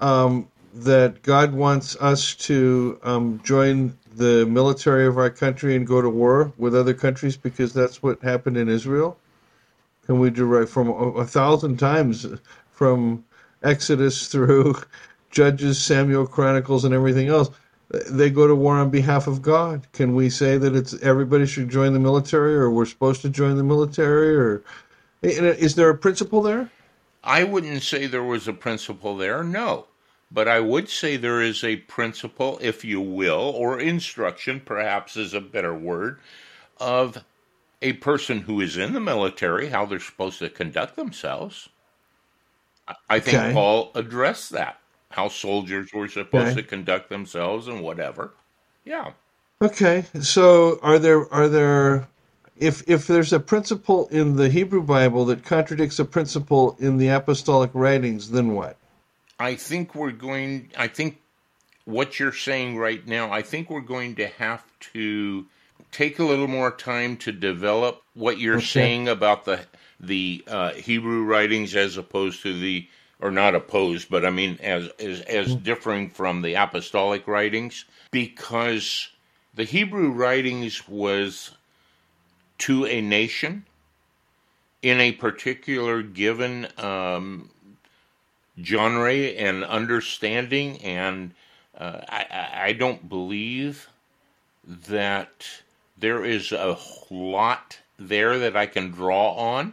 um, 0.00 0.48
that 0.74 1.22
God 1.22 1.54
wants 1.54 1.96
us 1.96 2.34
to 2.34 2.98
um, 3.02 3.40
join 3.44 3.96
the 4.14 4.46
military 4.46 5.06
of 5.06 5.18
our 5.18 5.30
country 5.30 5.76
and 5.76 5.86
go 5.86 6.00
to 6.00 6.08
war 6.08 6.52
with 6.56 6.74
other 6.74 6.94
countries 6.94 7.36
because 7.36 7.72
that's 7.72 8.02
what 8.02 8.20
happened 8.22 8.56
in 8.56 8.68
Israel? 8.68 9.18
Can 10.06 10.18
we 10.18 10.30
direct 10.30 10.70
from 10.70 10.88
a, 10.88 10.92
a 10.92 11.26
thousand 11.26 11.78
times 11.78 12.26
from 12.70 13.24
Exodus 13.62 14.28
through 14.28 14.76
Judges, 15.30 15.82
Samuel, 15.82 16.26
Chronicles, 16.26 16.84
and 16.84 16.94
everything 16.94 17.28
else? 17.28 17.50
They 18.10 18.30
go 18.30 18.46
to 18.46 18.54
war 18.54 18.76
on 18.76 18.90
behalf 18.90 19.26
of 19.26 19.42
God. 19.42 19.86
Can 19.92 20.14
we 20.14 20.28
say 20.28 20.58
that 20.58 20.74
it's 20.74 20.94
everybody 21.02 21.46
should 21.46 21.68
join 21.68 21.92
the 21.92 22.00
military, 22.00 22.54
or 22.54 22.70
we're 22.70 22.84
supposed 22.86 23.22
to 23.22 23.28
join 23.28 23.56
the 23.56 23.64
military, 23.64 24.34
or 24.34 24.62
is 25.22 25.74
there 25.74 25.90
a 25.90 25.96
principle 25.96 26.42
there? 26.42 26.70
I 27.26 27.44
wouldn't 27.44 27.82
say 27.82 28.06
there 28.06 28.22
was 28.22 28.46
a 28.46 28.52
principle 28.52 29.16
there. 29.16 29.42
No. 29.42 29.86
But 30.30 30.48
I 30.48 30.60
would 30.60 30.88
say 30.88 31.16
there 31.16 31.42
is 31.42 31.62
a 31.62 31.76
principle, 31.76 32.58
if 32.62 32.84
you 32.84 33.00
will, 33.00 33.52
or 33.54 33.78
instruction, 33.78 34.60
perhaps 34.64 35.16
is 35.16 35.34
a 35.34 35.40
better 35.40 35.74
word, 35.74 36.20
of 36.78 37.24
a 37.82 37.94
person 37.94 38.40
who 38.40 38.60
is 38.60 38.76
in 38.76 38.92
the 38.92 39.00
military, 39.00 39.68
how 39.68 39.86
they're 39.86 40.00
supposed 40.00 40.38
to 40.38 40.48
conduct 40.48 40.96
themselves. 40.96 41.68
I 43.08 43.20
think 43.20 43.36
okay. 43.38 43.52
Paul 43.52 43.90
addressed 43.94 44.50
that, 44.50 44.78
how 45.10 45.28
soldiers 45.28 45.92
were 45.92 46.08
supposed 46.08 46.52
okay. 46.52 46.62
to 46.62 46.62
conduct 46.62 47.08
themselves 47.08 47.66
and 47.68 47.80
whatever. 47.80 48.34
Yeah. 48.84 49.12
Okay. 49.60 50.04
So 50.20 50.78
are 50.82 50.98
there 50.98 51.32
are 51.32 51.48
there 51.48 52.08
if 52.58 52.88
if 52.88 53.06
there's 53.06 53.32
a 53.32 53.40
principle 53.40 54.08
in 54.08 54.36
the 54.36 54.48
Hebrew 54.48 54.82
Bible 54.82 55.24
that 55.26 55.44
contradicts 55.44 55.98
a 55.98 56.04
principle 56.04 56.76
in 56.78 56.96
the 56.96 57.08
apostolic 57.08 57.70
writings, 57.74 58.30
then 58.30 58.54
what? 58.54 58.76
I 59.38 59.54
think 59.54 59.94
we're 59.94 60.12
going. 60.12 60.70
I 60.76 60.88
think 60.88 61.20
what 61.84 62.18
you're 62.18 62.32
saying 62.32 62.76
right 62.78 63.06
now. 63.06 63.30
I 63.30 63.42
think 63.42 63.70
we're 63.70 63.80
going 63.80 64.16
to 64.16 64.26
have 64.26 64.64
to 64.92 65.46
take 65.92 66.18
a 66.18 66.24
little 66.24 66.48
more 66.48 66.70
time 66.70 67.16
to 67.18 67.32
develop 67.32 68.02
what 68.14 68.38
you're 68.38 68.56
okay. 68.56 68.64
saying 68.64 69.08
about 69.08 69.44
the 69.44 69.60
the 70.00 70.44
uh, 70.46 70.72
Hebrew 70.72 71.24
writings 71.24 71.74
as 71.74 71.96
opposed 71.96 72.42
to 72.42 72.58
the 72.58 72.88
or 73.18 73.30
not 73.30 73.54
opposed, 73.54 74.10
but 74.10 74.24
I 74.24 74.30
mean 74.30 74.58
as 74.62 74.88
as, 74.98 75.20
as 75.22 75.54
mm. 75.54 75.62
differing 75.62 76.10
from 76.10 76.42
the 76.42 76.54
apostolic 76.54 77.26
writings 77.26 77.84
because 78.10 79.08
the 79.54 79.64
Hebrew 79.64 80.10
writings 80.10 80.86
was 80.88 81.52
to 82.58 82.86
a 82.86 83.00
nation 83.00 83.64
in 84.82 85.00
a 85.00 85.12
particular 85.12 86.02
given 86.02 86.68
um, 86.78 87.50
genre 88.62 89.12
and 89.12 89.64
understanding, 89.64 90.78
and 90.82 91.32
uh, 91.76 92.00
I, 92.08 92.48
I 92.68 92.72
don't 92.72 93.08
believe 93.08 93.88
that 94.66 95.46
there 95.98 96.24
is 96.24 96.52
a 96.52 96.78
lot 97.10 97.78
there 97.98 98.38
that 98.38 98.56
I 98.56 98.66
can 98.66 98.90
draw 98.90 99.32
on. 99.32 99.72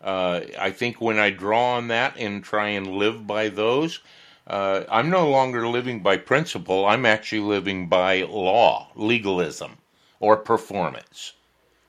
Uh, 0.00 0.40
I 0.58 0.70
think 0.70 1.00
when 1.00 1.18
I 1.18 1.30
draw 1.30 1.76
on 1.76 1.88
that 1.88 2.16
and 2.18 2.44
try 2.44 2.68
and 2.68 2.86
live 2.86 3.26
by 3.26 3.48
those, 3.48 4.00
uh, 4.46 4.84
I'm 4.88 5.10
no 5.10 5.28
longer 5.28 5.66
living 5.66 6.00
by 6.00 6.18
principle. 6.18 6.86
I'm 6.86 7.04
actually 7.04 7.40
living 7.40 7.88
by 7.88 8.22
law, 8.22 8.88
legalism, 8.94 9.78
or 10.20 10.36
performance. 10.36 11.32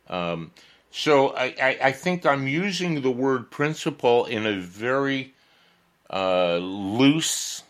Um, 0.09 0.51
so 0.91 1.29
I, 1.35 1.55
I, 1.61 1.77
I, 1.83 1.91
think 1.91 2.25
I'm 2.25 2.47
using 2.47 3.01
the 3.01 3.11
word 3.11 3.51
principle 3.51 4.25
in 4.25 4.45
a 4.45 4.57
very 4.57 5.33
uh, 6.09 6.57
loose 6.57 7.63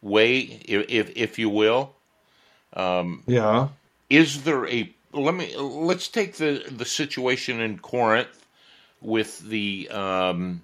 way, 0.00 0.38
if, 0.64 0.86
if, 0.88 1.12
if 1.16 1.38
you 1.38 1.50
will. 1.50 1.94
Um, 2.72 3.24
yeah. 3.26 3.68
Is 4.08 4.44
there 4.44 4.66
a 4.68 4.92
let 5.12 5.34
me 5.34 5.56
let's 5.56 6.08
take 6.08 6.34
the 6.34 6.62
the 6.70 6.84
situation 6.84 7.60
in 7.60 7.78
Corinth 7.78 8.46
with 9.00 9.40
the 9.40 9.88
um, 9.90 10.62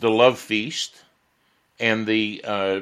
the 0.00 0.10
love 0.10 0.38
feast 0.38 1.02
and 1.78 2.06
the 2.06 2.42
uh, 2.44 2.80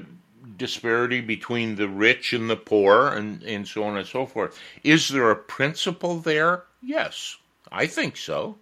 disparity 0.56 1.20
between 1.20 1.76
the 1.76 1.88
rich 1.88 2.32
and 2.32 2.48
the 2.48 2.56
poor 2.56 3.08
and, 3.08 3.42
and 3.42 3.66
so 3.66 3.84
on 3.84 3.96
and 3.96 4.06
so 4.06 4.26
forth. 4.26 4.58
Is 4.82 5.08
there 5.08 5.30
a 5.30 5.36
principle 5.36 6.18
there? 6.18 6.64
Yes, 6.82 7.36
I 7.70 7.86
think 7.86 8.16
so. 8.16 8.58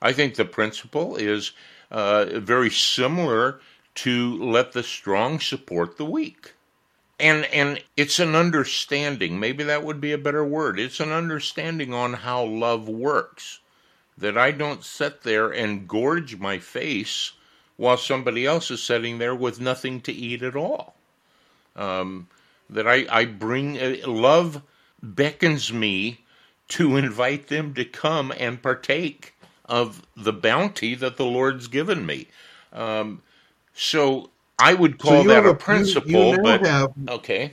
I 0.00 0.12
think 0.12 0.34
the 0.34 0.44
principle 0.44 1.16
is 1.16 1.52
uh, 1.90 2.26
very 2.40 2.70
similar 2.70 3.60
to 3.96 4.42
let 4.42 4.72
the 4.72 4.82
strong 4.82 5.40
support 5.40 5.96
the 5.96 6.04
weak. 6.04 6.52
And 7.18 7.44
and 7.46 7.82
it's 7.96 8.18
an 8.18 8.34
understanding, 8.34 9.38
maybe 9.38 9.62
that 9.64 9.84
would 9.84 10.00
be 10.00 10.12
a 10.12 10.18
better 10.18 10.44
word. 10.44 10.80
It's 10.80 11.00
an 11.00 11.12
understanding 11.12 11.94
on 11.94 12.12
how 12.14 12.44
love 12.44 12.88
works. 12.88 13.60
That 14.18 14.36
I 14.36 14.50
don't 14.50 14.84
sit 14.84 15.22
there 15.22 15.50
and 15.50 15.88
gorge 15.88 16.36
my 16.36 16.58
face 16.58 17.32
while 17.76 17.96
somebody 17.96 18.46
else 18.46 18.70
is 18.70 18.82
sitting 18.82 19.18
there 19.18 19.34
with 19.34 19.60
nothing 19.60 20.00
to 20.02 20.12
eat 20.12 20.42
at 20.42 20.56
all. 20.56 20.94
Um, 21.76 22.28
that 22.70 22.86
I, 22.86 23.06
I 23.10 23.24
bring 23.24 23.78
uh, 23.80 23.96
love 24.06 24.62
beckons 25.02 25.72
me 25.72 26.23
to 26.74 26.96
invite 26.96 27.46
them 27.46 27.72
to 27.72 27.84
come 27.84 28.32
and 28.36 28.60
partake 28.60 29.32
of 29.66 30.02
the 30.16 30.32
bounty 30.32 30.96
that 30.96 31.16
the 31.16 31.24
Lord's 31.24 31.68
given 31.68 32.04
me. 32.04 32.26
Um, 32.72 33.22
so 33.74 34.30
I 34.58 34.74
would 34.74 34.98
call 34.98 35.22
so 35.22 35.28
that 35.28 35.46
a, 35.46 35.50
a, 35.50 35.54
principle, 35.54 36.10
you, 36.10 36.32
you 36.32 36.42
but 36.42 36.66
have, 36.66 36.92
okay. 37.08 37.52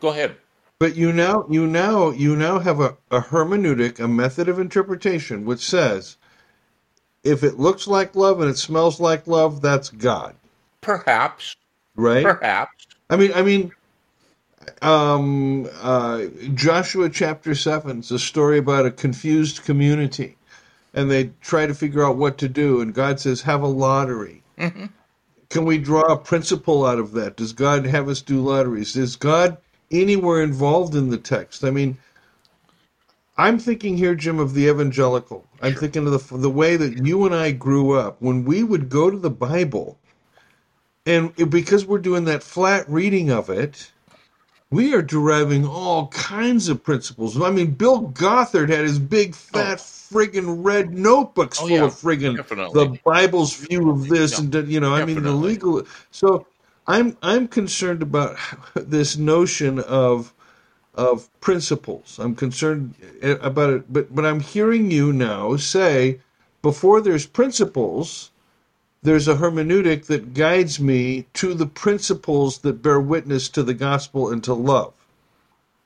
Go 0.00 0.08
ahead. 0.08 0.34
But 0.80 0.96
you 0.96 1.12
now 1.12 1.46
you 1.48 1.68
now 1.68 2.10
you 2.10 2.34
now 2.34 2.58
have 2.58 2.80
a, 2.80 2.96
a 3.12 3.20
hermeneutic, 3.20 4.00
a 4.00 4.08
method 4.08 4.48
of 4.48 4.58
interpretation, 4.58 5.44
which 5.44 5.60
says 5.60 6.16
if 7.22 7.44
it 7.44 7.56
looks 7.56 7.86
like 7.86 8.16
love 8.16 8.40
and 8.40 8.50
it 8.50 8.58
smells 8.58 8.98
like 8.98 9.28
love, 9.28 9.62
that's 9.62 9.90
God. 9.90 10.34
Perhaps. 10.80 11.54
Right? 11.94 12.24
Perhaps. 12.24 12.88
I 13.10 13.16
mean 13.16 13.30
I 13.32 13.42
mean 13.42 13.70
um, 14.82 15.68
uh, 15.80 16.26
Joshua 16.54 17.08
chapter 17.08 17.54
7 17.54 18.00
is 18.00 18.10
a 18.10 18.18
story 18.18 18.58
about 18.58 18.86
a 18.86 18.90
confused 18.90 19.64
community. 19.64 20.36
And 20.92 21.10
they 21.10 21.30
try 21.40 21.66
to 21.66 21.74
figure 21.74 22.04
out 22.04 22.16
what 22.16 22.38
to 22.38 22.48
do. 22.48 22.80
And 22.80 22.92
God 22.92 23.20
says, 23.20 23.42
have 23.42 23.62
a 23.62 23.68
lottery. 23.68 24.42
Mm-hmm. 24.58 24.86
Can 25.48 25.64
we 25.64 25.78
draw 25.78 26.02
a 26.02 26.18
principle 26.18 26.84
out 26.86 26.98
of 26.98 27.12
that? 27.12 27.36
Does 27.36 27.52
God 27.52 27.86
have 27.86 28.08
us 28.08 28.22
do 28.22 28.40
lotteries? 28.40 28.96
Is 28.96 29.16
God 29.16 29.56
anywhere 29.90 30.42
involved 30.42 30.94
in 30.94 31.10
the 31.10 31.18
text? 31.18 31.64
I 31.64 31.70
mean, 31.70 31.98
I'm 33.36 33.58
thinking 33.58 33.96
here, 33.96 34.14
Jim, 34.14 34.38
of 34.38 34.54
the 34.54 34.68
evangelical. 34.68 35.46
I'm 35.62 35.72
sure. 35.72 35.80
thinking 35.80 36.06
of 36.06 36.28
the 36.28 36.36
the 36.36 36.50
way 36.50 36.76
that 36.76 37.04
you 37.04 37.24
and 37.24 37.34
I 37.34 37.52
grew 37.52 37.92
up 37.92 38.20
when 38.20 38.44
we 38.44 38.62
would 38.62 38.88
go 38.88 39.10
to 39.10 39.16
the 39.16 39.30
Bible, 39.30 39.98
and 41.06 41.34
because 41.50 41.86
we're 41.86 41.98
doing 41.98 42.26
that 42.26 42.42
flat 42.42 42.88
reading 42.88 43.30
of 43.30 43.48
it, 43.48 43.90
we 44.70 44.94
are 44.94 45.02
deriving 45.02 45.66
all 45.66 46.08
kinds 46.08 46.68
of 46.68 46.82
principles. 46.82 47.40
I 47.40 47.50
mean, 47.50 47.72
Bill 47.72 48.02
Gothard 48.02 48.70
had 48.70 48.84
his 48.84 48.98
big 48.98 49.30
oh. 49.30 49.34
fat 49.34 49.78
oh. 49.78 49.82
friggin' 50.14 50.64
red 50.64 50.94
notebooks 50.94 51.58
oh, 51.58 51.62
full 51.62 51.70
yeah, 51.70 51.84
of 51.84 51.94
friggin' 51.94 52.36
definitely. 52.36 52.84
the 52.84 52.98
Bible's 53.04 53.54
view 53.54 53.90
of 53.90 54.08
this, 54.08 54.32
yeah, 54.32 54.44
and 54.44 54.68
you 54.68 54.80
know, 54.80 54.96
definitely. 54.96 55.12
I 55.12 55.14
mean, 55.16 55.24
the 55.24 55.32
legal. 55.32 55.82
So, 56.10 56.46
I'm 56.86 57.16
I'm 57.22 57.48
concerned 57.48 58.02
about 58.02 58.36
this 58.74 59.16
notion 59.16 59.80
of 59.80 60.32
of 60.94 61.28
principles. 61.40 62.18
I'm 62.18 62.34
concerned 62.34 62.94
eh, 63.22 63.36
about 63.40 63.70
it, 63.70 63.92
but 63.92 64.14
but 64.14 64.24
I'm 64.24 64.40
hearing 64.40 64.90
you 64.90 65.12
now 65.12 65.56
say 65.56 66.20
before 66.62 67.00
there's 67.00 67.26
principles 67.26 68.29
there's 69.02 69.28
a 69.28 69.36
hermeneutic 69.36 70.06
that 70.06 70.34
guides 70.34 70.78
me 70.78 71.26
to 71.34 71.54
the 71.54 71.66
principles 71.66 72.58
that 72.58 72.82
bear 72.82 73.00
witness 73.00 73.48
to 73.50 73.62
the 73.62 73.74
gospel 73.74 74.30
and 74.30 74.44
to 74.44 74.54
love. 74.54 74.92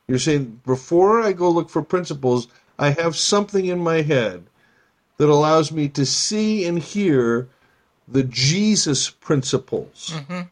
You're 0.08 0.18
saying 0.18 0.60
before 0.66 1.20
I 1.22 1.32
go 1.32 1.48
look 1.48 1.70
for 1.70 1.82
principles, 1.82 2.48
I 2.78 2.90
have 2.90 3.16
something 3.16 3.66
in 3.66 3.78
my 3.78 4.02
head 4.02 4.44
that 5.16 5.28
allows 5.28 5.70
me 5.70 5.88
to 5.90 6.04
see 6.04 6.66
and 6.66 6.78
hear 6.78 7.48
the 8.08 8.24
Jesus 8.24 9.08
principles, 9.08 10.12
mm-hmm. 10.14 10.48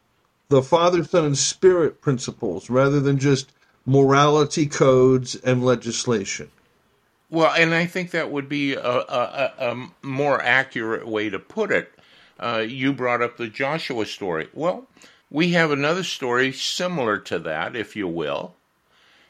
the 0.48 0.62
Father, 0.62 1.04
Son, 1.04 1.24
and 1.24 1.36
Spirit 1.36 2.00
principles, 2.00 2.70
rather 2.70 3.00
than 3.00 3.18
just 3.18 3.52
morality 3.84 4.66
codes 4.66 5.34
and 5.34 5.64
legislation. 5.64 6.48
Well, 7.28 7.52
and 7.56 7.74
I 7.74 7.86
think 7.86 8.12
that 8.12 8.30
would 8.30 8.48
be 8.48 8.74
a, 8.74 8.80
a, 8.80 9.52
a 9.58 9.88
more 10.02 10.40
accurate 10.40 11.08
way 11.08 11.28
to 11.28 11.38
put 11.38 11.70
it 11.72 11.92
uh, 12.42 12.58
you 12.58 12.92
brought 12.92 13.22
up 13.22 13.36
the 13.36 13.48
Joshua 13.48 14.04
story. 14.04 14.48
Well, 14.52 14.88
we 15.30 15.52
have 15.52 15.70
another 15.70 16.02
story 16.02 16.52
similar 16.52 17.18
to 17.18 17.38
that, 17.40 17.76
if 17.76 17.94
you 17.94 18.08
will, 18.08 18.54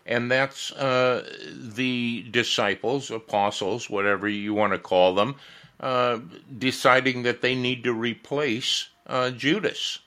and 0.06 0.30
that's 0.30 0.72
uh, 0.72 1.30
the 1.54 2.24
disciples, 2.30 3.10
apostles, 3.10 3.90
whatever 3.90 4.28
you 4.28 4.54
want 4.54 4.72
to 4.72 4.78
call 4.78 5.14
them, 5.14 5.36
uh, 5.78 6.20
deciding 6.58 7.22
that 7.22 7.42
they 7.42 7.54
need 7.54 7.84
to 7.84 7.92
replace 7.92 8.88
uh, 9.06 9.30
Judas. 9.30 9.98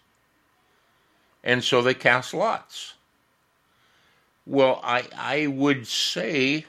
And 1.44 1.64
so 1.64 1.82
they 1.82 1.94
cast 1.94 2.34
lots. 2.34 2.96
Well, 4.48 4.80
I, 4.84 5.04
I 5.16 5.48
would 5.48 5.88
say 5.88 6.66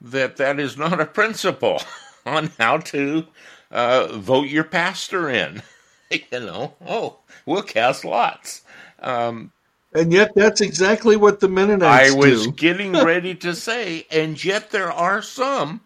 that 0.00 0.36
that 0.36 0.58
is 0.58 0.76
not 0.76 1.00
a 1.00 1.06
principle 1.06 1.80
on 2.26 2.50
how 2.58 2.78
to 2.78 3.26
uh, 3.72 4.08
vote 4.18 4.48
your 4.48 4.64
pastor 4.64 5.28
in. 5.30 5.62
you 6.10 6.20
know, 6.40 6.74
oh, 6.86 7.18
we'll 7.46 7.62
cast 7.62 8.04
lots. 8.04 8.62
Um, 9.00 9.52
and 9.94 10.12
yet, 10.12 10.32
that's 10.34 10.60
exactly 10.60 11.16
what 11.16 11.40
the 11.40 11.48
Mennonites 11.48 12.12
I 12.12 12.16
was 12.16 12.46
do. 12.46 12.52
getting 12.56 12.92
ready 12.92 13.34
to 13.36 13.54
say, 13.54 14.06
and 14.10 14.42
yet 14.42 14.70
there 14.70 14.92
are 14.92 15.20
some 15.20 15.80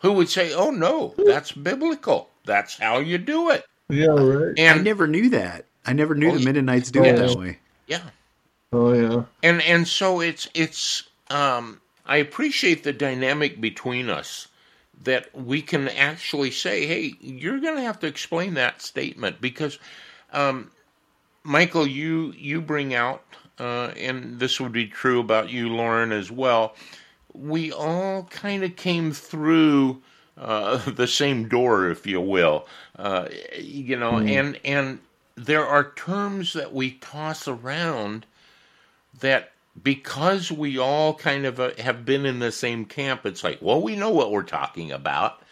who 0.00 0.12
would 0.12 0.28
say, 0.28 0.52
"Oh 0.54 0.70
no, 0.70 1.14
that's 1.16 1.52
biblical. 1.52 2.30
That's 2.44 2.78
how 2.78 2.98
you 2.98 3.18
do 3.18 3.50
it." 3.50 3.64
Yeah, 3.88 4.06
right. 4.06 4.58
And 4.58 4.80
I 4.80 4.82
never 4.82 5.06
knew 5.06 5.28
that. 5.30 5.66
I 5.86 5.92
never 5.92 6.14
knew 6.14 6.30
oh, 6.30 6.38
the 6.38 6.44
Mennonites 6.44 6.90
do 6.90 7.04
it 7.04 7.16
that 7.16 7.38
way. 7.38 7.58
Yeah. 7.86 8.02
Oh 8.72 8.92
yeah. 8.92 9.24
And 9.42 9.62
and 9.62 9.86
so 9.86 10.20
it's 10.20 10.48
it's 10.54 11.04
um 11.30 11.80
I 12.06 12.16
appreciate 12.16 12.82
the 12.82 12.92
dynamic 12.92 13.60
between 13.60 14.10
us 14.10 14.48
that 15.02 15.34
we 15.34 15.60
can 15.62 15.88
actually 15.88 16.50
say, 16.50 16.86
hey, 16.86 17.14
you're 17.20 17.60
going 17.60 17.76
to 17.76 17.82
have 17.82 18.00
to 18.00 18.06
explain 18.06 18.54
that 18.54 18.80
statement 18.80 19.40
because, 19.40 19.78
um, 20.32 20.70
Michael, 21.42 21.86
you 21.86 22.32
you 22.36 22.60
bring 22.60 22.94
out, 22.94 23.22
uh, 23.58 23.92
and 23.96 24.38
this 24.38 24.60
would 24.60 24.72
be 24.72 24.86
true 24.86 25.20
about 25.20 25.50
you, 25.50 25.68
Loren, 25.68 26.12
as 26.12 26.30
well. 26.30 26.74
We 27.34 27.72
all 27.72 28.24
kind 28.24 28.64
of 28.64 28.76
came 28.76 29.12
through 29.12 30.02
uh, 30.38 30.78
the 30.90 31.06
same 31.06 31.48
door, 31.48 31.90
if 31.90 32.06
you 32.06 32.20
will, 32.20 32.66
uh, 32.98 33.28
you 33.58 33.96
know, 33.96 34.12
mm. 34.12 34.30
and 34.30 34.60
and 34.64 34.98
there 35.36 35.66
are 35.66 35.92
terms 35.92 36.52
that 36.52 36.72
we 36.72 36.92
toss 36.92 37.48
around 37.48 38.26
that 39.20 39.52
because 39.82 40.52
we 40.52 40.78
all 40.78 41.14
kind 41.14 41.46
of 41.46 41.58
uh, 41.58 41.70
have 41.78 42.04
been 42.04 42.26
in 42.26 42.38
the 42.38 42.52
same 42.52 42.84
camp, 42.84 43.26
it's 43.26 43.42
like, 43.42 43.58
well, 43.60 43.80
we 43.80 43.96
know 43.96 44.10
what 44.10 44.30
we're 44.30 44.42
talking 44.42 44.92
about, 44.92 45.42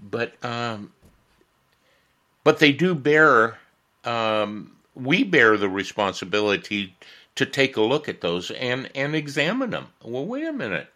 but 0.00 0.32
um, 0.44 0.92
but 2.44 2.58
they 2.58 2.72
do 2.72 2.94
bear. 2.94 3.58
Um, 4.04 4.72
we 4.94 5.24
bear 5.24 5.56
the 5.56 5.68
responsibility 5.68 6.94
to 7.36 7.46
take 7.46 7.76
a 7.76 7.82
look 7.82 8.08
at 8.08 8.20
those 8.20 8.50
and 8.50 8.90
and 8.94 9.14
examine 9.14 9.70
them. 9.70 9.86
Well, 10.02 10.26
wait 10.26 10.46
a 10.46 10.52
minute, 10.52 10.88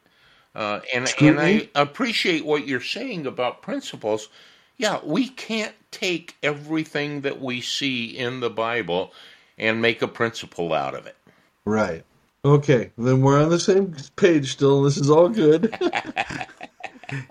uh, 0.54 0.80
and 0.92 1.12
and 1.20 1.40
I 1.40 1.68
appreciate 1.74 2.44
what 2.44 2.66
you're 2.66 2.80
saying 2.80 3.26
about 3.26 3.62
principles. 3.62 4.28
Yeah, 4.76 4.98
we 5.04 5.28
can't 5.28 5.74
take 5.92 6.34
everything 6.42 7.20
that 7.20 7.40
we 7.40 7.60
see 7.60 8.06
in 8.06 8.40
the 8.40 8.50
Bible 8.50 9.12
and 9.56 9.80
make 9.80 10.02
a 10.02 10.08
principle 10.08 10.72
out 10.72 10.94
of 10.94 11.06
it. 11.06 11.16
Right. 11.64 12.04
Okay, 12.44 12.92
then 12.98 13.22
we're 13.22 13.42
on 13.42 13.48
the 13.48 13.58
same 13.58 13.94
page 14.16 14.52
still. 14.52 14.82
This 14.82 14.98
is 14.98 15.08
all 15.08 15.30
good. 15.30 15.74
yeah, 15.80 16.46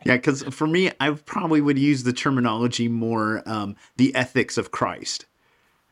because 0.05 0.43
for 0.43 0.65
me, 0.65 0.91
I 0.99 1.11
probably 1.11 1.61
would 1.61 1.77
use 1.77 2.03
the 2.03 2.13
terminology 2.13 2.87
more 2.87 3.43
um, 3.45 3.75
the 3.97 4.13
ethics 4.15 4.57
of 4.57 4.71
Christ 4.71 5.25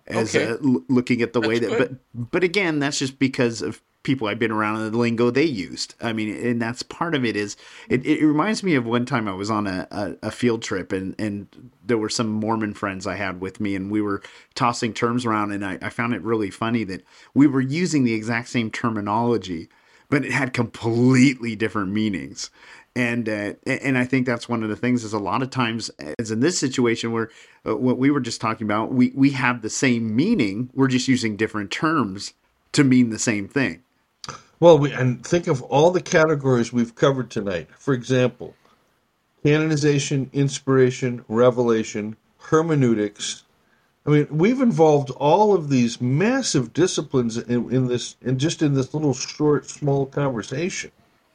as 0.07 0.35
okay. 0.35 0.51
uh, 0.51 0.57
l- 0.65 0.83
looking 0.89 1.21
at 1.21 1.33
the 1.33 1.39
that's 1.39 1.49
way 1.49 1.59
that. 1.59 1.69
Good. 1.69 1.99
But 2.13 2.31
but 2.31 2.43
again, 2.43 2.79
that's 2.79 2.97
just 2.97 3.19
because 3.19 3.61
of 3.61 3.81
people 4.03 4.27
I've 4.27 4.39
been 4.39 4.51
around 4.51 4.81
and 4.81 4.93
the 4.93 4.97
lingo 4.97 5.29
they 5.29 5.43
used. 5.43 5.95
I 6.01 6.13
mean, 6.13 6.35
and 6.35 6.61
that's 6.61 6.81
part 6.81 7.13
of 7.13 7.23
it 7.23 7.35
is 7.35 7.55
it, 7.89 8.05
it 8.05 8.25
reminds 8.25 8.63
me 8.63 8.75
of 8.75 8.85
one 8.85 9.05
time 9.05 9.27
I 9.27 9.33
was 9.33 9.51
on 9.51 9.67
a, 9.67 9.87
a, 9.91 10.27
a, 10.27 10.31
field 10.31 10.63
trip 10.63 10.91
and, 10.91 11.15
and 11.19 11.71
there 11.85 11.97
were 11.97 12.09
some 12.09 12.27
Mormon 12.27 12.73
friends 12.73 13.05
I 13.05 13.15
had 13.15 13.41
with 13.41 13.59
me 13.59 13.75
and 13.75 13.91
we 13.91 14.01
were 14.01 14.23
tossing 14.55 14.93
terms 14.93 15.25
around 15.25 15.51
and 15.51 15.63
I, 15.63 15.77
I 15.81 15.89
found 15.89 16.13
it 16.13 16.21
really 16.23 16.49
funny 16.49 16.83
that 16.85 17.03
we 17.33 17.45
were 17.45 17.61
using 17.61 18.03
the 18.03 18.13
exact 18.13 18.49
same 18.49 18.71
terminology, 18.71 19.69
but 20.09 20.25
it 20.25 20.31
had 20.31 20.53
completely 20.53 21.55
different 21.55 21.91
meanings. 21.91 22.49
And 22.93 23.29
uh, 23.29 23.53
and 23.65 23.97
I 23.97 24.03
think 24.03 24.25
that's 24.25 24.49
one 24.49 24.63
of 24.63 24.69
the 24.69 24.75
things 24.75 25.05
is 25.05 25.13
a 25.13 25.19
lot 25.19 25.41
of 25.41 25.49
times, 25.49 25.89
as 26.19 26.29
in 26.29 26.41
this 26.41 26.59
situation 26.59 27.13
where 27.13 27.29
uh, 27.65 27.77
what 27.77 27.97
we 27.97 28.11
were 28.11 28.19
just 28.19 28.41
talking 28.41 28.67
about, 28.67 28.91
we 28.91 29.13
we 29.15 29.29
have 29.29 29.61
the 29.61 29.69
same 29.69 30.13
meaning, 30.13 30.69
we're 30.73 30.89
just 30.89 31.07
using 31.07 31.37
different 31.37 31.71
terms 31.71 32.33
to 32.73 32.83
mean 32.83 33.09
the 33.09 33.19
same 33.19 33.47
thing. 33.47 33.83
Well, 34.61 34.77
we, 34.77 34.93
and 34.93 35.25
think 35.25 35.47
of 35.47 35.63
all 35.63 35.89
the 35.89 36.01
categories 36.01 36.71
we've 36.71 36.93
covered 36.93 37.31
tonight. 37.31 37.67
For 37.79 37.95
example, 37.95 38.53
canonization, 39.43 40.29
inspiration, 40.33 41.25
revelation, 41.27 42.15
hermeneutics. 42.37 43.43
I 44.05 44.11
mean, 44.11 44.27
we've 44.29 44.61
involved 44.61 45.09
all 45.17 45.55
of 45.55 45.69
these 45.69 45.99
massive 45.99 46.73
disciplines 46.73 47.37
in, 47.37 47.73
in 47.73 47.87
this, 47.87 48.17
and 48.23 48.39
just 48.39 48.61
in 48.61 48.75
this 48.75 48.93
little 48.93 49.15
short, 49.15 49.67
small 49.67 50.05
conversation. 50.05 50.91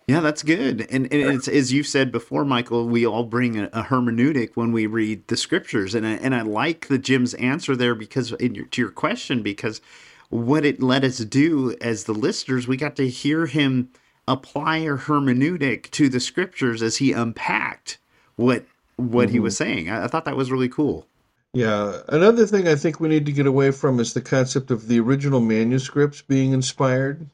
Yeah, 0.06 0.20
that's 0.20 0.44
good. 0.44 0.82
And, 0.88 1.12
and 1.12 1.34
it's 1.34 1.48
as 1.48 1.72
you 1.72 1.82
said 1.82 2.12
before, 2.12 2.44
Michael, 2.44 2.86
we 2.86 3.04
all 3.04 3.24
bring 3.24 3.58
a, 3.58 3.64
a, 3.72 3.82
hermeneutic 3.82 4.50
when 4.54 4.70
we 4.70 4.86
read 4.86 5.26
the 5.26 5.36
scriptures, 5.36 5.96
and 5.96 6.06
I, 6.06 6.12
and 6.12 6.32
I 6.32 6.42
like 6.42 6.86
the 6.86 6.98
Jim's 6.98 7.34
answer 7.34 7.74
there 7.74 7.96
because 7.96 8.30
your, 8.38 8.66
to 8.66 8.80
your 8.80 8.92
question, 8.92 9.42
because 9.42 9.80
what 10.28 10.64
it 10.64 10.82
let 10.82 11.04
us 11.04 11.18
do 11.18 11.76
as 11.80 12.04
the 12.04 12.12
listeners, 12.12 12.66
we 12.66 12.76
got 12.76 12.96
to 12.96 13.08
hear 13.08 13.46
him 13.46 13.90
apply 14.28 14.78
a 14.78 14.96
hermeneutic 14.96 15.90
to 15.92 16.08
the 16.08 16.20
scriptures 16.20 16.82
as 16.82 16.96
he 16.96 17.12
unpacked 17.12 17.98
what 18.36 18.64
what 18.96 19.26
mm-hmm. 19.26 19.32
he 19.34 19.40
was 19.40 19.56
saying. 19.56 19.90
I, 19.90 20.04
I 20.04 20.06
thought 20.08 20.24
that 20.24 20.36
was 20.36 20.50
really 20.50 20.68
cool. 20.68 21.06
Yeah. 21.52 22.00
Another 22.08 22.46
thing 22.46 22.68
I 22.68 22.74
think 22.74 23.00
we 23.00 23.08
need 23.08 23.26
to 23.26 23.32
get 23.32 23.46
away 23.46 23.70
from 23.70 23.98
is 24.00 24.12
the 24.12 24.20
concept 24.20 24.70
of 24.70 24.88
the 24.88 25.00
original 25.00 25.40
manuscripts 25.40 26.20
being 26.22 26.52
inspired. 26.52 27.26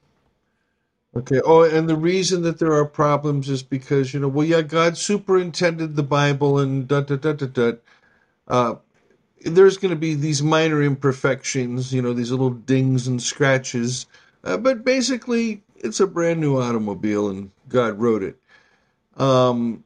Okay. 1.17 1.41
Oh, 1.45 1.63
and 1.63 1.89
the 1.89 1.97
reason 1.97 2.43
that 2.43 2.59
there 2.59 2.73
are 2.73 2.87
problems 2.87 3.51
is 3.51 3.63
because, 3.63 4.15
you 4.15 4.21
know, 4.21 4.29
well, 4.29 4.47
yeah, 4.47 4.63
God 4.63 4.97
superintended 4.97 5.97
the 5.97 6.03
Bible 6.03 6.59
and 6.59 6.89
da 6.89 7.01
da 7.01 7.17
da 7.17 7.33
da 7.33 7.47
da. 7.47 7.73
Uh, 8.49 8.75
there's 9.45 9.77
going 9.77 9.91
to 9.91 9.97
be 9.97 10.15
these 10.15 10.43
minor 10.43 10.83
imperfections, 10.83 11.93
you 11.93 12.03
know, 12.03 12.13
these 12.13 12.31
little 12.31 12.51
dings 12.51 13.07
and 13.07 13.23
scratches. 13.23 14.07
Uh, 14.45 14.57
but 14.57 14.85
basically, 14.85 15.63
it's 15.77 16.01
a 16.01 16.07
brand 16.07 16.41
new 16.41 16.59
automobile 16.59 17.29
and 17.29 17.51
God 17.69 17.99
wrote 17.99 18.23
it. 18.23 18.37
Um, 19.17 19.85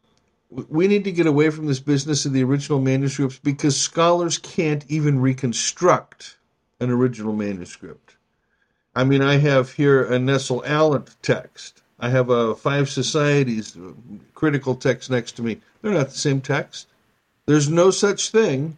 we 0.50 0.86
need 0.86 1.04
to 1.04 1.12
get 1.12 1.26
away 1.26 1.50
from 1.50 1.66
this 1.66 1.80
business 1.80 2.24
of 2.24 2.32
the 2.32 2.44
original 2.44 2.80
manuscripts 2.80 3.38
because 3.38 3.78
scholars 3.78 4.38
can't 4.38 4.84
even 4.88 5.20
reconstruct 5.20 6.36
an 6.80 6.90
original 6.90 7.32
manuscript. 7.32 8.16
I 8.94 9.04
mean, 9.04 9.22
I 9.22 9.36
have 9.38 9.72
here 9.72 10.04
a 10.04 10.18
Nestle 10.18 10.62
Aland 10.64 11.14
text. 11.22 11.82
I 11.98 12.10
have 12.10 12.30
a 12.30 12.54
Bible 12.54 12.86
Societies 12.86 13.76
critical 14.34 14.74
text 14.74 15.10
next 15.10 15.32
to 15.32 15.42
me. 15.42 15.60
They're 15.82 15.92
not 15.92 16.10
the 16.10 16.18
same 16.18 16.40
text. 16.40 16.86
There's 17.46 17.68
no 17.68 17.90
such 17.90 18.30
thing 18.30 18.76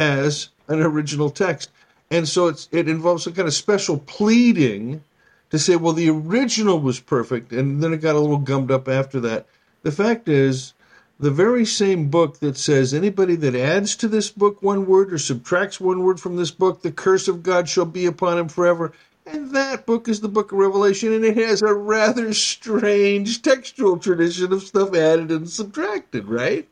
as 0.00 0.48
an 0.68 0.80
original 0.80 1.30
text. 1.30 1.70
And 2.10 2.26
so 2.26 2.48
it's, 2.48 2.68
it 2.72 2.88
involves 2.88 3.24
some 3.24 3.34
kind 3.34 3.46
of 3.46 3.54
special 3.54 3.98
pleading 3.98 5.04
to 5.50 5.58
say, 5.58 5.76
well, 5.76 5.92
the 5.92 6.08
original 6.08 6.80
was 6.80 7.00
perfect, 7.00 7.52
and 7.52 7.82
then 7.82 7.92
it 7.92 7.98
got 7.98 8.16
a 8.16 8.20
little 8.20 8.38
gummed 8.38 8.70
up 8.70 8.88
after 8.88 9.20
that. 9.20 9.46
The 9.82 9.92
fact 9.92 10.28
is, 10.28 10.72
the 11.18 11.30
very 11.30 11.66
same 11.66 12.08
book 12.08 12.38
that 12.38 12.56
says 12.56 12.94
anybody 12.94 13.36
that 13.36 13.54
adds 13.54 13.94
to 13.96 14.08
this 14.08 14.30
book 14.30 14.62
one 14.62 14.86
word 14.86 15.12
or 15.12 15.18
subtracts 15.18 15.78
one 15.78 16.02
word 16.02 16.18
from 16.18 16.36
this 16.36 16.50
book, 16.50 16.80
the 16.80 16.90
curse 16.90 17.28
of 17.28 17.42
God 17.42 17.68
shall 17.68 17.84
be 17.84 18.06
upon 18.06 18.38
him 18.38 18.48
forever. 18.48 18.92
And 19.26 19.50
that 19.50 19.84
book 19.84 20.08
is 20.08 20.20
the 20.20 20.28
book 20.28 20.50
of 20.50 20.58
Revelation, 20.58 21.12
and 21.12 21.24
it 21.24 21.36
has 21.36 21.60
a 21.60 21.74
rather 21.74 22.32
strange 22.32 23.42
textual 23.42 23.98
tradition 23.98 24.52
of 24.52 24.62
stuff 24.62 24.94
added 24.94 25.30
and 25.30 25.48
subtracted, 25.48 26.26
right? 26.26 26.66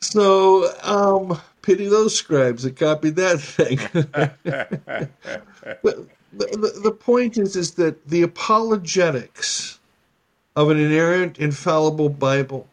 So, 0.00 0.72
um, 0.82 1.40
pity 1.62 1.88
those 1.88 2.14
scribes 2.14 2.62
that 2.62 2.76
copied 2.76 3.16
that 3.16 3.40
thing. 3.40 3.78
but 5.82 6.08
the, 6.32 6.46
the, 6.46 6.80
the 6.84 6.92
point 6.92 7.38
is, 7.38 7.56
is 7.56 7.72
that 7.72 8.08
the 8.08 8.22
apologetics 8.22 9.78
of 10.54 10.70
an 10.70 10.78
inerrant, 10.78 11.38
infallible 11.38 12.08
Bible 12.08 12.66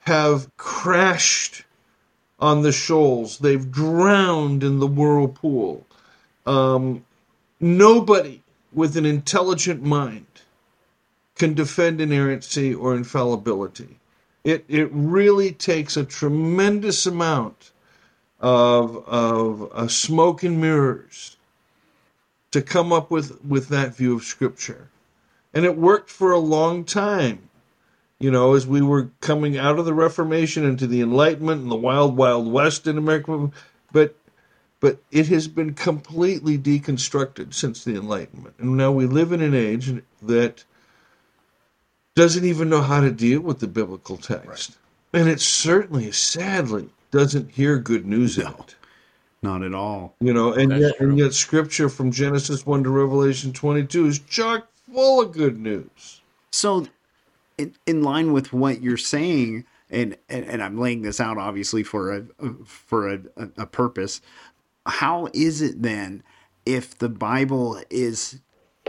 have 0.00 0.54
crashed 0.56 1.64
on 2.40 2.62
the 2.62 2.72
shoals. 2.72 3.38
They've 3.38 3.70
drowned 3.70 4.64
in 4.64 4.78
the 4.78 4.86
whirlpool. 4.86 5.86
Um, 6.46 7.04
nobody 7.60 8.42
with 8.72 8.96
an 8.96 9.04
intelligent 9.06 9.82
mind 9.82 10.26
can 11.36 11.54
defend 11.54 12.00
inerrancy 12.00 12.74
or 12.74 12.94
infallibility. 12.94 13.99
It, 14.44 14.64
it 14.68 14.88
really 14.92 15.52
takes 15.52 15.96
a 15.96 16.04
tremendous 16.04 17.06
amount 17.06 17.72
of, 18.40 18.96
of 19.06 19.70
uh, 19.72 19.88
smoke 19.88 20.42
and 20.42 20.60
mirrors 20.60 21.36
to 22.50 22.62
come 22.62 22.92
up 22.92 23.10
with, 23.10 23.44
with 23.44 23.68
that 23.68 23.94
view 23.94 24.16
of 24.16 24.24
Scripture. 24.24 24.88
And 25.52 25.64
it 25.64 25.76
worked 25.76 26.10
for 26.10 26.32
a 26.32 26.38
long 26.38 26.84
time 26.84 27.50
you 28.20 28.30
know, 28.30 28.52
as 28.54 28.66
we 28.66 28.82
were 28.82 29.10
coming 29.22 29.56
out 29.56 29.78
of 29.78 29.86
the 29.86 29.94
Reformation 29.94 30.62
into 30.64 30.86
the 30.86 31.00
Enlightenment 31.00 31.62
and 31.62 31.70
the 31.70 31.76
wild, 31.76 32.18
wild 32.18 32.52
West 32.52 32.86
in 32.86 32.98
America. 32.98 33.50
But 33.92 34.14
but 34.78 35.02
it 35.10 35.26
has 35.28 35.48
been 35.48 35.74
completely 35.74 36.56
deconstructed 36.56 37.52
since 37.52 37.84
the 37.84 37.96
Enlightenment. 37.96 38.54
And 38.58 38.76
now 38.76 38.92
we 38.92 39.06
live 39.06 39.32
in 39.32 39.42
an 39.42 39.54
age 39.54 40.02
that 40.22 40.64
doesn't 42.20 42.44
even 42.44 42.68
know 42.68 42.82
how 42.82 43.00
to 43.00 43.10
deal 43.10 43.40
with 43.40 43.60
the 43.60 43.66
biblical 43.66 44.18
text. 44.18 44.76
Right. 45.14 45.20
And 45.20 45.28
it 45.30 45.40
certainly, 45.40 46.12
sadly, 46.12 46.90
doesn't 47.10 47.50
hear 47.50 47.78
good 47.78 48.04
news 48.04 48.36
no, 48.36 48.46
in 48.46 48.52
it. 48.52 48.74
Not 49.42 49.62
at 49.62 49.72
all. 49.72 50.16
You 50.20 50.34
know, 50.34 50.52
and 50.52 50.70
That's 50.70 50.82
yet 50.82 50.96
true. 50.98 51.08
and 51.08 51.18
yet 51.18 51.32
scripture 51.32 51.88
from 51.88 52.12
Genesis 52.12 52.66
1 52.66 52.84
to 52.84 52.90
Revelation 52.90 53.54
22 53.54 54.06
is 54.06 54.18
chock 54.18 54.68
full 54.92 55.22
of 55.22 55.32
good 55.32 55.58
news. 55.58 56.20
So 56.52 56.86
in, 57.56 57.74
in 57.86 58.02
line 58.02 58.34
with 58.34 58.52
what 58.52 58.82
you're 58.82 58.98
saying, 58.98 59.64
and, 59.88 60.14
and, 60.28 60.44
and 60.44 60.62
I'm 60.62 60.78
laying 60.78 61.00
this 61.00 61.20
out 61.20 61.38
obviously 61.38 61.82
for 61.82 62.14
a 62.14 62.24
for 62.66 63.14
a, 63.14 63.20
a 63.56 63.66
purpose. 63.66 64.20
How 64.84 65.28
is 65.32 65.62
it 65.62 65.80
then 65.80 66.22
if 66.66 66.98
the 66.98 67.08
Bible 67.08 67.80
is 67.88 68.40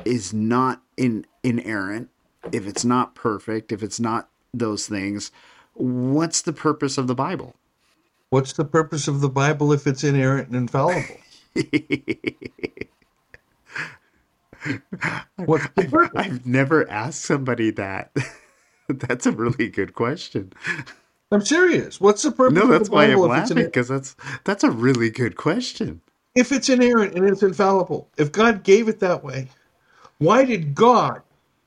is 0.03 0.33
not 0.33 0.81
in 0.97 1.25
inerrant, 1.43 2.09
if 2.51 2.67
it's 2.67 2.85
not 2.85 3.15
perfect, 3.15 3.71
if 3.71 3.83
it's 3.83 3.99
not 3.99 4.29
those 4.53 4.87
things, 4.87 5.31
what's 5.73 6.41
the 6.41 6.53
purpose 6.53 6.97
of 6.97 7.07
the 7.07 7.15
Bible? 7.15 7.55
What's 8.29 8.53
the 8.53 8.65
purpose 8.65 9.07
of 9.07 9.21
the 9.21 9.29
Bible 9.29 9.73
if 9.73 9.85
it's 9.87 10.03
inerrant 10.03 10.47
and 10.47 10.55
infallible? 10.55 11.17
What's 15.35 15.67
the 15.75 15.87
purpose? 15.89 16.11
I've 16.15 16.45
never 16.45 16.89
asked 16.89 17.23
somebody 17.23 17.71
that. 17.71 18.15
that's 18.87 19.25
a 19.25 19.31
really 19.31 19.69
good 19.69 19.93
question. 19.93 20.53
I'm 21.31 21.43
serious. 21.43 21.99
What's 21.99 22.23
the 22.23 22.31
purpose? 22.31 22.57
No, 22.57 22.67
that's 22.67 22.89
why 22.89 23.05
I'm 23.05 23.19
laughing 23.19 23.57
because 23.57 23.87
that's 23.87 24.15
that's 24.43 24.63
a 24.63 24.71
really 24.71 25.09
good 25.09 25.35
question. 25.35 26.01
If 26.35 26.51
it's 26.51 26.69
inerrant 26.69 27.15
and 27.15 27.27
it's 27.27 27.43
infallible, 27.43 28.09
if 28.17 28.31
God 28.31 28.63
gave 28.63 28.87
it 28.87 28.99
that 28.99 29.23
way, 29.23 29.49
why 30.19 30.45
did 30.45 30.75
God 30.75 31.21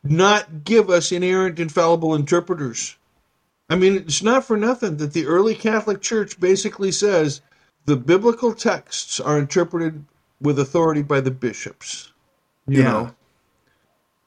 not 0.04 0.64
give 0.64 0.90
us 0.90 1.10
inerrant, 1.10 1.58
infallible 1.58 2.14
interpreters? 2.14 2.96
I 3.68 3.76
mean, 3.76 3.96
it's 3.96 4.22
not 4.22 4.44
for 4.44 4.56
nothing 4.56 4.98
that 4.98 5.14
the 5.14 5.26
early 5.26 5.54
Catholic 5.54 6.02
Church 6.02 6.38
basically 6.38 6.92
says 6.92 7.40
the 7.86 7.96
biblical 7.96 8.54
texts 8.54 9.18
are 9.18 9.38
interpreted 9.38 10.04
with 10.40 10.58
authority 10.58 11.02
by 11.02 11.20
the 11.20 11.30
bishops. 11.30 12.12
You 12.66 12.82
yeah. 12.82 13.12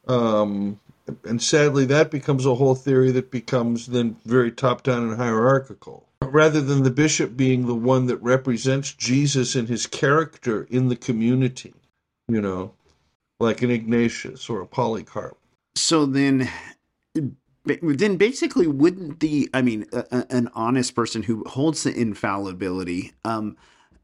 know, 0.07 0.13
um, 0.13 0.79
and 1.23 1.41
sadly, 1.41 1.85
that 1.85 2.11
becomes 2.11 2.45
a 2.45 2.55
whole 2.55 2.75
theory 2.75 3.11
that 3.11 3.31
becomes 3.31 3.87
then 3.87 4.17
very 4.25 4.51
top 4.51 4.83
down 4.83 5.03
and 5.07 5.17
hierarchical. 5.17 6.05
Rather 6.21 6.61
than 6.61 6.83
the 6.83 6.91
bishop 6.91 7.37
being 7.37 7.67
the 7.67 7.75
one 7.75 8.07
that 8.07 8.17
represents 8.17 8.93
Jesus 8.93 9.55
and 9.55 9.67
his 9.67 9.85
character 9.85 10.67
in 10.69 10.89
the 10.89 10.95
community, 10.95 11.73
you 12.27 12.41
know, 12.41 12.73
like 13.39 13.61
an 13.61 13.71
Ignatius 13.71 14.49
or 14.49 14.61
a 14.61 14.67
Polycarp. 14.67 15.37
So 15.77 16.05
then, 16.05 16.49
then 17.13 18.17
basically, 18.17 18.67
wouldn't 18.67 19.19
the, 19.19 19.49
I 19.53 19.61
mean, 19.61 19.85
a, 19.93 20.25
an 20.29 20.49
honest 20.55 20.95
person 20.95 21.23
who 21.23 21.43
holds 21.45 21.83
the 21.83 21.93
infallibility, 21.93 23.13
um, 23.23 23.57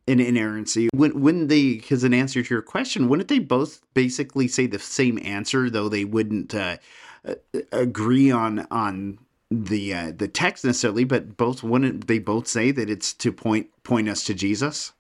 in 0.06 0.20
inerrancy. 0.20 0.90
When 0.94 1.22
when 1.22 1.48
they 1.48 1.76
because 1.76 2.04
an 2.04 2.14
answer 2.14 2.44
to 2.44 2.54
your 2.54 2.62
question, 2.62 3.08
wouldn't 3.08 3.30
they 3.30 3.40
both 3.40 3.82
basically 3.94 4.48
say 4.48 4.68
the 4.68 4.80
same 4.80 5.18
answer 5.24 5.70
though 5.70 5.90
they 5.90 6.06
wouldn't 6.06 6.54
uh, 6.54 6.78
agree 7.72 8.32
on 8.32 8.68
on 8.70 9.20
the 9.50 9.94
uh, 9.94 10.12
the 10.16 10.28
text 10.28 10.66
necessarily, 10.66 11.04
but 11.04 11.38
both 11.38 11.64
wouldn't 11.64 12.08
they 12.08 12.20
both 12.20 12.48
say 12.48 12.72
that 12.72 12.90
it's 12.90 13.14
to 13.14 13.32
point 13.32 13.70
point 13.84 14.10
us 14.10 14.24
to 14.26 14.34
Jesus? 14.34 14.94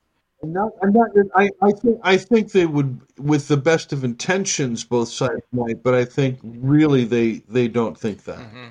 I'm 0.43 0.51
not, 0.51 0.73
I'm 0.83 0.91
not, 0.91 1.09
I, 1.35 1.49
I 1.61 1.71
think 1.71 1.99
I 2.03 2.17
think 2.17 2.51
they 2.51 2.65
would, 2.65 2.99
with 3.17 3.47
the 3.47 3.55
best 3.55 3.93
of 3.93 4.03
intentions, 4.03 4.83
both 4.83 5.07
sides 5.07 5.41
might, 5.53 5.81
but 5.81 5.93
I 5.93 6.03
think 6.03 6.39
really 6.43 7.05
they 7.05 7.43
they 7.47 7.69
don't 7.69 7.97
think 7.97 8.25
that. 8.25 8.39
Mm-hmm. 8.39 8.67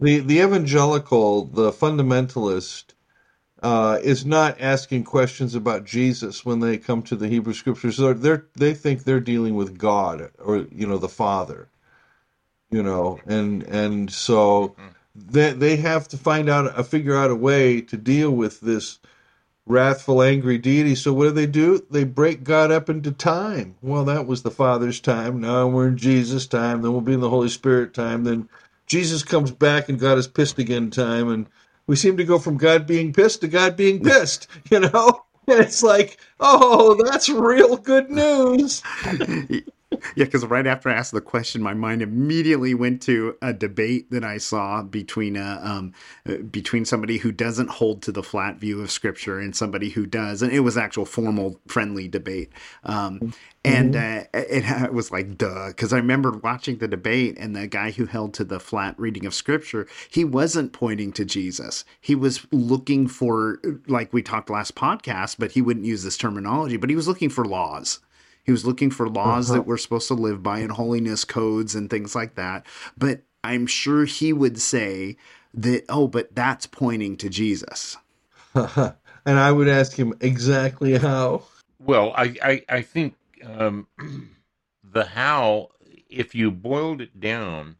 The 0.00 0.20
the 0.20 0.40
evangelical, 0.40 1.46
the 1.46 1.72
fundamentalist, 1.72 2.92
uh, 3.62 3.98
is 4.02 4.26
not 4.26 4.60
asking 4.60 5.04
questions 5.04 5.54
about 5.54 5.86
Jesus 5.86 6.44
when 6.44 6.60
they 6.60 6.76
come 6.76 7.02
to 7.04 7.16
the 7.16 7.28
Hebrew 7.28 7.54
Scriptures. 7.54 7.96
They're, 7.96 8.12
they're 8.12 8.46
they 8.54 8.74
think 8.74 9.04
they're 9.04 9.18
dealing 9.18 9.54
with 9.54 9.78
God 9.78 10.30
or 10.38 10.66
you 10.70 10.86
know 10.86 10.98
the 10.98 11.08
Father, 11.08 11.68
you 12.70 12.82
know, 12.82 13.18
and 13.24 13.62
and 13.62 14.12
so 14.12 14.68
mm-hmm. 14.68 14.88
they 15.14 15.54
they 15.54 15.76
have 15.76 16.06
to 16.08 16.18
find 16.18 16.50
out, 16.50 16.78
uh, 16.78 16.82
figure 16.82 17.16
out 17.16 17.30
a 17.30 17.34
way 17.34 17.80
to 17.80 17.96
deal 17.96 18.30
with 18.30 18.60
this 18.60 18.98
wrathful, 19.66 20.22
angry 20.22 20.58
deity. 20.58 20.94
So 20.94 21.12
what 21.12 21.24
do 21.24 21.30
they 21.30 21.46
do? 21.46 21.84
They 21.90 22.04
break 22.04 22.44
God 22.44 22.70
up 22.70 22.88
into 22.90 23.12
time. 23.12 23.76
Well, 23.82 24.04
that 24.04 24.26
was 24.26 24.42
the 24.42 24.50
Father's 24.50 25.00
time. 25.00 25.40
Now 25.40 25.66
we're 25.66 25.88
in 25.88 25.96
Jesus' 25.96 26.46
time. 26.46 26.82
Then 26.82 26.92
we'll 26.92 27.00
be 27.00 27.14
in 27.14 27.20
the 27.20 27.30
Holy 27.30 27.48
Spirit 27.48 27.94
time. 27.94 28.24
Then 28.24 28.48
Jesus 28.86 29.22
comes 29.22 29.50
back 29.50 29.88
and 29.88 29.98
God 29.98 30.18
is 30.18 30.28
pissed 30.28 30.58
again 30.58 30.90
time. 30.90 31.28
And 31.28 31.46
we 31.86 31.96
seem 31.96 32.16
to 32.16 32.24
go 32.24 32.38
from 32.38 32.56
God 32.56 32.86
being 32.86 33.12
pissed 33.12 33.40
to 33.40 33.48
God 33.48 33.76
being 33.76 34.02
pissed, 34.02 34.48
you 34.70 34.80
know? 34.80 35.24
And 35.46 35.60
it's 35.60 35.82
like, 35.82 36.18
oh, 36.40 37.00
that's 37.04 37.28
real 37.28 37.76
good 37.76 38.10
news. 38.10 38.82
yeah, 40.16 40.24
because 40.24 40.44
right 40.44 40.66
after 40.66 40.88
I 40.88 40.94
asked 40.94 41.12
the 41.12 41.20
question, 41.20 41.62
my 41.62 41.74
mind 41.74 42.02
immediately 42.02 42.74
went 42.74 43.02
to 43.02 43.36
a 43.42 43.52
debate 43.52 44.10
that 44.10 44.24
I 44.24 44.38
saw 44.38 44.82
between 44.82 45.36
a 45.36 45.44
uh, 45.44 45.68
um, 45.68 45.92
uh, 46.28 46.36
between 46.50 46.84
somebody 46.84 47.18
who 47.18 47.32
doesn't 47.32 47.70
hold 47.70 48.02
to 48.02 48.12
the 48.12 48.22
flat 48.22 48.56
view 48.56 48.80
of 48.80 48.90
Scripture 48.90 49.38
and 49.38 49.54
somebody 49.54 49.90
who 49.90 50.06
does, 50.06 50.42
and 50.42 50.52
it 50.52 50.60
was 50.60 50.76
actual 50.76 51.04
formal, 51.04 51.60
friendly 51.66 52.08
debate. 52.08 52.50
Um, 52.84 53.34
and 53.64 53.94
mm-hmm. 53.94 54.36
uh, 54.36 54.40
it, 54.40 54.64
it, 54.64 54.92
was 54.92 55.10
like 55.10 55.38
duh, 55.38 55.68
because 55.68 55.92
I 55.92 55.96
remember 55.96 56.32
watching 56.32 56.78
the 56.78 56.88
debate, 56.88 57.36
and 57.38 57.56
the 57.56 57.66
guy 57.66 57.90
who 57.90 58.06
held 58.06 58.34
to 58.34 58.44
the 58.44 58.60
flat 58.60 58.94
reading 58.98 59.24
of 59.24 59.34
Scripture, 59.34 59.86
he 60.10 60.24
wasn't 60.24 60.72
pointing 60.72 61.12
to 61.12 61.24
Jesus. 61.24 61.84
He 62.00 62.14
was 62.14 62.46
looking 62.52 63.08
for, 63.08 63.60
like 63.86 64.12
we 64.12 64.22
talked 64.22 64.50
last 64.50 64.74
podcast, 64.74 65.36
but 65.38 65.52
he 65.52 65.62
wouldn't 65.62 65.86
use 65.86 66.02
this 66.02 66.18
terminology, 66.18 66.76
but 66.76 66.90
he 66.90 66.96
was 66.96 67.08
looking 67.08 67.30
for 67.30 67.44
laws 67.44 68.00
he 68.44 68.52
was 68.52 68.64
looking 68.66 68.90
for 68.90 69.08
laws 69.08 69.50
uh-huh. 69.50 69.58
that 69.58 69.66
we're 69.66 69.78
supposed 69.78 70.08
to 70.08 70.14
live 70.14 70.42
by 70.42 70.58
and 70.58 70.72
holiness 70.72 71.24
codes 71.24 71.74
and 71.74 71.90
things 71.90 72.14
like 72.14 72.34
that. 72.36 72.66
But 72.96 73.22
I'm 73.42 73.66
sure 73.66 74.04
he 74.04 74.32
would 74.32 74.60
say 74.60 75.16
that, 75.54 75.84
oh, 75.88 76.08
but 76.08 76.34
that's 76.34 76.66
pointing 76.66 77.16
to 77.18 77.28
Jesus. 77.28 77.96
and 78.54 78.94
I 79.26 79.50
would 79.50 79.68
ask 79.68 79.96
him 79.96 80.14
exactly 80.20 80.98
how. 80.98 81.42
Well, 81.78 82.12
I, 82.16 82.36
I, 82.42 82.62
I 82.68 82.82
think 82.82 83.14
um, 83.44 83.86
the 84.84 85.04
how, 85.04 85.70
if 86.08 86.34
you 86.34 86.50
boiled 86.50 87.00
it 87.00 87.18
down, 87.18 87.76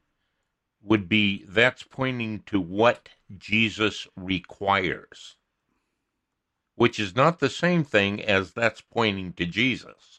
would 0.82 1.08
be 1.08 1.44
that's 1.48 1.82
pointing 1.82 2.40
to 2.46 2.60
what 2.60 3.08
Jesus 3.38 4.06
requires, 4.16 5.36
which 6.74 7.00
is 7.00 7.16
not 7.16 7.38
the 7.38 7.48
same 7.48 7.84
thing 7.84 8.22
as 8.22 8.52
that's 8.52 8.82
pointing 8.82 9.32
to 9.34 9.46
Jesus. 9.46 10.13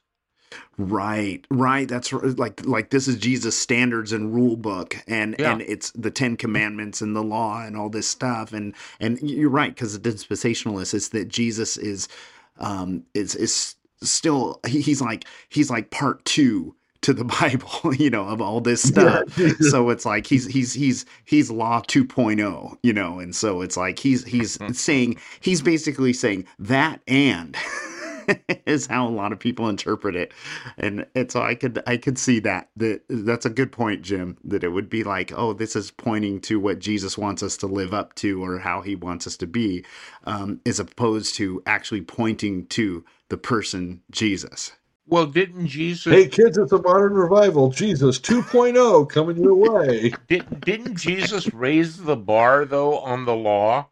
Right, 0.77 1.45
right. 1.49 1.87
That's 1.87 2.11
like 2.11 2.65
like 2.65 2.89
this 2.89 3.07
is 3.07 3.17
Jesus' 3.17 3.57
standards 3.57 4.11
and 4.11 4.33
rule 4.33 4.57
book, 4.57 4.97
and 5.07 5.35
yeah. 5.39 5.53
and 5.53 5.61
it's 5.61 5.91
the 5.91 6.11
Ten 6.11 6.35
Commandments 6.35 7.01
and 7.01 7.15
the 7.15 7.23
law 7.23 7.61
and 7.61 7.77
all 7.77 7.89
this 7.89 8.07
stuff. 8.07 8.51
And 8.51 8.73
and 8.99 9.19
you're 9.21 9.49
right 9.49 9.73
because 9.73 9.97
the 9.97 10.09
dispensationalist 10.09 10.93
is 10.93 11.09
that 11.09 11.29
Jesus 11.29 11.77
is 11.77 12.07
um 12.59 13.03
is 13.13 13.35
is 13.35 13.75
still 14.01 14.59
he, 14.67 14.81
he's 14.81 15.01
like 15.01 15.25
he's 15.49 15.69
like 15.69 15.91
part 15.91 16.23
two 16.25 16.75
to 17.05 17.13
the 17.13 17.23
Bible, 17.41 17.93
you 17.95 18.09
know, 18.09 18.27
of 18.27 18.41
all 18.41 18.59
this 18.59 18.81
stuff. 18.81 19.37
Yeah. 19.37 19.53
so 19.69 19.89
it's 19.89 20.05
like 20.05 20.27
he's 20.27 20.45
he's 20.47 20.73
he's 20.73 21.05
he's 21.23 21.51
law 21.51 21.81
2.0, 21.81 22.77
you 22.83 22.93
know, 22.93 23.19
and 23.19 23.35
so 23.35 23.61
it's 23.61 23.77
like 23.77 23.99
he's 23.99 24.25
he's 24.25 24.59
saying 24.77 25.17
he's 25.39 25.61
basically 25.61 26.13
saying 26.13 26.45
that 26.59 27.01
and 27.07 27.55
is 28.65 28.87
how 28.87 29.07
a 29.07 29.09
lot 29.09 29.31
of 29.33 29.39
people 29.39 29.69
interpret 29.69 30.15
it, 30.15 30.33
and 30.77 31.05
and 31.15 31.31
so 31.31 31.41
I 31.41 31.55
could 31.55 31.81
I 31.87 31.97
could 31.97 32.17
see 32.17 32.39
that 32.41 32.69
that 32.77 33.01
that's 33.09 33.45
a 33.45 33.49
good 33.51 33.71
point, 33.71 34.03
Jim. 34.03 34.37
That 34.43 34.63
it 34.63 34.69
would 34.69 34.89
be 34.89 35.03
like, 35.03 35.33
oh, 35.35 35.53
this 35.53 35.75
is 35.75 35.91
pointing 35.91 36.41
to 36.41 36.59
what 36.59 36.79
Jesus 36.79 37.17
wants 37.17 37.43
us 37.43 37.57
to 37.57 37.67
live 37.67 37.93
up 37.93 38.15
to, 38.15 38.43
or 38.43 38.59
how 38.59 38.81
He 38.81 38.95
wants 38.95 39.27
us 39.27 39.37
to 39.37 39.47
be, 39.47 39.85
um, 40.25 40.61
as 40.65 40.79
opposed 40.79 41.35
to 41.35 41.63
actually 41.65 42.01
pointing 42.01 42.67
to 42.67 43.05
the 43.29 43.37
person 43.37 44.01
Jesus. 44.11 44.73
Well, 45.07 45.27
didn't 45.27 45.67
Jesus? 45.67 46.13
Hey, 46.13 46.27
kids, 46.29 46.57
it's 46.57 46.71
a 46.71 46.81
modern 46.81 47.13
revival. 47.13 47.69
Jesus 47.71 48.19
2.0 48.19 49.09
coming 49.09 49.37
your 49.37 49.55
way. 49.55 50.13
Did, 50.29 50.63
didn't 50.63 50.95
Jesus 50.97 51.53
raise 51.53 51.97
the 52.03 52.15
bar, 52.17 52.65
though, 52.65 52.99
on 52.99 53.25
the 53.25 53.35
law? 53.35 53.89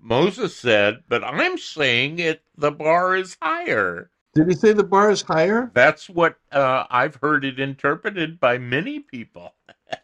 Moses 0.00 0.56
said, 0.56 1.04
but 1.08 1.24
I'm 1.24 1.58
saying 1.58 2.18
it 2.20 2.42
the 2.60 2.70
bar 2.70 3.16
is 3.16 3.36
higher. 3.40 4.10
Did 4.34 4.48
he 4.48 4.54
say 4.54 4.72
the 4.72 4.84
bar 4.84 5.10
is 5.10 5.22
higher? 5.22 5.70
That's 5.74 6.08
what 6.08 6.36
uh, 6.52 6.84
I've 6.88 7.16
heard 7.16 7.44
it 7.44 7.58
interpreted 7.58 8.38
by 8.38 8.58
many 8.58 9.00
people. 9.00 9.54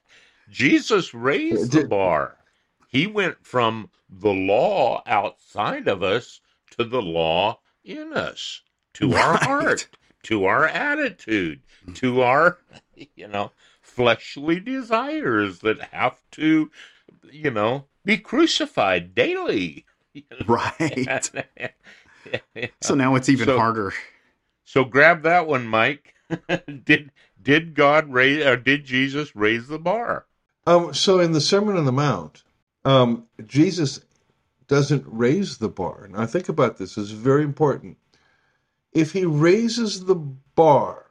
Jesus 0.51 1.15
raised 1.15 1.73
Did, 1.73 1.85
the 1.85 1.89
bar. 1.89 2.37
He 2.89 3.07
went 3.07 3.45
from 3.47 3.91
the 4.09 4.33
law 4.33 5.03
outside 5.07 5.87
of 5.87 6.03
us 6.03 6.41
to 6.73 6.85
the 6.85 7.03
law 7.03 7.61
in 7.85 8.13
us, 8.13 8.63
to 8.95 9.11
right. 9.11 9.25
our 9.25 9.37
heart, 9.37 9.89
to 10.25 10.47
our 10.47 10.67
attitude, 10.67 11.61
to 11.95 12.23
our, 12.23 12.59
you 13.17 13.29
know, 13.29 13.53
fleshly 13.81 14.59
desires 14.59 15.61
that 15.61 15.81
have 15.93 16.19
to, 16.33 16.71
you 17.31 17.51
know, 17.51 17.87
be 18.05 18.19
crucified 18.19 19.15
daily. 19.15 19.85
Right. 20.47 21.31
so 22.81 22.95
now 22.95 23.15
it's 23.15 23.29
even 23.29 23.47
so, 23.47 23.59
harder. 23.59 23.93
So 24.65 24.85
grab 24.85 25.23
that 25.23 25.47
one, 25.47 25.67
Mike. 25.67 26.15
did 26.85 27.11
did 27.41 27.75
God 27.75 28.13
raise 28.13 28.45
or 28.45 28.57
did 28.57 28.85
Jesus 28.85 29.35
raise 29.37 29.69
the 29.69 29.79
bar? 29.79 30.27
Um, 30.67 30.93
so 30.93 31.21
in 31.21 31.33
the 31.33 31.41
Sermon 31.41 31.77
on 31.77 31.85
the 31.85 31.93
Mount, 31.93 32.43
um, 32.85 33.27
Jesus 33.47 34.01
doesn't 34.67 35.05
raise 35.07 35.59
the 35.59 35.69
bar. 35.69 36.09
Now 36.11 36.27
think 36.27 36.49
about 36.49 36.79
this; 36.79 36.99
it's 36.99 37.11
very 37.11 37.45
important. 37.45 37.99
If 38.93 39.13
he 39.13 39.25
raises 39.25 40.07
the 40.07 40.17
bar, 40.17 41.07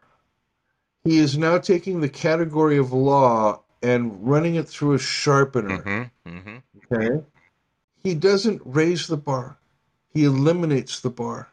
he 1.03 1.17
is 1.17 1.37
now 1.37 1.59
taking 1.59 2.01
the 2.01 2.09
category 2.09 2.77
of 2.77 2.91
law 2.91 3.61
and 3.81 4.27
running 4.27 4.55
it 4.55 4.67
through 4.67 4.93
a 4.93 4.99
sharpener. 4.99 5.77
Mm-hmm, 5.77 6.37
mm-hmm. 6.37 6.93
Okay. 6.93 7.23
He 8.03 8.15
doesn't 8.15 8.61
raise 8.65 9.07
the 9.07 9.17
bar. 9.17 9.57
He 10.15 10.23
eliminates 10.23 11.01
the 11.01 11.09
bar. 11.09 11.49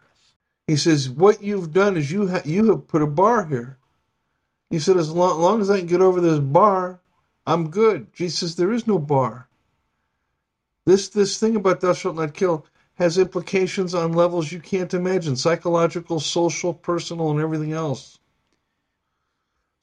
He 0.68 0.76
says, 0.76 1.10
"What 1.10 1.42
you've 1.42 1.72
done 1.72 1.96
is 1.96 2.12
you 2.12 2.28
ha- 2.28 2.42
you 2.44 2.70
have 2.70 2.86
put 2.86 3.02
a 3.02 3.06
bar 3.08 3.44
here." 3.44 3.76
He 4.70 4.78
said, 4.78 4.96
"As 4.96 5.10
long, 5.10 5.40
long 5.40 5.60
as 5.60 5.68
I 5.68 5.78
can 5.78 5.88
get 5.88 6.00
over 6.00 6.20
this 6.20 6.38
bar, 6.38 7.00
I'm 7.44 7.70
good." 7.70 8.12
Jesus 8.14 8.38
says, 8.38 8.54
"There 8.54 8.72
is 8.72 8.86
no 8.86 9.00
bar." 9.00 9.48
This 10.86 11.08
this 11.08 11.38
thing 11.40 11.56
about 11.56 11.80
thou 11.80 11.92
shalt 11.92 12.14
not 12.14 12.34
kill 12.34 12.64
has 12.94 13.18
implications 13.18 13.94
on 13.96 14.12
levels 14.12 14.52
you 14.52 14.60
can't 14.60 14.94
imagine, 14.94 15.34
psychological, 15.34 16.20
social, 16.20 16.72
personal, 16.72 17.32
and 17.32 17.40
everything 17.40 17.72
else. 17.72 18.20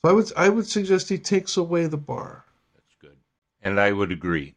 So 0.01 0.09
I 0.09 0.13
would 0.13 0.31
I 0.37 0.47
would 0.47 0.67
suggest 0.67 1.09
he 1.09 1.17
takes 1.17 1.57
away 1.57 1.87
the 1.87 1.97
bar. 1.97 2.45
That's 2.75 2.95
good, 3.01 3.17
and 3.61 3.77
I 3.77 3.91
would 3.91 4.13
agree. 4.13 4.55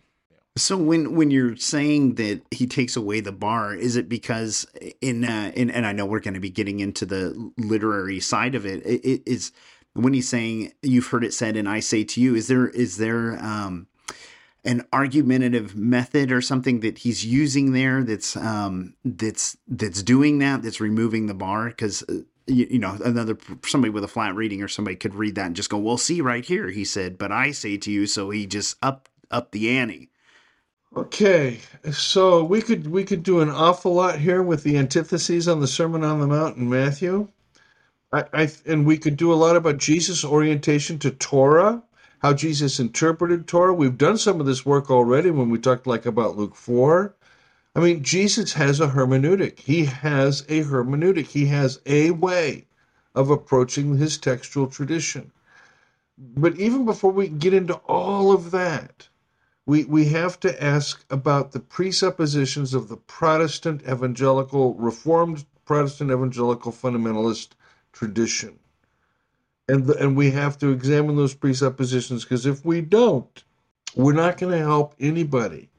So 0.57 0.77
when 0.77 1.15
when 1.15 1.31
you're 1.31 1.57
saying 1.57 2.17
that 2.17 2.43
he 2.51 2.67
takes 2.67 2.95
away 2.95 3.21
the 3.21 3.33
bar, 3.33 3.75
is 3.75 3.97
it 3.97 4.09
because 4.09 4.67
in 5.01 5.25
uh, 5.25 5.51
in 5.55 5.71
and 5.71 5.87
I 5.87 5.93
know 5.93 6.05
we're 6.05 6.21
going 6.21 6.35
to 6.35 6.41
be 6.41 6.51
getting 6.51 6.81
into 6.81 7.07
the 7.07 7.53
literary 7.57 8.21
side 8.21 8.55
of 8.55 8.67
it, 8.67 8.85
it, 8.85 9.05
it 9.05 9.23
is 9.25 9.53
when 9.95 10.13
he's 10.13 10.29
saying 10.29 10.73
you've 10.83 11.07
heard 11.07 11.25
it 11.25 11.33
said 11.33 11.57
and 11.57 11.69
I 11.69 11.81
say 11.81 12.05
to 12.05 12.21
you, 12.21 12.35
is 12.35 12.49
there 12.49 12.69
is 12.69 12.99
there 12.99 13.43
um, 13.43 13.87
an 14.63 14.85
argumentative 14.93 15.75
method 15.75 16.31
or 16.31 16.43
something 16.43 16.81
that 16.81 16.99
he's 16.99 17.25
using 17.25 17.73
there 17.73 18.05
that's 18.05 18.37
um, 18.37 18.95
that's 19.07 19.57
that's 19.69 20.03
doing 20.03 20.39
that 20.41 20.63
that's 20.63 20.81
removing 20.81 21.27
the 21.27 21.35
bar? 21.35 21.69
Because 21.69 22.03
uh, 22.11 22.21
you, 22.47 22.67
you, 22.73 22.79
know 22.79 22.99
another 23.03 23.39
somebody 23.65 23.91
with 23.91 24.05
a 24.05 24.09
flat 24.09 24.35
reading 24.35 24.63
or 24.63 24.69
somebody 24.69 24.97
could 24.97 25.15
read 25.15 25.35
that 25.37 25.47
and 25.47 25.57
just 25.57 25.71
go 25.71 25.79
well 25.79 25.97
see 25.97 26.21
right 26.21 26.45
here 26.45 26.69
he 26.69 26.85
said 26.85 27.17
but 27.17 27.31
i 27.31 27.53
say 27.53 27.77
to 27.77 27.91
you 27.93 28.05
so 28.05 28.31
he 28.31 28.47
just 28.47 28.77
up 28.83 29.09
up 29.31 29.53
the 29.53 29.79
ante 29.79 30.11
okay 30.97 31.61
so 31.93 32.45
we 32.45 32.63
could 32.63 32.87
we 32.89 33.05
could 33.05 33.23
do 33.23 33.41
an 33.41 33.51
awful 33.51 33.95
lot 33.95 34.19
here 34.19 34.43
with 34.43 34.63
the 34.63 34.77
antitheses 34.77 35.49
on 35.49 35.61
the 35.61 35.67
sermon 35.67 36.05
on 36.05 36.21
the 36.21 36.27
mount 36.27 36.57
in 36.57 36.69
matthew 36.69 37.29
I, 38.13 38.25
I 38.33 38.51
and 38.67 38.87
we 38.87 38.99
could 38.99 39.17
do 39.17 39.33
a 39.33 39.35
lot 39.35 39.57
about 39.57 39.79
jesus 39.79 40.25
orientation 40.25 40.99
to 41.01 41.11
torah 41.11 41.83
how 42.21 42.35
jesus 42.35 42.81
interpreted 42.81 43.47
torah 43.47 43.75
we've 43.75 43.99
done 43.99 44.19
some 44.19 44.41
of 44.41 44.47
this 44.47 44.67
work 44.67 44.91
already 44.91 45.31
when 45.31 45.51
we 45.51 45.59
talked 45.59 45.87
like 45.87 46.07
about 46.07 46.37
luke 46.37 46.57
4 46.57 47.15
I 47.75 47.81
mean, 47.81 48.03
Jesus 48.03 48.53
has 48.53 48.81
a 48.81 48.89
hermeneutic. 48.89 49.59
He 49.59 49.87
has 49.87 50.43
a 50.43 50.63
hermeneutic. 50.63 51.27
He 51.29 51.47
has 51.47 51.81
a 51.87 52.11
way 52.11 52.67
of 53.15 53.31
approaching 53.31 53.97
his 53.97 54.19
textual 54.19 54.67
tradition. 54.67 55.33
But 56.19 56.59
even 56.59 56.85
before 56.85 57.13
we 57.13 57.29
get 57.29 57.55
into 57.55 57.75
all 57.89 58.33
of 58.33 58.51
that, 58.51 59.09
we, 59.67 59.85
we 59.85 60.07
have 60.07 60.41
to 60.41 60.63
ask 60.63 61.05
about 61.11 61.53
the 61.53 61.61
presuppositions 61.61 62.75
of 62.75 62.89
the 62.89 62.97
Protestant 62.97 63.83
evangelical, 63.83 64.75
Reformed 64.75 65.45
Protestant 65.65 66.11
evangelical 66.11 66.73
fundamentalist 66.73 67.51
tradition. 67.93 68.59
And, 69.69 69.87
the, 69.87 69.97
and 69.99 70.17
we 70.17 70.33
have 70.33 70.59
to 70.59 70.71
examine 70.71 71.17
those 71.17 71.35
presuppositions 71.35 72.25
because 72.25 72.47
if 72.47 72.65
we 72.65 72.81
don't, 72.81 73.45
we're 73.95 74.13
not 74.13 74.39
going 74.39 74.53
to 74.53 74.59
help 74.59 74.95
anybody. 74.99 75.71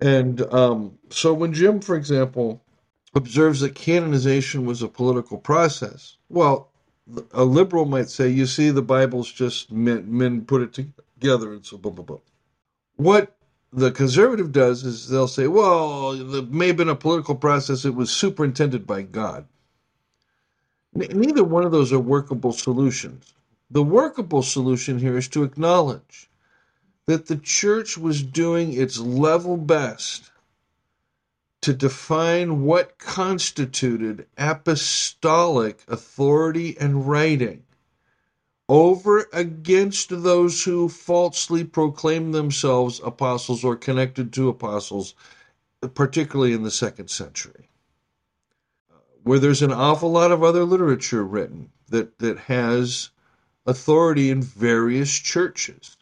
And 0.00 0.40
um, 0.52 0.98
so 1.10 1.34
when 1.34 1.52
Jim, 1.52 1.80
for 1.80 1.96
example, 1.96 2.62
observes 3.14 3.60
that 3.60 3.74
canonization 3.74 4.64
was 4.64 4.82
a 4.82 4.88
political 4.88 5.38
process, 5.38 6.16
well, 6.28 6.70
a 7.32 7.44
liberal 7.44 7.84
might 7.84 8.08
say, 8.08 8.28
you 8.28 8.46
see, 8.46 8.70
the 8.70 8.82
Bible's 8.82 9.30
just 9.30 9.72
men, 9.72 10.06
men 10.06 10.44
put 10.44 10.62
it 10.62 10.72
together 10.72 11.52
and 11.52 11.66
so 11.66 11.76
blah, 11.76 11.90
blah, 11.92 12.04
blah. 12.04 12.18
What 12.96 13.36
the 13.72 13.90
conservative 13.90 14.52
does 14.52 14.84
is 14.84 15.08
they'll 15.08 15.28
say, 15.28 15.46
well, 15.46 16.12
it 16.36 16.50
may 16.50 16.68
have 16.68 16.76
been 16.76 16.88
a 16.88 16.94
political 16.94 17.34
process, 17.34 17.84
it 17.84 17.94
was 17.94 18.10
superintended 18.10 18.86
by 18.86 19.02
God. 19.02 19.46
Neither 20.94 21.44
one 21.44 21.64
of 21.64 21.72
those 21.72 21.92
are 21.92 21.98
workable 21.98 22.52
solutions. 22.52 23.34
The 23.70 23.82
workable 23.82 24.42
solution 24.42 24.98
here 24.98 25.16
is 25.16 25.28
to 25.28 25.42
acknowledge 25.42 26.30
that 27.06 27.26
the 27.26 27.36
church 27.36 27.96
was 27.96 28.22
doing 28.22 28.74
its 28.74 28.98
level 28.98 29.56
best 29.56 30.30
to 31.62 31.72
define 31.72 32.62
what 32.62 32.98
constituted 32.98 34.26
apostolic 34.36 35.82
authority 35.88 36.76
and 36.78 37.08
writing 37.08 37.64
over 38.72 39.28
against 39.34 40.08
those 40.22 40.64
who 40.64 40.88
falsely 40.88 41.62
proclaim 41.62 42.32
themselves 42.32 43.02
apostles 43.04 43.62
or 43.62 43.76
connected 43.76 44.32
to 44.32 44.48
apostles, 44.48 45.14
particularly 45.92 46.54
in 46.54 46.62
the 46.62 46.70
second 46.70 47.10
century, 47.10 47.68
where 49.24 49.38
there's 49.38 49.60
an 49.60 49.72
awful 49.72 50.10
lot 50.10 50.32
of 50.32 50.42
other 50.42 50.64
literature 50.64 51.22
written 51.22 51.70
that, 51.90 52.18
that 52.18 52.38
has 52.38 53.10
authority 53.66 54.30
in 54.30 54.40
various 54.40 55.12
churches 55.12 55.98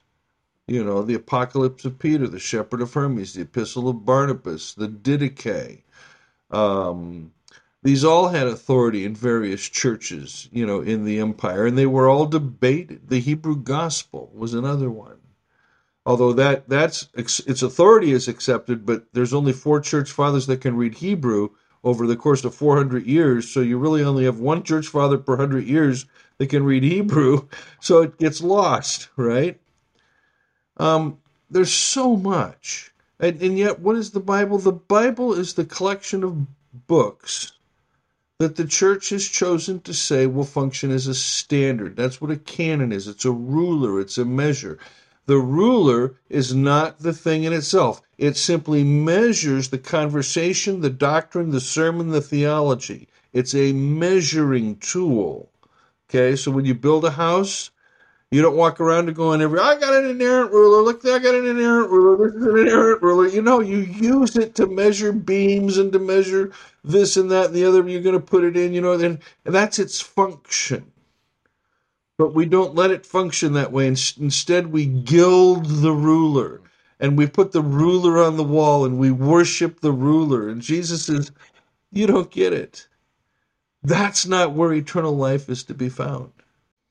you 0.71 0.85
know, 0.85 1.03
the 1.03 1.15
Apocalypse 1.15 1.85
of 1.85 1.99
Peter, 1.99 2.29
the 2.29 2.39
Shepherd 2.39 2.81
of 2.81 2.95
Hermas, 2.95 3.35
the 3.35 3.43
Epistle 3.43 3.89
of 3.89 4.05
Barnabas, 4.05 4.75
the 4.75 4.87
Didache. 4.87 5.83
Um, 6.53 7.33
these 7.83 8.05
all 8.05 8.29
had 8.29 8.47
authority 8.47 9.07
in 9.07 9.15
various 9.15 9.67
churches, 9.67 10.49
you 10.53 10.67
know, 10.67 10.81
in 10.81 11.05
the 11.05 11.19
empire, 11.19 11.67
and 11.67 11.79
they 11.79 11.87
were 11.87 12.09
all 12.09 12.27
debated. 12.27 13.09
The 13.09 13.21
Hebrew 13.21 13.57
Gospel 13.57 14.31
was 14.35 14.53
another 14.53 14.91
one. 14.91 15.17
Although 16.05 16.33
that 16.35 16.69
that's 16.69 17.09
its 17.15 17.63
authority 17.63 18.13
is 18.13 18.29
accepted, 18.29 18.85
but 18.85 19.07
there's 19.13 19.33
only 19.33 19.53
four 19.53 19.81
church 19.81 20.11
fathers 20.11 20.47
that 20.47 20.61
can 20.61 20.77
read 20.77 20.95
Hebrew 20.95 21.51
over 21.83 22.07
the 22.07 22.17
course 22.17 22.45
of 22.45 22.55
400 22.55 23.07
years, 23.07 23.49
so 23.49 23.61
you 23.61 23.79
really 23.79 24.03
only 24.03 24.25
have 24.25 24.41
one 24.41 24.63
church 24.63 24.89
father 24.89 25.17
per 25.17 25.33
100 25.37 25.67
years 25.67 26.05
that 26.37 26.49
can 26.49 26.65
read 26.65 26.83
Hebrew, 26.83 27.49
so 27.81 28.03
it 28.03 28.19
gets 28.19 28.43
lost, 28.43 29.09
right? 29.17 29.59
Um, 30.77 31.19
there's 31.51 31.73
so 31.73 32.17
much. 32.17 32.93
And, 33.19 33.41
and 33.41 33.59
yet, 33.59 33.81
what 33.81 33.97
is 33.97 34.11
the 34.11 34.21
Bible? 34.21 34.59
The 34.59 34.73
Bible 34.73 35.33
is 35.35 35.55
the 35.55 35.65
collection 35.65 36.25
of 36.25 36.47
books 36.87 37.53
that 38.41 38.57
the 38.57 38.65
church 38.65 39.11
has 39.11 39.29
chosen 39.29 39.79
to 39.81 39.93
say 39.93 40.27
will 40.27 40.45
function 40.45 40.91
as 40.91 41.07
a 41.07 41.15
standard. 41.15 41.95
That's 41.95 42.23
what 42.23 42.31
a 42.31 42.39
canon 42.39 42.91
is 42.91 43.07
it's 43.07 43.27
a 43.27 43.31
ruler, 43.31 44.01
it's 44.01 44.17
a 44.17 44.25
measure. 44.25 44.79
The 45.27 45.37
ruler 45.37 46.15
is 46.31 46.55
not 46.55 47.01
the 47.01 47.13
thing 47.13 47.45
in 47.45 47.53
itself, 47.53 48.01
it 48.17 48.39
simply 48.39 48.83
measures 48.83 49.69
the 49.69 49.77
conversation, 49.77 50.81
the 50.81 50.89
doctrine, 50.89 51.51
the 51.51 51.61
sermon, 51.61 52.09
the 52.09 52.23
theology. 52.23 53.09
It's 53.35 53.55
a 53.55 53.75
measuring 53.75 54.77
tool. 54.77 55.51
Okay, 56.09 56.35
so 56.35 56.51
when 56.51 56.65
you 56.65 56.75
build 56.75 57.05
a 57.05 57.11
house, 57.11 57.71
you 58.31 58.43
don't 58.43 58.57
walk 58.57 58.81
around 58.81 59.13
going 59.15 59.41
every 59.43 59.59
I 59.59 59.79
got 59.81 59.95
an 59.95 60.09
inerrant 60.09 60.53
ruler. 60.53 60.83
Look, 60.83 61.05
I 61.05 61.19
got 61.19 61.35
an 61.35 61.47
inerrant 61.47 61.91
ruler. 61.91 62.29
This 62.31 62.41
is 62.41 62.47
an 62.47 62.59
inerrant 62.59 63.03
ruler. 63.03 63.29
You 63.29 63.43
know, 63.43 63.61
you 63.61 63.79
use 63.79 64.37
it 64.37 64.55
to 64.57 64.69
measure 64.69 65.13
beams 65.13 65.79
and 65.79 65.93
to 65.93 65.99
measure 65.99 66.53
this 66.85 67.17
and 67.17 67.31
that 67.33 67.47
and 67.47 67.55
the 67.55 67.65
other. 67.65 67.87
You're 67.89 68.03
going 68.03 68.15
to 68.15 68.21
put 68.25 68.45
it 68.45 68.57
in. 68.57 68.73
You 68.73 68.83
know, 68.83 68.93
and, 68.93 69.19
and 69.45 69.55
that's 69.55 69.81
its 69.81 70.01
function. 70.01 70.93
But 72.19 72.35
we 72.35 72.47
don't 72.47 72.77
let 72.77 72.93
it 72.93 73.07
function 73.07 73.55
that 73.55 73.73
way. 73.73 73.89
Instead, 73.89 74.69
we 74.69 74.87
gild 74.87 75.67
the 75.67 75.93
ruler 75.93 76.61
and 77.01 77.19
we 77.19 77.27
put 77.27 77.53
the 77.53 77.63
ruler 77.63 78.23
on 78.23 78.37
the 78.37 78.45
wall 78.45 78.85
and 78.85 78.99
we 78.99 79.11
worship 79.11 79.81
the 79.81 79.93
ruler. 79.93 80.49
And 80.49 80.63
Jesus 80.63 81.07
says, 81.07 81.33
"You 81.93 82.07
don't 82.07 82.31
get 82.31 82.53
it. 82.53 82.89
That's 83.83 84.27
not 84.27 84.55
where 84.55 84.73
eternal 84.73 85.17
life 85.17 85.49
is 85.49 85.65
to 85.65 85.75
be 85.75 85.89
found." 85.89 86.33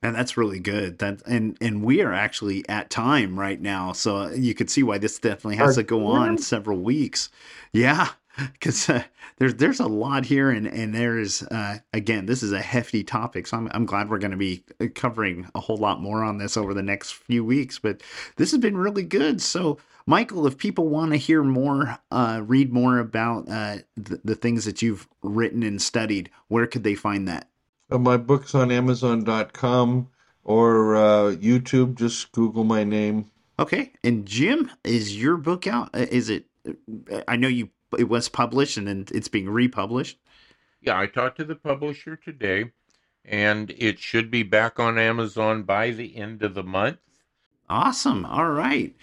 And 0.02 0.14
that's 0.14 0.36
really 0.36 0.60
good. 0.60 0.98
That 0.98 1.20
and 1.26 1.58
and 1.60 1.84
we 1.84 2.00
are 2.00 2.12
actually 2.12 2.66
at 2.68 2.88
time 2.88 3.38
right 3.38 3.60
now, 3.60 3.92
so 3.92 4.30
you 4.30 4.54
could 4.54 4.70
see 4.70 4.82
why 4.82 4.96
this 4.96 5.18
definitely 5.18 5.56
has 5.56 5.74
to 5.74 5.82
go 5.82 6.06
on 6.06 6.38
several 6.38 6.78
weeks. 6.78 7.28
Yeah, 7.72 8.08
because 8.52 8.88
uh, 8.88 9.02
there's 9.38 9.54
there's 9.54 9.80
a 9.80 9.86
lot 9.86 10.24
here, 10.24 10.50
and 10.50 10.66
and 10.66 10.94
there's 10.94 11.42
uh, 11.44 11.78
again, 11.92 12.26
this 12.26 12.42
is 12.42 12.52
a 12.52 12.60
hefty 12.60 13.02
topic, 13.04 13.46
so 13.46 13.56
I'm 13.56 13.68
I'm 13.72 13.86
glad 13.86 14.08
we're 14.08 14.18
going 14.18 14.30
to 14.30 14.36
be 14.36 14.64
uh, 14.80 14.86
covering 14.94 15.48
a 15.54 15.60
whole 15.60 15.76
lot 15.76 16.00
more 16.00 16.22
on 16.24 16.38
this 16.38 16.56
over 16.56 16.74
the 16.74 16.82
next 16.82 17.12
few 17.12 17.44
weeks. 17.44 17.78
But 17.78 18.02
this 18.36 18.50
has 18.52 18.60
been 18.60 18.76
really 18.76 19.02
good. 19.02 19.40
So, 19.42 19.78
Michael, 20.06 20.46
if 20.46 20.56
people 20.56 20.88
want 20.88 21.12
to 21.12 21.16
hear 21.18 21.42
more, 21.42 21.98
uh, 22.10 22.42
read 22.44 22.72
more 22.72 22.98
about 22.98 23.48
uh, 23.48 23.78
the, 23.96 24.20
the 24.24 24.34
things 24.34 24.64
that 24.64 24.82
you've 24.82 25.06
written 25.22 25.62
and 25.62 25.80
studied, 25.80 26.30
where 26.48 26.66
could 26.66 26.84
they 26.84 26.94
find 26.94 27.28
that? 27.28 27.49
My 27.90 28.16
book's 28.16 28.54
on 28.54 28.70
Amazon.com 28.70 30.08
or 30.44 30.96
uh, 30.96 31.34
YouTube. 31.36 31.96
Just 31.96 32.32
Google 32.32 32.64
my 32.64 32.84
name. 32.84 33.30
Okay. 33.58 33.92
And 34.04 34.26
Jim, 34.26 34.70
is 34.84 35.16
your 35.16 35.36
book 35.36 35.66
out? 35.66 35.90
Uh, 35.94 36.06
is 36.10 36.30
it? 36.30 36.46
I 37.28 37.36
know 37.36 37.48
you. 37.48 37.70
It 37.98 38.08
was 38.08 38.28
published 38.28 38.76
and 38.76 38.86
then 38.86 39.06
it's 39.12 39.28
being 39.28 39.50
republished. 39.50 40.18
Yeah, 40.80 40.98
I 40.98 41.06
talked 41.06 41.36
to 41.38 41.44
the 41.44 41.56
publisher 41.56 42.16
today, 42.16 42.70
and 43.24 43.70
it 43.76 43.98
should 43.98 44.30
be 44.30 44.44
back 44.44 44.78
on 44.78 44.96
Amazon 44.96 45.64
by 45.64 45.90
the 45.90 46.16
end 46.16 46.42
of 46.42 46.54
the 46.54 46.62
month. 46.62 46.98
Awesome. 47.68 48.24
All 48.24 48.48
right. 48.48 48.94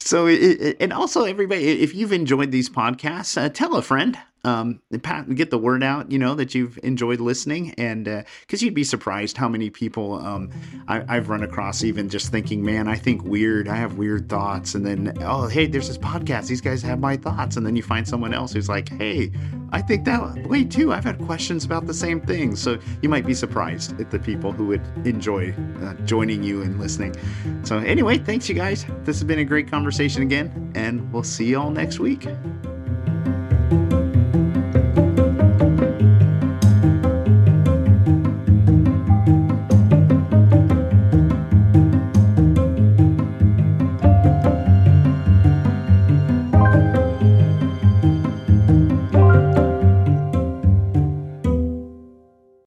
So, 0.00 0.26
it, 0.26 0.76
and 0.80 0.92
also 0.92 1.24
everybody, 1.24 1.82
if 1.82 1.94
you've 1.94 2.12
enjoyed 2.12 2.50
these 2.50 2.68
podcasts, 2.68 3.40
uh, 3.40 3.48
tell 3.48 3.76
a 3.76 3.82
friend 3.82 4.18
um, 4.44 4.80
get 5.34 5.50
the 5.50 5.58
word 5.58 5.82
out, 5.82 6.10
you 6.10 6.18
know, 6.18 6.34
that 6.34 6.54
you've 6.54 6.78
enjoyed 6.82 7.20
listening. 7.20 7.74
And 7.78 8.04
because 8.04 8.62
uh, 8.62 8.64
you'd 8.64 8.74
be 8.74 8.84
surprised 8.84 9.36
how 9.36 9.48
many 9.48 9.70
people 9.70 10.14
um, 10.14 10.50
I, 10.88 11.14
have 11.14 11.28
run 11.28 11.44
across, 11.44 11.84
even 11.84 12.08
just 12.08 12.32
thinking, 12.32 12.64
man, 12.64 12.88
I 12.88 12.96
think 12.96 13.22
weird. 13.22 13.68
I 13.68 13.76
have 13.76 13.98
weird 13.98 14.28
thoughts. 14.28 14.74
And 14.74 14.84
then, 14.84 15.16
oh, 15.20 15.46
hey, 15.46 15.66
there's 15.66 15.88
this 15.88 15.98
podcast. 15.98 16.48
These 16.48 16.60
guys 16.60 16.82
have 16.82 16.98
my 16.98 17.16
thoughts. 17.16 17.56
And 17.56 17.64
then 17.64 17.76
you 17.76 17.82
find 17.82 18.06
someone 18.06 18.34
else 18.34 18.52
who's 18.52 18.68
like, 18.68 18.88
hey, 18.88 19.30
I 19.70 19.80
think 19.80 20.04
that 20.06 20.46
way 20.48 20.64
too. 20.64 20.92
I've 20.92 21.04
had 21.04 21.18
questions 21.20 21.64
about 21.64 21.86
the 21.86 21.94
same 21.94 22.20
thing. 22.20 22.56
So 22.56 22.78
you 23.00 23.08
might 23.08 23.24
be 23.24 23.34
surprised 23.34 23.98
at 24.00 24.10
the 24.10 24.18
people 24.18 24.50
who 24.50 24.66
would 24.66 24.82
enjoy 25.06 25.54
uh, 25.82 25.94
joining 26.04 26.42
you 26.42 26.62
and 26.62 26.80
listening. 26.80 27.14
So, 27.62 27.78
anyway, 27.78 28.18
thanks, 28.18 28.48
you 28.48 28.54
guys. 28.54 28.84
This 29.04 29.18
has 29.18 29.24
been 29.24 29.38
a 29.38 29.44
great 29.44 29.70
conversation 29.70 30.22
again. 30.22 30.72
And 30.74 31.12
we'll 31.12 31.22
see 31.22 31.46
you 31.46 31.60
all 31.60 31.70
next 31.70 32.00
week. 32.00 32.26